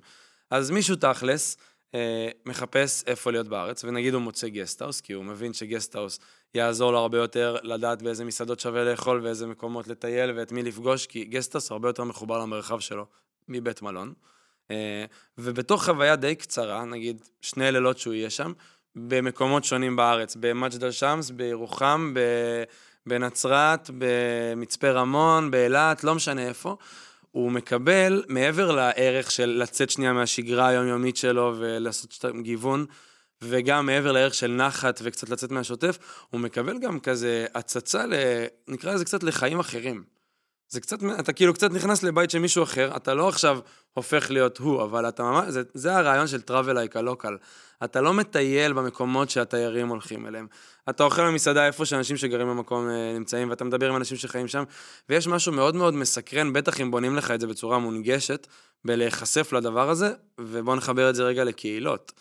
אז 0.51 0.71
מישהו 0.71 0.97
תכלס 0.97 1.57
אה, 1.95 2.29
מחפש 2.47 3.05
איפה 3.07 3.31
להיות 3.31 3.49
בארץ, 3.49 3.85
ונגיד 3.85 4.15
הוא 4.15 4.23
מוצא 4.23 4.49
גסטהאוס, 4.49 5.01
כי 5.01 5.13
הוא 5.13 5.25
מבין 5.25 5.53
שגסטהאוס 5.53 6.19
יעזור 6.55 6.93
לו 6.93 6.99
הרבה 6.99 7.19
יותר 7.19 7.57
לדעת 7.63 8.03
באיזה 8.03 8.25
מסעדות 8.25 8.61
שווה 8.61 8.85
לאכול 8.85 9.21
ואיזה 9.25 9.47
מקומות 9.47 9.89
לטייל 9.89 10.31
ואת 10.37 10.53
מי 10.53 10.63
לפגוש, 10.63 11.07
כי 11.07 11.25
גסטהאוס 11.25 11.71
הרבה 11.71 11.89
יותר 11.89 12.05
מחובר 12.05 12.39
למרחב 12.39 12.81
שלו 12.81 13.07
מבית 13.49 13.83
מלון. 13.83 14.13
אה, 14.71 15.05
ובתוך 15.39 15.85
חוויה 15.85 16.17
די 16.17 16.35
קצרה, 16.35 16.85
נגיד 16.85 17.25
שני 17.41 17.73
לילות 17.73 17.99
שהוא 17.99 18.15
יהיה 18.15 18.31
שם, 18.31 18.53
במקומות 18.97 19.65
שונים 19.65 19.97
בארץ, 19.97 20.37
במג'ד 20.41 20.85
אל-שמס, 20.85 21.31
בירוחם, 21.31 22.15
בנצרת, 23.07 23.91
במצפה 23.99 24.91
רמון, 24.91 25.51
באילת, 25.51 26.05
לא 26.05 26.15
משנה 26.15 26.49
איפה, 26.49 26.77
הוא 27.31 27.53
מקבל, 27.53 28.25
מעבר 28.29 28.73
לערך 28.73 29.31
של 29.31 29.59
לצאת 29.63 29.91
שנייה 29.91 30.13
מהשגרה 30.13 30.69
היומיומית 30.69 31.17
שלו 31.17 31.55
ולעשות 31.59 32.25
גיוון, 32.43 32.87
וגם 33.43 33.87
מעבר 33.87 34.13
לערך 34.13 34.35
של 34.35 34.53
נחת 34.53 35.01
וקצת 35.03 35.29
לצאת 35.29 35.51
מהשוטף, 35.51 35.99
הוא 36.31 36.41
מקבל 36.41 36.79
גם 36.79 37.01
כזה 37.01 37.47
הצצה, 37.55 38.07
ל... 38.07 38.15
נקרא 38.69 38.95
לזה 38.95 39.05
קצת 39.05 39.23
לחיים 39.23 39.61
אחרים. 39.61 40.16
זה 40.69 40.81
קצת, 40.81 40.99
אתה 41.21 41.33
כאילו 41.33 41.55
קצת 41.55 41.71
נכנס 41.71 42.03
לבית 42.03 42.31
של 42.31 42.39
מישהו 42.39 42.63
אחר, 42.63 42.97
אתה 42.97 43.15
לא 43.15 43.29
עכשיו 43.29 43.59
הופך 43.95 44.31
להיות 44.31 44.59
הוא, 44.59 44.83
אבל 44.83 45.09
אתה 45.09 45.23
ממש, 45.23 45.49
זה, 45.49 45.63
זה 45.75 45.97
הרעיון 45.97 46.27
של 46.27 46.41
like 46.49 46.97
a 46.97 47.03
local. 47.03 47.33
אתה 47.85 48.01
לא 48.01 48.15
מטייל 48.15 48.73
במקומות 48.73 49.31
שהתיירים 49.31 49.89
הולכים 49.89 50.27
אליהם. 50.27 50.47
אתה 50.91 51.05
אוכל 51.05 51.27
במסעדה 51.27 51.67
איפה 51.67 51.85
שאנשים 51.85 52.17
שגרים 52.17 52.49
במקום 52.49 52.89
אה, 52.89 53.13
נמצאים, 53.15 53.51
ואתה 53.51 53.65
מדבר 53.65 53.89
עם 53.89 53.97
אנשים 53.97 54.17
שחיים 54.17 54.49
שם, 54.49 54.65
ויש 55.09 55.29
משהו 55.29 55.53
מאוד 55.53 55.75
מאוד 55.75 55.95
מסקרן, 55.95 56.53
בטח 56.53 56.81
אם 56.81 56.91
בונים 56.91 57.17
לך 57.17 57.31
את 57.31 57.41
זה 57.41 57.47
בצורה 57.47 57.79
מונגשת, 57.79 58.47
בלהיחשף 58.85 59.53
לדבר 59.53 59.91
הזה, 59.91 60.13
ובוא 60.41 60.77
נחבר 60.77 61.11
את 61.11 61.15
זה 61.15 61.25
רגע 61.25 61.45
לקהילות. 61.45 62.13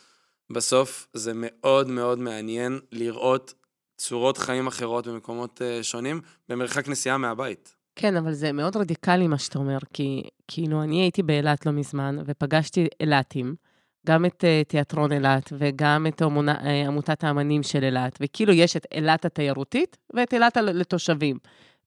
בסוף 0.49 1.07
זה 1.13 1.31
מאוד 1.35 1.87
מאוד 1.87 2.19
מעניין 2.19 2.79
לראות 2.91 3.53
צורות 3.97 4.37
חיים 4.37 4.67
אחרות 4.67 5.07
במקומות 5.07 5.61
אה, 5.61 5.83
שונים, 5.83 6.21
במרחק 6.49 6.87
נסיעה 6.87 7.17
מהבית. 7.17 7.75
כן, 7.95 8.17
אבל 8.17 8.33
זה 8.33 8.51
מאוד 8.51 8.77
רדיקלי 8.77 9.27
מה 9.27 9.37
שאתה 9.37 9.59
אומר, 9.59 9.77
כי 9.93 10.23
כאילו 10.47 10.83
אני 10.83 11.01
הייתי 11.01 11.23
באילת 11.23 11.65
לא 11.65 11.71
מזמן, 11.71 12.17
ופגשתי 12.25 12.87
אילתים, 12.99 13.55
גם 14.07 14.25
את 14.25 14.43
uh, 14.43 14.67
תיאטרון 14.69 15.11
אילת 15.11 15.53
וגם 15.57 16.07
את 16.07 16.21
עמונה, 16.21 16.55
uh, 16.55 16.87
עמותת 16.87 17.23
האמנים 17.23 17.63
של 17.63 17.83
אילת, 17.83 18.17
וכאילו 18.21 18.53
יש 18.53 18.77
את 18.77 18.85
אילת 18.91 19.25
התיירותית 19.25 19.97
ואת 20.13 20.33
אילת 20.33 20.57
לתושבים. 20.57 21.37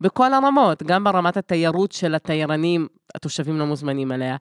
בכל 0.01 0.35
הרמות, 0.35 0.83
גם 0.83 1.05
ברמת 1.05 1.37
התיירות 1.37 1.93
של 1.93 2.15
התיירנים, 2.15 2.87
התושבים 3.15 3.59
לא 3.59 3.67
מוזמנים 3.67 4.13
אליה. 4.13 4.37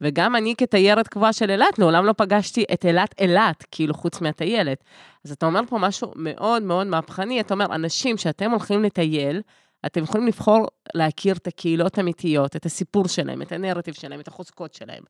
וגם 0.00 0.36
אני 0.36 0.54
כתיירת 0.58 1.08
קבועה 1.08 1.32
של 1.32 1.50
אילת, 1.50 1.78
לעולם 1.78 2.04
לא 2.04 2.12
פגשתי 2.12 2.64
את 2.72 2.84
אילת 2.84 3.14
אילת, 3.20 3.64
כאילו 3.70 3.94
חוץ 3.94 4.20
מהטיילת. 4.20 4.84
אז 5.24 5.32
אתה 5.32 5.46
אומר 5.46 5.60
פה 5.68 5.78
משהו 5.78 6.12
מאוד 6.16 6.62
מאוד 6.62 6.86
מהפכני, 6.86 7.40
אתה 7.40 7.54
אומר, 7.54 7.66
אנשים 7.74 8.16
שאתם 8.16 8.50
הולכים 8.50 8.82
לטייל, 8.82 9.42
אתם 9.86 10.02
יכולים 10.02 10.26
לבחור 10.26 10.68
להכיר 10.94 11.36
את 11.36 11.46
הקהילות 11.46 11.98
האמיתיות, 11.98 12.56
את 12.56 12.66
הסיפור 12.66 13.08
שלהם, 13.08 13.42
את 13.42 13.52
הנרטיב 13.52 13.94
שלהם, 13.94 14.20
את 14.20 14.28
החוזקות 14.28 14.74
שלהם. 14.74 15.02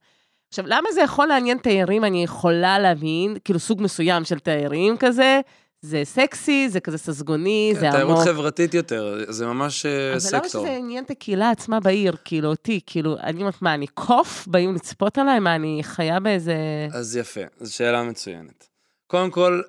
עכשיו, 0.49 0.65
למה 0.69 0.89
זה 0.93 1.01
יכול 1.01 1.27
לעניין 1.27 1.59
תיירים? 1.59 2.05
אני 2.05 2.25
יכולה 2.25 2.79
להבין, 2.79 3.37
כאילו 3.45 3.59
סוג 3.59 3.83
מסוים 3.83 4.25
של 4.25 4.39
תיירים 4.39 4.97
כזה, 4.97 5.41
זה 5.83 6.01
סקסי, 6.05 6.69
זה 6.69 6.81
כזה 6.81 6.99
ססגוני, 6.99 7.73
זה 7.81 7.89
עמוק. 7.89 7.97
תיירות 7.97 8.19
חברתית 8.19 8.75
יותר, 8.75 9.25
זה 9.29 9.47
ממש 9.47 9.87
אה, 9.87 10.21
סקטור. 10.21 10.39
אבל 10.39 10.45
למה 10.45 10.49
שזה 10.49 10.77
עניין 10.77 11.05
את 11.05 11.11
הקהילה 11.11 11.51
עצמה 11.51 11.81
בעיר, 11.81 12.17
כאילו 12.25 12.49
אותי, 12.49 12.81
כאילו, 12.87 13.17
אני 13.23 13.41
אומרת, 13.41 13.63
מה, 13.63 13.75
אני 13.75 13.87
קוף? 13.87 14.47
באים 14.47 14.75
לצפות 14.75 15.19
עליי? 15.19 15.39
מה, 15.39 15.55
אני 15.55 15.81
חיה 15.83 16.21
באיזה... 16.21 16.55
אז 16.93 17.17
יפה, 17.17 17.41
זו 17.61 17.75
שאלה 17.75 18.03
מצוינת. 18.03 18.69
קודם 19.07 19.31
כל, 19.31 19.63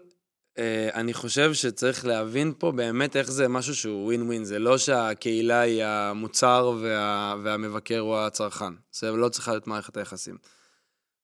אני 0.93 1.13
חושב 1.13 1.53
שצריך 1.53 2.05
להבין 2.05 2.53
פה 2.57 2.71
באמת 2.71 3.15
איך 3.15 3.31
זה 3.31 3.47
משהו 3.47 3.75
שהוא 3.75 4.05
ווין 4.05 4.21
ווין, 4.21 4.43
זה 4.43 4.59
לא 4.59 4.77
שהקהילה 4.77 5.59
היא 5.59 5.83
המוצר 5.83 6.73
וה, 6.81 7.35
והמבקר 7.43 7.99
הוא 7.99 8.17
הצרכן, 8.17 8.73
זה 8.91 9.11
לא 9.11 9.29
צריכה 9.29 9.51
להיות 9.51 9.67
מערכת 9.67 9.97
היחסים. 9.97 10.37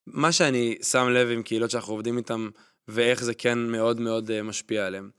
מה 0.07 0.31
שאני 0.31 0.77
שם 0.83 1.07
לב 1.09 1.27
עם 1.29 1.43
קהילות 1.43 1.71
שאנחנו 1.71 1.93
עובדים 1.93 2.17
איתן, 2.17 2.47
ואיך 2.87 3.23
זה 3.23 3.33
כן 3.33 3.59
מאוד 3.59 3.99
מאוד 3.99 4.31
אה, 4.31 4.43
משפיע 4.43 4.85
עליהן. 4.85 5.09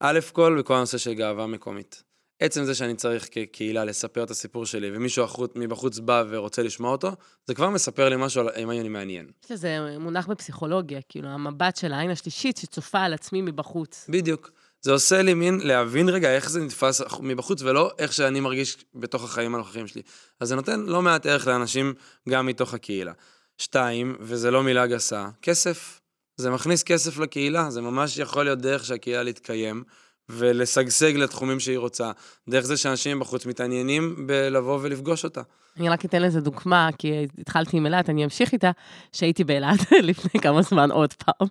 א' 0.00 0.18
כל, 0.32 0.56
בכל 0.58 0.74
הנושא 0.74 0.98
של 0.98 1.14
גאווה 1.14 1.46
מקומית. 1.46 2.02
עצם 2.40 2.64
זה 2.64 2.74
שאני 2.74 2.94
צריך 2.94 3.28
כקהילה 3.30 3.84
לספר 3.84 4.22
את 4.22 4.30
הסיפור 4.30 4.66
שלי, 4.66 4.90
ומישהו 4.96 5.24
החוץ, 5.24 5.52
מבחוץ 5.54 5.98
בא 5.98 6.24
ורוצה 6.28 6.62
לשמוע 6.62 6.92
אותו, 6.92 7.10
זה 7.46 7.54
כבר 7.54 7.70
מספר 7.70 8.08
לי 8.08 8.16
משהו 8.18 8.40
על 8.40 8.48
אם 8.56 8.70
אני 8.70 8.88
מעניין. 8.88 9.26
יש 9.44 9.50
לזה 9.50 9.96
מונח 10.00 10.26
בפסיכולוגיה, 10.26 11.00
כאילו, 11.08 11.28
המבט 11.28 11.76
של 11.76 11.92
העין 11.92 12.10
השלישית 12.10 12.56
שצופה 12.56 13.00
על 13.00 13.14
עצמי 13.14 13.42
מבחוץ. 13.42 14.06
בדיוק. 14.08 14.50
זה 14.80 14.92
עושה 14.92 15.22
לי 15.22 15.34
מין 15.34 15.60
להבין 15.64 16.08
רגע 16.08 16.34
איך 16.34 16.50
זה 16.50 16.60
נתפס 16.60 17.02
מבחוץ, 17.20 17.62
ולא 17.62 17.90
איך 17.98 18.12
שאני 18.12 18.40
מרגיש 18.40 18.76
בתוך 18.94 19.24
החיים 19.24 19.54
הנוכחיים 19.54 19.86
שלי. 19.86 20.02
אז 20.40 20.48
זה 20.48 20.56
נותן 20.56 20.80
לא 20.80 21.02
מעט 21.02 21.26
ערך 21.26 21.46
לאנשים 21.46 21.94
גם 22.28 22.46
מתוך 22.46 22.74
הקהילה. 22.74 23.12
שתיים, 23.58 24.16
וזה 24.20 24.50
לא 24.50 24.62
מילה 24.62 24.86
גסה, 24.86 25.28
כסף. 25.42 26.00
זה 26.36 26.50
מכניס 26.50 26.82
כסף 26.82 27.18
לקהילה, 27.18 27.70
זה 27.70 27.80
ממש 27.80 28.18
יכול 28.18 28.44
להיות 28.44 28.58
דרך 28.58 28.84
שהקהילה 28.84 29.22
להתקיים. 29.22 29.84
ולשגשג 30.30 31.16
לתחומים 31.16 31.60
שהיא 31.60 31.78
רוצה, 31.78 32.10
דרך 32.48 32.64
זה 32.64 32.76
שאנשים 32.76 33.20
בחוץ 33.20 33.46
מתעניינים 33.46 34.26
בלבוא 34.26 34.78
ולפגוש 34.82 35.24
אותה. 35.24 35.42
אני 35.78 35.88
רק 35.88 36.04
אתן 36.04 36.22
לזה 36.22 36.40
דוגמה, 36.40 36.88
כי 36.98 37.26
התחלתי 37.38 37.76
עם 37.76 37.86
אילת, 37.86 38.10
אני 38.10 38.24
אמשיך 38.24 38.52
איתה, 38.52 38.70
שהייתי 39.12 39.44
באילת 39.44 39.78
לפני 40.02 40.40
כמה 40.40 40.62
זמן 40.62 40.90
עוד 40.90 41.12
פעם, 41.12 41.48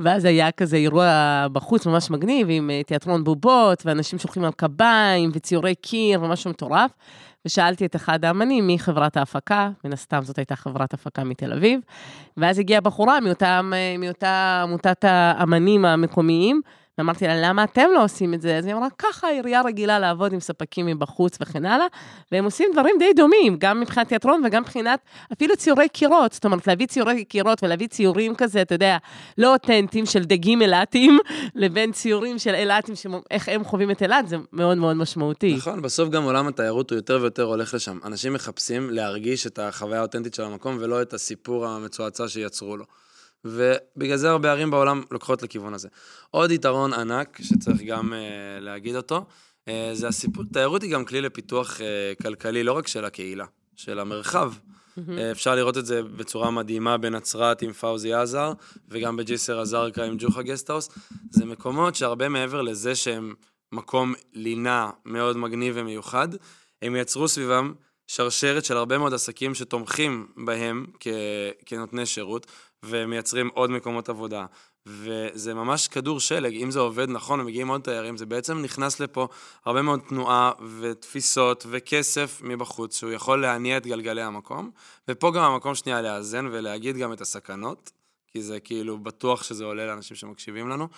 ואז 0.00 0.24
היה 0.24 0.50
כזה 0.50 0.76
אירוע 0.76 1.46
בחוץ 1.52 1.86
ממש 1.86 2.10
מגניב, 2.10 2.46
עם 2.50 2.70
אה, 2.70 2.82
תיאטרון 2.82 3.24
בובות, 3.24 3.82
ואנשים 3.86 4.18
שולחים 4.18 4.44
על 4.44 4.52
קביים, 4.52 5.30
וציורי 5.34 5.74
קיר, 5.74 6.22
ומשהו 6.22 6.50
מטורף. 6.50 6.90
ושאלתי 7.46 7.86
את 7.86 7.96
אחד 7.96 8.24
האמנים 8.24 8.66
מי 8.66 8.78
חברת 8.78 9.16
ההפקה, 9.16 9.70
מן 9.84 9.92
הסתם 9.92 10.20
זאת 10.22 10.38
הייתה 10.38 10.56
חברת 10.56 10.94
הפקה 10.94 11.24
מתל 11.24 11.52
אביב, 11.52 11.80
ואז 12.36 12.58
הגיעה 12.58 12.80
בחורה 12.80 13.20
מאותה, 13.20 13.60
מאותה 13.98 14.60
עמותת 14.62 15.04
האמנים 15.04 15.84
המקומיים, 15.84 16.60
ואמרתי 16.98 17.26
לה, 17.26 17.48
למה 17.48 17.64
אתם 17.64 17.86
לא 17.94 18.04
עושים 18.04 18.34
את 18.34 18.40
זה? 18.40 18.58
אז 18.58 18.66
היא 18.66 18.74
אמרה, 18.74 18.88
ככה 18.98 19.28
עירייה 19.28 19.62
רגילה 19.62 19.98
לעבוד 19.98 20.32
עם 20.32 20.40
ספקים 20.40 20.86
מבחוץ 20.86 21.38
וכן 21.40 21.66
הלאה, 21.66 21.86
והם 22.32 22.44
עושים 22.44 22.70
דברים 22.72 22.94
די 22.98 23.12
דומים, 23.16 23.56
גם 23.58 23.80
מבחינת 23.80 24.08
תיאטרון 24.08 24.42
וגם 24.44 24.62
מבחינת 24.62 25.00
אפילו 25.32 25.56
ציורי 25.56 25.88
קירות, 25.88 26.32
זאת 26.32 26.44
אומרת, 26.44 26.66
להביא 26.66 26.86
ציורי 26.86 27.24
קירות 27.24 27.62
ולהביא 27.62 27.86
ציורים 27.86 28.34
כזה, 28.34 28.62
אתה 28.62 28.74
יודע, 28.74 28.96
לא 29.38 29.52
אותנטיים 29.52 30.06
של 30.06 30.24
דגים 30.24 30.62
אילתיים, 30.62 31.18
לבין 31.54 31.92
ציורים 31.92 32.38
של 32.38 32.54
אילתים, 32.54 32.94
איך 33.30 33.48
הם 33.48 33.64
חווים 33.64 33.90
את 33.90 34.02
אילת, 34.02 34.28
זה 34.28 34.36
מאוד 34.52 34.78
מאוד 34.78 34.96
משמעותי. 34.96 35.54
נכון, 35.54 35.82
בסוף 35.82 36.08
גם 36.08 36.22
עולם 36.22 36.48
התיירות 36.48 36.90
הוא 36.90 36.96
יותר 36.96 37.18
ויותר 37.22 37.42
הולך 37.42 37.74
לשם. 37.74 37.98
אנשים 38.04 38.32
מחפשים 38.32 38.90
להרגיש 38.90 39.46
את 39.46 39.58
החוויה 39.58 39.98
האותנטית 39.98 40.34
של 40.34 40.42
המקום, 40.42 40.76
ולא 40.80 41.02
את 41.02 41.14
הסיפור 41.14 41.66
המצועצע 41.66 42.28
שיצרו 42.28 42.76
לו. 42.76 42.84
ובגלל 43.44 44.16
זה 44.16 44.30
הרבה 44.30 44.50
ערים 44.52 44.70
בעולם 44.70 45.02
לוקחות 45.10 45.42
לכיוון 45.42 45.74
הזה. 45.74 45.88
עוד 46.30 46.50
יתרון 46.50 46.92
ענק, 46.92 47.38
שצריך 47.42 47.82
גם 47.82 48.12
uh, 48.12 48.16
להגיד 48.60 48.96
אותו, 48.96 49.24
uh, 49.68 49.72
זה 49.92 50.08
הסיפור, 50.08 50.44
תיירות 50.52 50.82
היא 50.82 50.92
גם 50.92 51.04
כלי 51.04 51.20
לפיתוח 51.20 51.76
uh, 51.76 52.22
כלכלי, 52.22 52.62
לא 52.62 52.72
רק 52.72 52.86
של 52.86 53.04
הקהילה, 53.04 53.44
של 53.76 53.98
המרחב. 53.98 54.52
Mm-hmm. 54.52 55.00
Uh, 55.00 55.32
אפשר 55.32 55.54
לראות 55.54 55.78
את 55.78 55.86
זה 55.86 56.02
בצורה 56.02 56.50
מדהימה 56.50 56.98
בנצרת 56.98 57.62
עם 57.62 57.72
פאוזי 57.72 58.12
עזר, 58.12 58.52
וגם 58.88 59.16
בג'יסר 59.16 59.62
א-זרקא 59.62 60.00
עם 60.00 60.16
ג'וחה 60.18 60.42
גסטהאוס. 60.42 60.88
זה 61.30 61.44
מקומות 61.44 61.94
שהרבה 61.94 62.28
מעבר 62.28 62.62
לזה 62.62 62.94
שהם 62.94 63.34
מקום 63.72 64.14
לינה 64.34 64.90
מאוד 65.04 65.36
מגניב 65.36 65.74
ומיוחד, 65.76 66.28
הם 66.82 66.96
יצרו 66.96 67.28
סביבם 67.28 67.72
שרשרת 68.06 68.64
של 68.64 68.76
הרבה 68.76 68.98
מאוד 68.98 69.14
עסקים 69.14 69.54
שתומכים 69.54 70.26
בהם 70.36 70.86
כ- 71.00 71.08
כנותני 71.66 72.06
שירות, 72.06 72.46
ומייצרים 72.84 73.50
עוד 73.54 73.70
מקומות 73.70 74.08
עבודה. 74.08 74.46
וזה 74.86 75.54
ממש 75.54 75.88
כדור 75.88 76.20
שלג, 76.20 76.54
אם 76.54 76.70
זה 76.70 76.80
עובד 76.80 77.08
נכון 77.10 77.40
ומגיעים 77.40 77.68
עוד 77.68 77.80
תיירים, 77.80 78.16
זה 78.16 78.26
בעצם 78.26 78.58
נכנס 78.58 79.00
לפה 79.00 79.28
הרבה 79.64 79.82
מאוד 79.82 80.00
תנועה 80.08 80.52
ותפיסות 80.80 81.66
וכסף 81.70 82.40
מבחוץ, 82.44 82.98
שהוא 82.98 83.12
יכול 83.12 83.42
להניע 83.42 83.76
את 83.76 83.86
גלגלי 83.86 84.22
המקום. 84.22 84.70
ופה 85.08 85.30
גם 85.30 85.42
המקום 85.42 85.74
שנייה 85.74 86.02
לאזן 86.02 86.46
ולהגיד 86.46 86.96
גם 86.96 87.12
את 87.12 87.20
הסכנות, 87.20 87.90
כי 88.26 88.42
זה 88.42 88.60
כאילו 88.60 88.98
בטוח 88.98 89.42
שזה 89.42 89.64
עולה 89.64 89.86
לאנשים 89.86 90.16
שמקשיבים 90.16 90.68
לנו. 90.68 90.88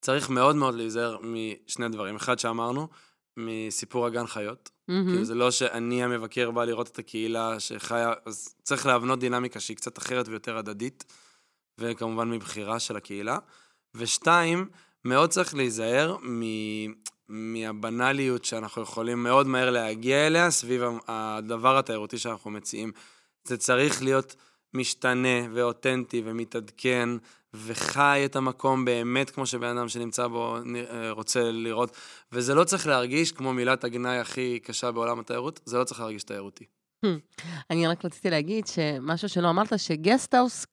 צריך 0.00 0.30
מאוד 0.30 0.56
מאוד 0.56 0.74
להיזהר 0.74 1.18
משני 1.22 1.88
דברים. 1.88 2.16
אחד 2.16 2.38
שאמרנו, 2.38 2.88
מסיפור 3.46 4.06
הגן 4.06 4.26
חיות. 4.26 4.70
Mm-hmm. 4.70 4.92
כאילו 5.08 5.24
זה 5.24 5.34
לא 5.34 5.50
שאני 5.50 6.04
המבקר 6.04 6.50
בא 6.50 6.64
לראות 6.64 6.88
את 6.88 6.98
הקהילה 6.98 7.60
שחיה, 7.60 8.12
אז 8.24 8.54
צריך 8.62 8.86
להבנות 8.86 9.18
דינמיקה 9.18 9.60
שהיא 9.60 9.76
קצת 9.76 9.98
אחרת 9.98 10.28
ויותר 10.28 10.56
הדדית, 10.56 11.04
וכמובן 11.78 12.30
מבחירה 12.30 12.80
של 12.80 12.96
הקהילה. 12.96 13.38
ושתיים, 13.94 14.68
מאוד 15.04 15.30
צריך 15.30 15.54
להיזהר 15.54 16.16
מ... 16.16 16.42
מהבנאליות 17.28 18.44
שאנחנו 18.44 18.82
יכולים 18.82 19.22
מאוד 19.22 19.46
מהר 19.46 19.70
להגיע 19.70 20.26
אליה 20.26 20.50
סביב 20.50 20.82
הדבר 21.08 21.78
התיירותי 21.78 22.18
שאנחנו 22.18 22.50
מציעים. 22.50 22.92
זה 23.44 23.56
צריך 23.56 24.02
להיות 24.02 24.36
משתנה 24.74 25.46
ואותנטי 25.52 26.22
ומתעדכן 26.24 27.08
וחי 27.54 28.22
את 28.24 28.36
המקום 28.36 28.84
באמת 28.84 29.30
כמו 29.30 29.46
שבן 29.46 29.76
אדם 29.76 29.88
שנמצא 29.88 30.26
בו 30.26 30.56
אה, 30.56 31.10
רוצה 31.10 31.50
לראות. 31.50 31.96
וזה 32.32 32.54
לא 32.54 32.64
צריך 32.64 32.86
להרגיש 32.86 33.32
כמו 33.32 33.52
מילת 33.52 33.84
הגנאי 33.84 34.18
הכי 34.18 34.58
קשה 34.62 34.90
בעולם 34.90 35.20
התיירות, 35.20 35.60
זה 35.64 35.78
לא 35.78 35.84
צריך 35.84 36.00
להרגיש 36.00 36.22
תיירותי. 36.22 36.64
Hmm. 37.04 37.08
אני 37.70 37.86
רק 37.86 38.04
רציתי 38.04 38.30
להגיד 38.30 38.66
שמשהו 38.66 39.28
שלא 39.28 39.50
אמרת, 39.50 39.78
שגסטהאוס 39.78 40.66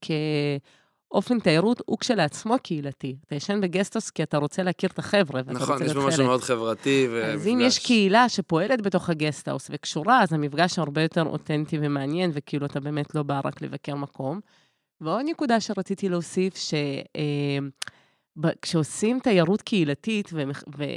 כאופן 0.00 1.40
תיירות 1.40 1.82
הוא 1.86 1.98
כשלעצמו 1.98 2.56
קהילתי. 2.62 3.16
אתה 3.26 3.34
ישן 3.34 3.60
בגסטהאוס 3.60 4.10
כי 4.10 4.22
אתה 4.22 4.38
רוצה 4.38 4.62
להכיר 4.62 4.90
את 4.92 4.98
החבר'ה. 4.98 5.40
נכון, 5.46 5.82
יש 5.82 5.92
בו 5.92 6.06
משהו 6.06 6.24
מאוד 6.24 6.42
חברתי 6.42 7.08
ומפגש. 7.10 7.34
אז 7.34 7.46
אם 7.46 7.58
יש 7.60 7.78
קהילה 7.78 8.28
שפועלת 8.28 8.82
בתוך 8.82 9.10
הגסטהאוס 9.10 9.68
וקשורה, 9.70 10.22
אז 10.22 10.32
המפגש 10.32 10.78
הרבה 10.78 11.02
יותר 11.02 11.22
אותנטי 11.22 11.78
ומעניין, 11.80 12.30
וכאילו 12.34 12.66
אתה 12.66 12.80
באמת 12.80 13.14
לא 13.14 13.22
בא 13.22 13.40
רק 13.44 13.62
לבקר 13.62 13.94
מקום. 13.94 14.40
ועוד 15.00 15.24
נקודה 15.24 15.60
שרציתי 15.60 16.08
להוסיף, 16.08 16.56
ש... 16.56 16.74
אה, 17.16 17.58
תיירות 19.20 19.62
קהילתית, 19.62 20.30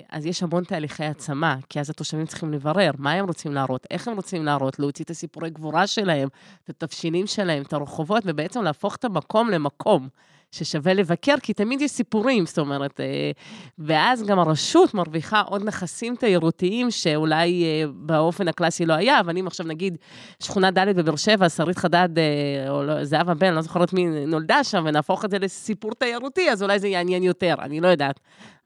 אז 0.09 0.25
יש 0.25 0.43
המון 0.43 0.63
תהליכי 0.63 1.03
העצמה, 1.03 1.55
כי 1.69 1.79
אז 1.79 1.89
התושבים 1.89 2.25
צריכים 2.25 2.51
לברר 2.53 2.91
מה 2.97 3.11
הם 3.11 3.25
רוצים 3.25 3.53
להראות, 3.53 3.87
איך 3.91 4.07
הם 4.07 4.15
רוצים 4.15 4.45
להראות, 4.45 4.79
להוציא 4.79 5.05
את 5.05 5.09
הסיפורי 5.09 5.49
גבורה 5.49 5.87
שלהם, 5.87 6.27
את 6.63 6.69
התבשילים 6.69 7.27
שלהם, 7.27 7.63
את 7.63 7.73
הרחובות, 7.73 8.23
ובעצם 8.25 8.61
להפוך 8.61 8.95
את 8.95 9.05
המקום 9.05 9.49
למקום. 9.49 10.09
ששווה 10.51 10.93
לבקר, 10.93 11.35
כי 11.43 11.53
תמיד 11.53 11.81
יש 11.81 11.91
סיפורים, 11.91 12.45
זאת 12.45 12.59
אומרת, 12.59 12.99
אה, 12.99 13.31
ואז 13.79 14.23
גם 14.23 14.39
הרשות 14.39 14.93
מרוויחה 14.93 15.41
עוד 15.41 15.63
נכסים 15.63 16.15
תיירותיים 16.15 16.91
שאולי 16.91 17.63
אה, 17.63 17.83
באופן 17.93 18.47
הקלאסי 18.47 18.85
לא 18.85 18.93
היה, 18.93 19.19
אבל 19.19 19.37
אם 19.37 19.47
עכשיו 19.47 19.65
נגיד 19.65 19.97
שכונה 20.43 20.71
ד' 20.71 20.95
בבאר 20.95 21.15
שבע, 21.15 21.49
שרית 21.49 21.77
חדד, 21.77 22.09
אה, 22.17 22.69
או 22.69 22.83
לא, 22.83 23.03
זהבה 23.03 23.33
בן, 23.33 23.53
לא 23.53 23.61
זוכרת 23.61 23.93
מי 23.93 24.05
נולדה 24.27 24.63
שם, 24.63 24.83
ונהפוך 24.87 25.25
את 25.25 25.31
זה 25.31 25.39
לסיפור 25.39 25.93
תיירותי, 25.93 26.49
אז 26.49 26.63
אולי 26.63 26.79
זה 26.79 26.87
יעניין 26.87 27.23
יותר, 27.23 27.55
אני 27.59 27.79
לא 27.79 27.87
יודעת. 27.87 28.19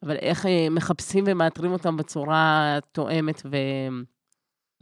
אבל 0.03 0.15
איך 0.15 0.45
מחפשים 0.71 1.23
ומאתרים 1.27 1.71
אותם 1.71 1.97
בצורה 1.97 2.77
תואמת 2.91 3.41
ו... 3.45 3.57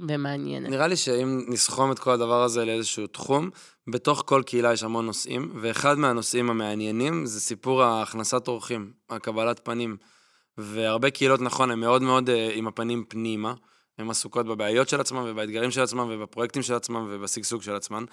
ומעניינת. 0.10 0.70
נראה 0.70 0.88
לי 0.88 0.95
שאם 0.95 1.45
נסכום 1.47 1.91
את 1.91 1.99
כל 1.99 2.12
הדבר 2.12 2.43
הזה 2.43 2.66
לאיזשהו 2.66 3.08
תחום, 3.08 3.49
בתוך 3.88 4.24
כל 4.26 4.43
קהילה 4.45 4.74
יש 4.74 4.84
המון 4.84 5.06
נושאים, 5.06 5.52
ואחד 5.62 5.97
מהנושאים 5.97 6.49
המעניינים 6.49 7.26
זה 7.26 7.39
סיפור 7.39 7.84
הכנסת 7.84 8.47
אורחים, 8.47 8.91
הקבלת 9.10 9.60
פנים. 9.64 9.97
והרבה 10.58 11.10
קהילות, 11.10 11.41
נכון, 11.41 11.72
הן 11.72 11.80
מאוד 11.80 12.02
מאוד 12.02 12.30
uh, 12.30 12.32
עם 12.54 12.68
הפנים 12.68 13.04
פנימה. 13.08 13.54
הן 13.97 14.10
עסוקות 14.10 14.45
בבעיות 14.45 14.89
של 14.89 15.02
עצמן 15.02 15.24
ובאתגרים 15.26 15.72
של 15.72 15.82
עצמן 15.82 16.04
ובפרויקטים 16.10 16.62
של 16.62 16.74
עצמן 16.74 16.99
ובשגשוג 17.10 17.62
של 17.62 17.76
עצמן, 17.76 18.04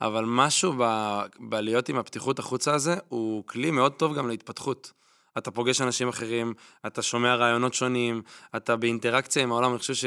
אבל 0.00 0.24
משהו 0.26 0.72
ב... 0.78 1.20
בלהיות 1.40 1.88
עם 1.88 1.96
הפתיחות 1.96 2.38
החוצה 2.38 2.74
הזה 2.74 2.96
הוא 3.08 3.44
כלי 3.46 3.70
מאוד 3.70 3.92
טוב 3.92 4.14
גם 4.14 4.28
להתפתחות. 4.28 4.92
אתה 5.38 5.50
פוגש 5.50 5.80
אנשים 5.80 6.08
אחרים, 6.08 6.54
אתה 6.86 7.02
שומע 7.02 7.34
רעיונות 7.34 7.74
שונים, 7.74 8.22
אתה 8.56 8.76
באינטראקציה 8.76 9.42
עם 9.42 9.52
העולם, 9.52 9.70
אני 9.70 9.78
חושב 9.78 9.94
ש... 9.94 10.04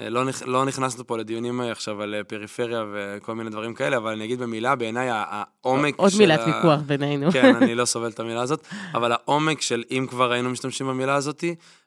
אה, 0.00 0.10
לא, 0.10 0.24
נכ- 0.28 0.46
לא 0.46 0.64
נכנסנו 0.64 1.06
פה 1.06 1.18
לדיונים 1.18 1.60
אה, 1.60 1.72
עכשיו 1.72 2.02
על 2.02 2.14
אה, 2.14 2.24
פריפריה 2.24 2.84
וכל 2.92 3.34
מיני 3.34 3.50
דברים 3.50 3.74
כאלה, 3.74 3.96
אבל 3.96 4.12
אני 4.12 4.24
אגיד 4.24 4.38
במילה, 4.38 4.74
בעיניי 4.76 5.10
ה- 5.10 5.24
העומק 5.28 5.94
עוד 5.96 6.10
של 6.10 6.18
מילת 6.18 6.40
ה- 6.40 6.44
ויכוח 6.46 6.80
בינינו. 6.86 7.32
כן, 7.32 7.56
אני 7.56 7.74
לא 7.74 7.84
סובל 7.84 8.08
את 8.10 8.20
המילה 8.20 8.40
הזאת, 8.42 8.66
אבל 8.94 9.12
העומק 9.12 9.60
של 9.60 9.84
אם 9.90 10.06
כבר 10.10 10.32
היינו 10.32 10.50
משתמשים 10.50 10.86
במילה 10.86 11.14
הזאת, 11.14 11.44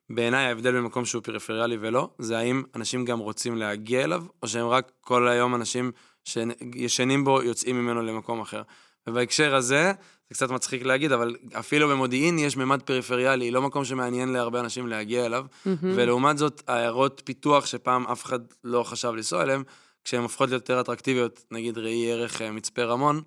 בעיניי 0.10 0.46
ההבדל 0.46 0.72
בין 0.72 0.82
מקום 0.82 1.06
שהוא 1.06 1.24
פריפריאלי 1.24 1.78
ולא, 1.82 2.10
זה 2.20 2.38
האם 2.38 2.64
אנשים 2.76 3.06
גם 3.06 3.20
רוצים 3.20 3.58
להגיע 3.58 4.04
אליו, 4.04 4.24
או 4.44 4.48
שהם 4.48 4.68
רק 4.68 4.92
כל 5.02 5.28
היום 5.28 5.56
אנשים 5.56 5.92
שישנים 6.26 7.24
בו, 7.24 7.42
יוצאים 7.44 7.84
ממנו 7.84 8.02
למקום 8.02 8.42
אחר. 8.42 8.62
ובהקשר 9.10 9.56
הזה, 9.56 9.92
זה 10.30 10.36
קצת 10.36 10.50
מצחיק 10.50 10.84
להגיד, 10.84 11.12
אבל 11.12 11.36
אפילו 11.54 11.90
במודיעין 11.90 12.40
יש 12.40 12.58
ממד 12.58 12.82
פריפריאלי, 12.82 13.52
לא 13.52 13.62
מקום 13.62 13.86
שמעניין 13.86 14.30
להרבה 14.30 14.60
אנשים 14.60 14.88
להגיע 14.88 15.26
אליו, 15.26 15.46
ולעומת 15.82 16.38
זאת, 16.38 16.62
העיירות 16.68 17.22
פיתוח 17.26 17.66
שפעם 17.66 18.08
אף 18.08 18.26
אחד 18.26 18.40
לא 18.64 18.84
חשב 18.84 19.12
לנסוע 19.16 19.44
אליהן, 19.44 19.64
כשהן 20.04 20.22
הופכות 20.22 20.50
להיות 20.50 20.70
יותר 20.70 20.82
אטרקטיביות, 20.82 21.44
נגיד 21.52 21.78
ראי 21.78 22.12
ערך 22.12 22.42
אה, 22.42 22.52
מצפה 22.52 22.84
רמון, 22.84 23.22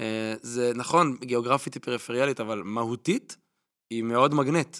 אה, 0.00 0.34
זה 0.42 0.72
נכון, 0.74 1.16
גיאוגרפית 1.20 1.74
היא 1.74 1.82
פריפריאלית, 1.82 2.40
אבל 2.40 2.62
מהותית 2.64 3.36
היא 3.90 4.02
מאוד 4.02 4.34
מגנט. 4.34 4.76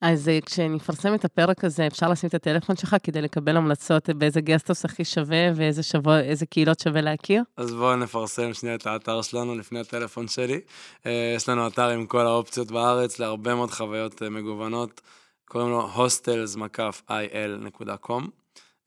אז 0.00 0.28
אה, 0.28 0.38
כשנפרסם 0.46 1.14
את 1.14 1.24
הפרק 1.24 1.64
הזה, 1.64 1.86
אפשר 1.86 2.08
לשים 2.08 2.28
את 2.28 2.34
הטלפון 2.34 2.76
שלך 2.76 2.96
כדי 3.02 3.22
לקבל 3.22 3.56
המלצות 3.56 4.10
באיזה 4.10 4.40
גסטוס 4.40 4.84
הכי 4.84 5.04
שווה 5.04 5.50
ואיזה 5.54 5.82
שבוע, 5.82 6.18
קהילות 6.50 6.80
שווה 6.80 7.00
להכיר? 7.00 7.42
אז 7.56 7.74
בואו 7.74 7.96
נפרסם 7.96 8.54
שנייה 8.54 8.74
את 8.74 8.86
האתר 8.86 9.22
שלנו 9.22 9.54
לפני 9.54 9.80
הטלפון 9.80 10.28
שלי. 10.28 10.60
אה, 11.06 11.32
יש 11.36 11.48
לנו 11.48 11.66
אתר 11.66 11.88
עם 11.88 12.06
כל 12.06 12.26
האופציות 12.26 12.70
בארץ 12.70 13.18
להרבה 13.18 13.54
מאוד 13.54 13.70
חוויות 13.70 14.22
אה, 14.22 14.30
מגוונות. 14.30 15.00
קוראים 15.44 15.70
לו 15.70 15.88
hostels.il.com, 15.96 18.22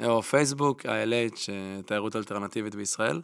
או 0.05 0.21
פייסבוק, 0.21 0.85
ILH, 0.85 1.49
אה, 1.49 1.81
תיירות 1.85 2.15
אלטרנטיבית 2.15 2.75
בישראל. 2.75 3.21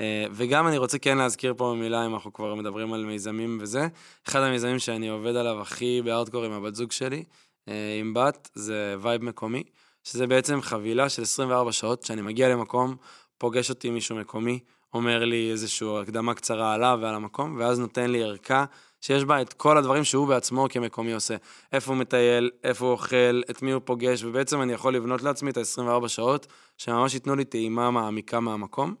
אה, 0.00 0.24
וגם 0.32 0.66
אני 0.66 0.78
רוצה 0.78 0.98
כן 0.98 1.18
להזכיר 1.18 1.54
פה 1.56 1.74
במילה, 1.74 2.06
אם 2.06 2.14
אנחנו 2.14 2.32
כבר 2.32 2.54
מדברים 2.54 2.92
על 2.92 3.04
מיזמים 3.04 3.58
וזה, 3.60 3.88
אחד 4.28 4.40
המיזמים 4.40 4.78
שאני 4.78 5.08
עובד 5.08 5.36
עליו 5.36 5.60
הכי 5.60 6.02
בארדקור 6.04 6.44
עם 6.44 6.52
הבת 6.52 6.74
זוג 6.74 6.92
שלי, 6.92 7.24
אה, 7.68 7.96
עם 8.00 8.14
בת, 8.14 8.50
זה 8.54 8.96
וייב 9.00 9.24
מקומי, 9.24 9.62
שזה 10.04 10.26
בעצם 10.26 10.60
חבילה 10.60 11.08
של 11.08 11.22
24 11.22 11.72
שעות, 11.72 12.02
שאני 12.02 12.22
מגיע 12.22 12.48
למקום, 12.48 12.96
פוגש 13.38 13.70
אותי 13.70 13.90
מישהו 13.90 14.16
מקומי, 14.16 14.58
אומר 14.94 15.24
לי 15.24 15.50
איזושהי 15.50 15.88
הקדמה 16.02 16.34
קצרה 16.34 16.74
עליו 16.74 16.98
ועל 17.02 17.14
המקום, 17.14 17.56
ואז 17.58 17.78
נותן 17.78 18.10
לי 18.10 18.22
ערכה 18.22 18.64
שיש 19.00 19.24
בה 19.24 19.42
את 19.42 19.52
כל 19.52 19.78
הדברים 19.78 20.04
שהוא 20.04 20.28
בעצמו 20.28 20.66
כמקומי 20.70 21.12
עושה. 21.12 21.36
איפה 21.72 21.92
הוא 21.92 22.00
מטייל, 22.00 22.50
איפה 22.64 22.84
הוא 22.84 22.92
אוכל, 22.92 23.42
את 23.50 23.62
מי 23.62 23.72
הוא 23.72 23.82
פוגש, 23.84 24.24
ובעצם 24.24 24.62
אני 24.62 24.72
יכול 24.72 24.94
לבנות 24.94 25.22
לעצמי 25.22 25.50
את 25.50 25.56
ה-24 25.56 26.08
שעות, 26.08 26.46
שממש 26.78 27.14
ייתנו 27.14 27.36
לי 27.36 27.44
טעימה 27.44 27.90
מעמיקה 27.90 28.40
מהמקום. 28.40 28.94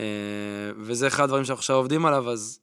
אה, 0.00 0.06
וזה 0.76 1.06
אחד 1.06 1.24
הדברים 1.24 1.44
שאנחנו 1.44 1.60
עכשיו 1.60 1.76
עובדים 1.76 2.06
עליו, 2.06 2.30
אז 2.30 2.60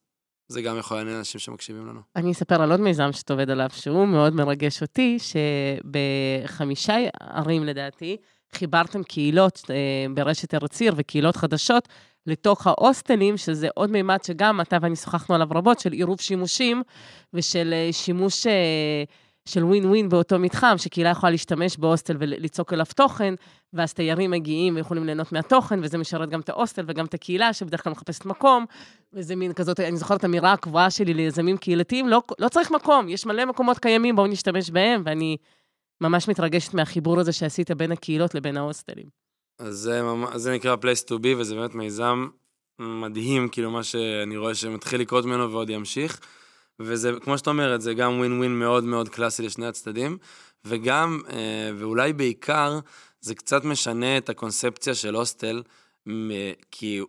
זה 0.47 0.61
גם 0.61 0.77
יכול 0.77 0.97
לעניין 0.97 1.17
אנשים 1.17 1.39
שמקשיבים 1.39 1.88
לנו. 1.88 1.99
אני 2.15 2.32
אספר 2.32 2.61
על 2.61 2.71
עוד 2.71 2.79
מיזם 2.79 3.11
שאתה 3.11 3.34
עובד 3.34 3.49
עליו, 3.49 3.69
שהוא 3.73 4.07
מאוד 4.07 4.36
מרגש 4.36 4.82
אותי, 4.82 5.17
שבחמישה 5.19 6.95
ערים 7.19 7.63
לדעתי, 7.63 8.17
חיברתם 8.55 9.03
קהילות 9.03 9.61
אה, 9.69 9.75
ברשת 10.13 10.53
ארץ 10.53 10.82
עיר 10.82 10.93
וקהילות 10.97 11.36
חדשות 11.36 11.88
לתוך 12.27 12.67
ההוסטלים, 12.67 13.38
שזה 13.38 13.67
עוד 13.75 13.91
מימד 13.91 14.23
שגם 14.23 14.61
אתה 14.61 14.77
ואני 14.82 14.95
שוחחנו 14.95 15.36
עליו 15.36 15.47
רבות, 15.51 15.79
של 15.79 15.91
עירוב 15.91 16.21
שימושים 16.21 16.84
ושל 17.34 17.73
אה, 17.73 17.93
שימוש 17.93 18.47
של 19.46 19.64
ווין 19.64 19.86
ווין 19.86 20.10
באותו 20.10 20.39
מתחם, 20.39 20.76
שקהילה 20.78 21.10
יכולה 21.10 21.32
להשתמש 21.32 21.78
בהוסטל 21.78 22.16
וליצוק 22.20 22.74
אליו 22.74 22.86
תוכן, 22.96 23.34
ואז 23.74 23.94
תיירים 23.94 24.32
מגיעים 24.32 24.76
ויכולים 24.76 25.06
ליהנות 25.06 25.32
מהתוכן, 25.32 25.80
וזה 25.84 25.98
משרת 25.98 26.30
גם 26.30 26.39
את 26.39 26.50
ההוסטל 26.50 26.86
וגם 26.88 27.06
את 27.06 27.14
הקהילה, 27.14 27.54
שבדרך 27.54 27.84
כלל 27.84 27.92
מחפשת 27.92 28.26
מקום, 28.26 28.66
וזה 29.14 29.36
מין 29.36 29.54
כזאת, 29.54 29.80
אני 29.80 29.98
זוכרת 29.98 30.20
את 30.20 30.24
האמירה 30.24 30.54
הקבועה 30.54 30.92
שלי 30.92 31.14
ליזמים 31.14 31.58
קהילתיים, 31.58 32.08
לא, 32.08 32.22
לא 32.39 32.50
צריך 32.50 32.72
מקום, 32.72 33.10
יש 33.10 33.26
מלא 33.26 33.46
מקומות 33.46 33.80
קיימים, 33.80 34.16
בואו 34.16 34.28
נשתמש 34.28 34.70
בהם, 34.70 35.02
ואני 35.06 35.38
ממש 36.02 36.28
מתרגשת 36.28 36.74
מהחיבור 36.74 37.20
הזה 37.20 37.32
שעשית 37.32 37.72
בין 37.72 37.92
הקהילות 37.92 38.36
לבין 38.36 38.58
ההוסטלים. 38.58 39.06
אז 39.60 39.76
זה, 39.76 40.02
זה 40.36 40.54
נקרא 40.54 40.76
place 40.76 41.08
to 41.10 41.14
be, 41.14 41.38
וזה 41.38 41.56
באמת 41.56 41.76
מיזם 41.76 42.28
מדהים, 42.80 43.50
כאילו 43.50 43.72
מה 43.72 43.84
שאני 43.84 44.38
רואה 44.38 44.56
שמתחיל 44.56 45.02
לקרות 45.02 45.26
ממנו 45.26 45.52
ועוד 45.52 45.70
ימשיך. 45.70 46.20
וזה, 46.84 47.11
כמו 47.21 47.38
שאת 47.38 47.47
אומרת, 47.47 47.82
זה 47.82 47.93
גם 47.93 48.19
ווין 48.19 48.38
ווין 48.38 48.59
מאוד 48.59 48.84
מאוד 48.84 49.09
קלאסי 49.09 49.43
לשני 49.43 49.67
הצדדים, 49.67 50.17
וגם, 50.65 51.21
אה, 51.29 51.71
ואולי 51.77 52.13
בעיקר, 52.13 52.79
זה 53.21 53.36
קצת 53.36 53.63
משנה 53.63 54.17
את 54.17 54.29
הקונספציה 54.29 54.95
של 54.95 55.15
הוסטל, 55.15 55.63
כי 56.71 57.01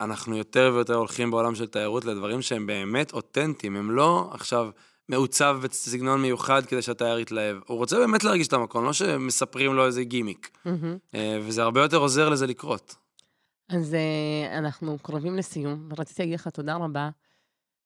אנחנו 0.00 0.36
יותר 0.36 0.72
ויותר 0.74 0.94
הולכים 0.94 1.30
בעולם 1.30 1.54
של 1.54 1.66
תיירות 1.66 2.04
לדברים 2.04 2.42
שהם 2.42 2.66
באמת 2.66 3.12
אותנטיים, 3.12 3.76
הם 3.76 3.90
לא 3.90 4.30
עכשיו 4.32 4.70
מעוצב 5.08 5.58
בסגנון 5.62 6.22
מיוחד 6.22 6.66
כדי 6.66 6.82
שהתייר 6.82 7.18
יתלהב. 7.18 7.56
הוא 7.66 7.78
רוצה 7.78 7.96
באמת 7.96 8.24
להרגיש 8.24 8.48
את 8.48 8.52
המקום, 8.52 8.84
לא 8.84 8.92
שמספרים 8.92 9.74
לו 9.74 9.86
איזה 9.86 10.04
גימיק. 10.04 10.58
Mm-hmm. 10.66 11.16
וזה 11.42 11.62
הרבה 11.62 11.82
יותר 11.82 11.96
עוזר 11.96 12.28
לזה 12.28 12.46
לקרות. 12.46 12.96
אז 13.68 13.96
אנחנו 14.58 14.98
קרובים 15.02 15.36
לסיום, 15.36 15.88
ורציתי 15.90 16.22
להגיד 16.22 16.34
לך 16.34 16.48
תודה 16.48 16.76
רבה. 16.76 17.10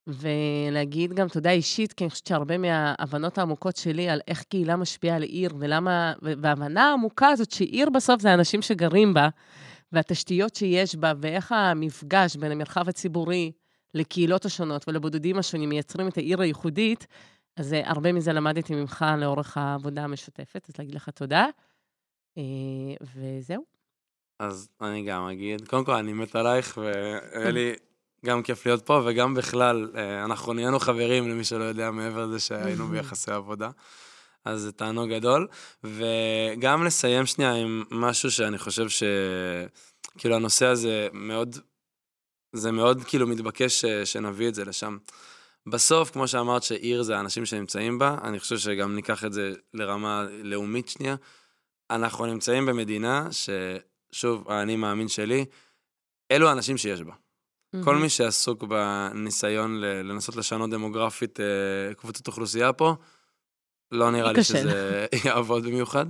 ולהגיד 0.07 1.13
גם 1.13 1.29
תודה 1.29 1.51
אישית, 1.51 1.93
כי 1.93 2.05
אני 2.05 2.11
חושבת 2.11 2.27
שהרבה 2.27 2.59
מההבנות 2.59 3.39
העמוקות 3.39 3.77
שלי 3.77 4.09
על 4.09 4.21
איך 4.29 4.43
קהילה 4.43 4.77
משפיעה 4.77 5.17
על 5.17 5.23
עיר, 5.23 5.55
ולמה, 5.59 6.13
וההבנה 6.23 6.91
העמוקה 6.91 7.29
הזאת 7.29 7.51
שעיר 7.51 7.91
בסוף 7.91 8.21
זה 8.21 8.31
האנשים 8.31 8.63
שגרים 8.63 9.15
בה, 9.15 9.29
והתשתיות 9.93 10.55
שיש 10.55 10.97
בה, 10.97 11.13
ואיך 11.21 11.53
המפגש 11.53 12.37
בין 12.37 12.53
המרחב 12.53 12.89
הציבורי 12.89 13.53
לקהילות 13.95 14.45
השונות 14.45 14.89
ולבודדים 14.89 15.39
השונים 15.39 15.69
מייצרים 15.69 16.09
את 16.09 16.17
העיר 16.17 16.41
הייחודית, 16.41 17.07
אז 17.57 17.75
הרבה 17.85 18.13
מזה 18.13 18.33
למדתי 18.33 18.75
ממך 18.75 19.05
לאורך 19.19 19.57
העבודה 19.57 20.05
המשותפת, 20.05 20.67
אז 20.69 20.75
להגיד 20.79 20.95
לך 20.95 21.09
תודה. 21.09 21.47
וזהו. 23.15 23.65
אז 24.41 24.69
אני 24.81 25.03
גם 25.03 25.29
אגיד, 25.29 25.69
קודם 25.69 25.85
כל 25.85 25.95
אני 25.95 26.13
מת 26.13 26.37
עלייך, 26.37 26.79
והיה 26.79 27.51
לי 27.51 27.73
גם 28.27 28.43
כיף 28.43 28.66
להיות 28.66 28.87
פה, 28.87 29.03
וגם 29.05 29.35
בכלל, 29.35 29.91
אנחנו 30.24 30.53
נהיינו 30.53 30.79
חברים, 30.79 31.29
למי 31.29 31.45
שלא 31.45 31.64
יודע, 31.64 31.91
מעבר 31.91 32.27
לזה 32.27 32.41
שהיינו 32.41 32.89
ביחסי 32.93 33.31
עבודה. 33.31 33.70
אז 34.45 34.61
זה 34.61 34.72
תענוג 34.72 35.11
גדול. 35.11 35.49
וגם 35.85 36.85
לסיים 36.85 37.27
שנייה 37.27 37.53
עם 37.53 37.85
משהו 37.91 38.31
שאני 38.31 38.59
חושב 38.59 38.89
ש... 38.89 39.03
כאילו, 40.18 40.35
הנושא 40.37 40.66
הזה 40.66 41.09
מאוד, 41.12 41.57
זה 42.53 42.72
מאוד 42.72 43.05
כאילו 43.05 43.27
מתבקש 43.27 43.85
שנביא 43.85 44.49
את 44.49 44.55
זה 44.55 44.64
לשם. 44.64 44.99
בסוף, 45.66 46.11
כמו 46.11 46.29
שאמרת 46.29 46.62
שעיר 46.62 47.03
זה 47.03 47.16
האנשים 47.16 47.47
שנמצאים 47.47 47.99
בה, 47.99 48.16
אני 48.22 48.41
חושב 48.41 48.59
שגם 48.59 48.95
ניקח 48.95 49.24
את 49.24 49.33
זה 49.33 49.53
לרמה 49.74 50.27
לאומית 50.43 50.89
שנייה. 50.89 51.16
אנחנו 51.91 52.27
נמצאים 52.27 52.66
במדינה 52.66 53.29
ששוב, 53.31 54.51
האני 54.51 54.77
מאמין 54.77 55.09
שלי, 55.09 55.45
אלו 56.31 56.49
האנשים 56.49 56.77
שיש 56.77 57.03
בה. 57.03 57.12
Mm-hmm. 57.81 57.85
כל 57.85 57.97
מי 57.97 58.09
שעסוק 58.09 58.64
בניסיון 58.64 59.81
לנסות 59.81 60.37
לשנות 60.37 60.70
דמוגרפית 60.70 61.39
קבוצת 61.97 62.27
אוכלוסייה 62.27 62.72
פה, 62.72 62.95
לא 63.93 64.11
נראה 64.11 64.33
לי 64.33 64.45
שזה 64.45 65.07
יעבוד 65.24 65.66
במיוחד. 65.66 66.07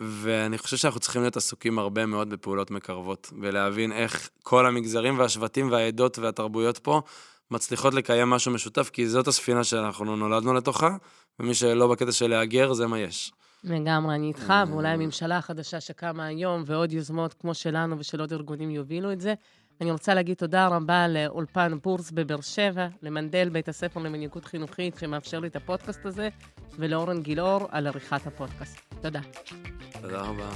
ואני 0.00 0.58
חושב 0.58 0.76
שאנחנו 0.76 1.00
צריכים 1.00 1.22
להיות 1.22 1.36
עסוקים 1.36 1.78
הרבה 1.78 2.06
מאוד 2.06 2.30
בפעולות 2.30 2.70
מקרבות, 2.70 3.32
ולהבין 3.40 3.92
איך 3.92 4.30
כל 4.42 4.66
המגזרים 4.66 5.18
והשבטים 5.18 5.70
והעדות 5.70 6.18
והתרבויות 6.18 6.78
פה 6.78 7.02
מצליחות 7.50 7.94
לקיים 7.94 8.30
משהו 8.30 8.52
משותף, 8.52 8.90
כי 8.92 9.08
זאת 9.08 9.28
הספינה 9.28 9.64
שאנחנו 9.64 10.16
נולדנו 10.16 10.54
לתוכה, 10.54 10.96
ומי 11.40 11.54
שלא 11.54 11.88
בקטע 11.88 12.12
של 12.12 12.26
להגר, 12.30 12.72
זה 12.72 12.86
מה 12.86 12.98
יש. 12.98 13.32
לגמרי, 13.64 14.14
אני 14.14 14.28
איתך, 14.28 14.52
ואולי 14.68 14.88
הממשלה 14.88 15.38
החדשה 15.38 15.80
שקמה 15.80 16.26
היום, 16.26 16.62
ועוד 16.66 16.92
יוזמות 16.92 17.34
כמו 17.34 17.54
שלנו 17.54 17.98
ושל 17.98 18.20
עוד 18.20 18.32
ארגונים 18.32 18.70
יובילו 18.70 19.12
את 19.12 19.20
זה. 19.20 19.34
אני 19.80 19.90
רוצה 19.90 20.14
להגיד 20.14 20.36
תודה 20.36 20.66
רבה 20.68 21.08
לאולפן 21.08 21.78
בורס 21.82 22.10
בבאר 22.10 22.40
שבע, 22.40 22.88
למנדל, 23.02 23.48
בית 23.48 23.68
הספר 23.68 24.00
למנהיגות 24.00 24.44
חינוכית, 24.44 24.98
שמאפשר 24.98 25.40
לי 25.40 25.48
את 25.48 25.56
הפודקאסט 25.56 26.06
הזה, 26.06 26.28
ולאורן 26.78 27.22
גילאור 27.22 27.68
על 27.70 27.86
עריכת 27.86 28.26
הפודקאסט. 28.26 28.80
תודה. 29.02 29.20
תודה 30.00 30.20
רבה. 30.20 30.50